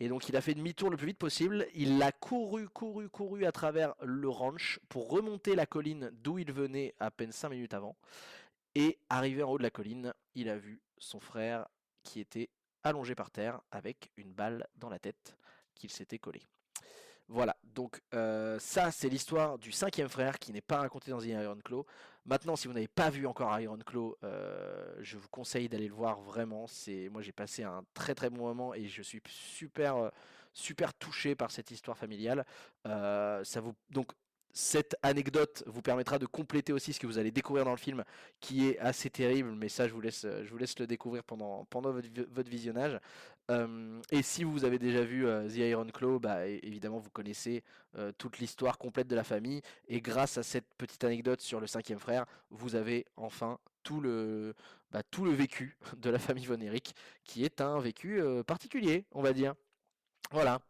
Et 0.01 0.09
donc 0.09 0.29
il 0.29 0.37
a 0.37 0.41
fait 0.41 0.55
demi-tour 0.55 0.91
le 0.91 0.97
plus 0.97 1.09
vite 1.09 1.19
possible. 1.19 1.67
Il 1.75 2.03
a 2.03 2.11
couru, 2.11 2.69
couru, 2.69 3.09
couru 3.09 3.45
à 3.45 3.53
travers 3.53 3.95
le 4.03 4.29
ranch 4.29 4.81
pour 4.89 5.09
remonter 5.09 5.55
la 5.55 5.67
colline 5.67 6.11
d'où 6.13 6.39
il 6.39 6.53
venait 6.53 6.95
à 6.99 7.11
peine 7.11 7.31
5 7.31 7.51
minutes 7.51 7.75
avant. 7.75 7.97
Et 8.75 8.99
arrivé 9.11 9.43
en 9.43 9.51
haut 9.51 9.59
de 9.59 9.63
la 9.63 9.71
colline, 9.71 10.13
il 10.35 10.49
a 10.49 10.57
vu 10.57 10.81
son 10.99 11.21
frère 11.21 11.69
qui 12.03 12.21
était 12.21 12.49
allongé 12.83 13.15
par 13.15 13.31
terre 13.31 13.61
avec 13.71 14.11
une 14.17 14.33
balle 14.33 14.67
dans 14.77 14.89
la 14.89 14.99
tête 14.99 15.37
qu'il 15.75 15.91
s'était 15.91 16.19
collée. 16.19 16.43
Voilà, 17.29 17.57
donc 17.63 18.03
euh, 18.15 18.59
ça 18.59 18.91
c'est 18.91 19.09
l'histoire 19.09 19.59
du 19.59 19.73
cinquième 19.73 20.09
frère 20.09 20.39
qui 20.39 20.53
n'est 20.53 20.61
pas 20.61 20.79
raconté 20.79 21.11
dans 21.11 21.19
The 21.19 21.27
Iron 21.27 21.59
Claw. 21.65 21.87
Maintenant, 22.27 22.57
si 22.57 22.69
vous 22.69 22.75
n'avez 22.75 22.89
pas 22.89 23.11
vu 23.11 23.27
encore 23.27 23.59
Iron 23.59 23.79
Claw, 23.79 24.17
euh, 24.23 24.95
je 25.01 25.17
vous 25.17 25.29
conseille 25.29 25.69
d'aller 25.69 25.89
le 25.89 25.95
voir 25.95 26.21
vraiment. 26.21 26.67
C'est 26.67 27.09
moi 27.11 27.23
j'ai 27.23 27.33
passé 27.33 27.63
un 27.63 27.85
très 27.95 28.15
très 28.15 28.29
bon 28.29 28.43
moment 28.43 28.75
et 28.75 28.87
je 28.87 29.03
suis 29.03 29.23
super 29.27 29.97
euh, 29.97 30.11
super 30.53 30.93
touché 30.93 31.35
par 31.35 31.51
cette 31.51 31.71
histoire 31.71 31.97
familiale. 31.97 32.45
ça 32.85 33.61
vous 33.63 33.75
donc 33.89 34.13
cette 34.53 34.97
anecdote 35.03 35.63
vous 35.67 35.83
permettra 35.83 36.19
de 36.19 36.27
compléter 36.27 36.73
aussi 36.73 36.93
ce 36.93 37.01
que 37.01 37.07
vous 37.07 37.19
allez 37.19 37.31
découvrir 37.31 37.65
dans 37.65 37.71
le 37.73 37.79
film, 37.79 38.05
qui 38.41 38.69
est 38.69 38.79
assez 38.79 39.11
terrible, 39.11 39.53
mais 39.53 39.69
ça 39.69 39.89
je 39.89 39.95
vous 39.95 40.01
laisse, 40.01 40.27
je 40.27 40.51
vous 40.51 40.59
laisse 40.59 40.79
le 40.79 40.87
découvrir 40.87 41.25
pendant, 41.25 41.65
pendant 41.67 41.93
votre, 41.93 42.51
visionnage. 42.51 42.99
et 43.51 44.23
si 44.23 44.45
vous 44.45 44.65
avez 44.65 44.79
déjà 44.79 45.03
vu 45.05 45.25
The 45.25 45.57
Iron 45.57 45.87
Claw, 45.87 46.19
bah, 46.19 46.47
évidemment 46.47 46.99
vous 46.99 47.11
connaissez 47.11 47.63
toute 48.19 48.39
l'histoire 48.39 48.79
complète 48.79 49.09
de 49.09 49.17
la 49.17 49.25
famille, 49.25 49.63
et 49.89 50.01
grâce 50.01 50.39
à 50.39 50.43
cette 50.43 50.75
petite 50.77 51.05
anecdote 51.05 51.41
sur 51.41 51.61
le 51.61 51.67
cinquième 51.67 51.99
frère, 51.99 52.27
vous 52.51 52.75
avez 52.75 53.07
enfin 53.17 53.59
tout 53.83 54.01
le, 54.01 54.55
bah, 54.91 55.03
tout 55.11 55.25
le 55.25 55.33
vécu 55.33 55.77
de 55.97 56.11
la 56.11 56.19
famille 56.19 56.45
Von 56.47 56.61
Erich, 56.61 56.95
qui 57.25 57.45
est 57.45 57.61
un 57.61 57.79
vécu 57.81 58.23
particulier, 58.47 59.05
on 59.13 59.23
va 59.23 59.33
dire. 59.33 59.55
Voilà. 60.31 60.61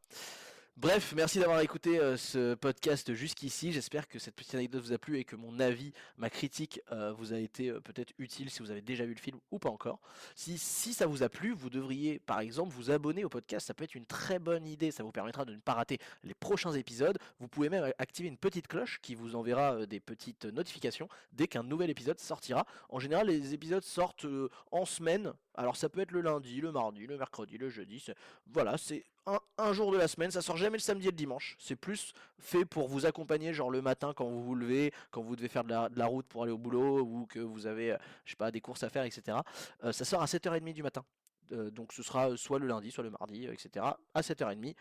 Bref, 0.78 1.12
merci 1.14 1.38
d'avoir 1.38 1.60
écouté 1.60 1.98
euh, 1.98 2.16
ce 2.16 2.54
podcast 2.54 3.12
jusqu'ici. 3.12 3.72
J'espère 3.72 4.08
que 4.08 4.18
cette 4.18 4.34
petite 4.34 4.54
anecdote 4.54 4.82
vous 4.82 4.92
a 4.94 4.98
plu 4.98 5.18
et 5.18 5.24
que 5.24 5.36
mon 5.36 5.60
avis, 5.60 5.92
ma 6.16 6.30
critique 6.30 6.80
euh, 6.90 7.12
vous 7.12 7.34
a 7.34 7.38
été 7.38 7.68
euh, 7.68 7.80
peut-être 7.80 8.14
utile 8.18 8.48
si 8.48 8.60
vous 8.60 8.70
avez 8.70 8.80
déjà 8.80 9.04
vu 9.04 9.12
le 9.12 9.20
film 9.20 9.38
ou 9.50 9.58
pas 9.58 9.68
encore. 9.68 10.00
Si, 10.34 10.56
si 10.56 10.94
ça 10.94 11.06
vous 11.06 11.22
a 11.22 11.28
plu, 11.28 11.52
vous 11.52 11.68
devriez 11.68 12.18
par 12.20 12.40
exemple 12.40 12.72
vous 12.72 12.90
abonner 12.90 13.22
au 13.22 13.28
podcast. 13.28 13.66
Ça 13.66 13.74
peut 13.74 13.84
être 13.84 13.94
une 13.94 14.06
très 14.06 14.38
bonne 14.38 14.66
idée. 14.66 14.90
Ça 14.90 15.02
vous 15.02 15.12
permettra 15.12 15.44
de 15.44 15.52
ne 15.52 15.60
pas 15.60 15.74
rater 15.74 15.98
les 16.24 16.34
prochains 16.34 16.72
épisodes. 16.72 17.18
Vous 17.38 17.48
pouvez 17.48 17.68
même 17.68 17.92
activer 17.98 18.28
une 18.28 18.38
petite 18.38 18.66
cloche 18.66 18.98
qui 19.02 19.14
vous 19.14 19.36
enverra 19.36 19.84
des 19.84 20.00
petites 20.00 20.46
notifications 20.46 21.08
dès 21.32 21.48
qu'un 21.48 21.62
nouvel 21.62 21.90
épisode 21.90 22.18
sortira. 22.18 22.64
En 22.88 22.98
général, 22.98 23.26
les 23.26 23.52
épisodes 23.52 23.84
sortent 23.84 24.26
en 24.70 24.86
semaine. 24.86 25.34
Alors 25.54 25.76
ça 25.76 25.90
peut 25.90 26.00
être 26.00 26.12
le 26.12 26.22
lundi, 26.22 26.62
le 26.62 26.72
mardi, 26.72 27.06
le 27.06 27.18
mercredi, 27.18 27.58
le 27.58 27.68
jeudi. 27.68 28.04
Voilà, 28.46 28.78
c'est 28.78 29.04
un, 29.26 29.72
jour 29.72 29.92
de 29.92 29.98
la 29.98 30.08
semaine, 30.08 30.30
ça 30.30 30.42
sort 30.42 30.56
jamais 30.56 30.76
le 30.76 30.82
samedi 30.82 31.08
et 31.08 31.10
le 31.10 31.16
dimanche. 31.16 31.56
C'est 31.58 31.76
plus 31.76 32.12
fait 32.38 32.64
pour 32.64 32.88
vous 32.88 33.06
accompagner, 33.06 33.54
genre 33.54 33.70
le 33.70 33.82
matin 33.82 34.12
quand 34.14 34.26
vous 34.26 34.42
vous 34.42 34.54
levez, 34.54 34.92
quand 35.10 35.22
vous 35.22 35.36
devez 35.36 35.48
faire 35.48 35.64
de 35.64 35.70
la, 35.96 36.06
route 36.06 36.26
pour 36.26 36.42
aller 36.42 36.52
au 36.52 36.58
boulot 36.58 37.00
ou 37.00 37.26
que 37.26 37.38
vous 37.38 37.66
avez, 37.66 37.92
euh, 37.92 37.98
je 38.24 38.32
sais 38.32 38.36
pas, 38.36 38.50
des 38.50 38.60
courses 38.60 38.82
à 38.82 38.88
faire, 38.88 39.04
etc. 39.04 39.38
Euh, 39.84 39.92
ça 39.92 40.04
sort 40.04 40.22
à 40.22 40.26
7h30 40.26 40.72
du 40.72 40.82
matin. 40.82 41.04
Euh, 41.52 41.70
donc 41.70 41.92
ce 41.92 42.02
sera 42.02 42.36
soit 42.36 42.58
le 42.58 42.66
lundi, 42.66 42.90
soit 42.90 43.04
le 43.04 43.10
mardi, 43.10 43.46
etc. 43.46 43.86
à 44.14 44.20
7h30 44.20 44.74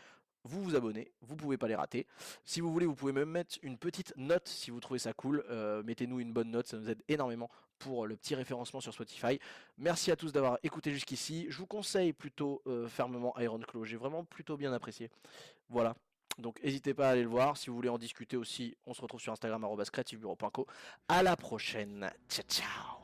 vous 0.43 0.63
vous 0.63 0.75
abonnez, 0.75 1.11
vous 1.21 1.35
pouvez 1.35 1.55
pas 1.55 1.67
les 1.67 1.75
rater. 1.75 2.07
Si 2.43 2.61
vous 2.61 2.71
voulez, 2.71 2.87
vous 2.87 2.95
pouvez 2.95 3.11
même 3.11 3.29
mettre 3.29 3.59
une 3.61 3.77
petite 3.77 4.11
note 4.17 4.47
si 4.47 4.71
vous 4.71 4.79
trouvez 4.79 4.97
ça 4.97 5.13
cool. 5.13 5.45
Mettez-nous 5.85 6.19
une 6.19 6.33
bonne 6.33 6.49
note, 6.49 6.65
ça 6.65 6.77
nous 6.77 6.89
aide 6.89 7.03
énormément 7.07 7.47
pour 7.81 8.05
le 8.05 8.15
petit 8.15 8.35
référencement 8.35 8.79
sur 8.79 8.93
Spotify. 8.93 9.39
Merci 9.77 10.11
à 10.11 10.15
tous 10.15 10.31
d'avoir 10.31 10.59
écouté 10.63 10.91
jusqu'ici. 10.91 11.47
Je 11.49 11.57
vous 11.57 11.65
conseille 11.65 12.13
plutôt 12.13 12.61
euh, 12.67 12.87
fermement 12.87 13.37
Iron 13.39 13.59
Claw. 13.59 13.85
J'ai 13.85 13.97
vraiment 13.97 14.23
plutôt 14.23 14.55
bien 14.55 14.71
apprécié. 14.71 15.09
Voilà. 15.69 15.95
Donc 16.37 16.61
n'hésitez 16.63 16.93
pas 16.93 17.09
à 17.09 17.11
aller 17.11 17.23
le 17.23 17.29
voir. 17.29 17.57
Si 17.57 17.69
vous 17.69 17.75
voulez 17.75 17.89
en 17.89 17.97
discuter 17.97 18.37
aussi, 18.37 18.77
on 18.85 18.93
se 18.93 19.01
retrouve 19.01 19.19
sur 19.19 19.33
Instagram 19.33 19.65
creativebureau.co. 19.91 20.67
À 21.07 21.23
la 21.23 21.35
prochaine. 21.35 22.09
Ciao 22.29 22.45
ciao. 22.47 23.01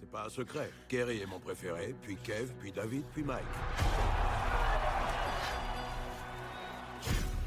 C'est 0.00 0.10
pas 0.10 0.26
un 0.26 0.28
secret. 0.28 0.70
Kerry 0.88 1.22
est 1.22 1.26
mon 1.26 1.40
préféré, 1.40 1.94
puis 2.02 2.16
Kev, 2.16 2.52
puis 2.60 2.70
David, 2.70 3.04
puis 3.12 3.24
Mike. 3.24 3.44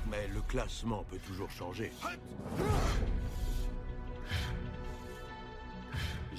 Mais 0.09 0.27
le 0.27 0.41
classement 0.41 1.03
peut 1.03 1.19
toujours 1.19 1.51
changer. 1.51 1.91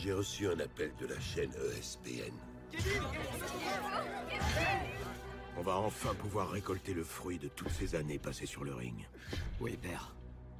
J'ai 0.02 0.14
reçu 0.14 0.48
un 0.48 0.58
appel 0.60 0.92
de 0.98 1.06
la 1.06 1.20
chaîne 1.20 1.52
ESPN. 1.76 2.32
On 5.58 5.62
va 5.62 5.76
enfin 5.76 6.14
pouvoir 6.14 6.48
récolter 6.48 6.94
le 6.94 7.04
fruit 7.04 7.38
de 7.38 7.48
toutes 7.48 7.68
ces 7.68 7.94
années 7.94 8.18
passées 8.18 8.46
sur 8.46 8.64
le 8.64 8.72
ring. 8.72 9.06
Oui, 9.60 9.76
père. 9.76 10.14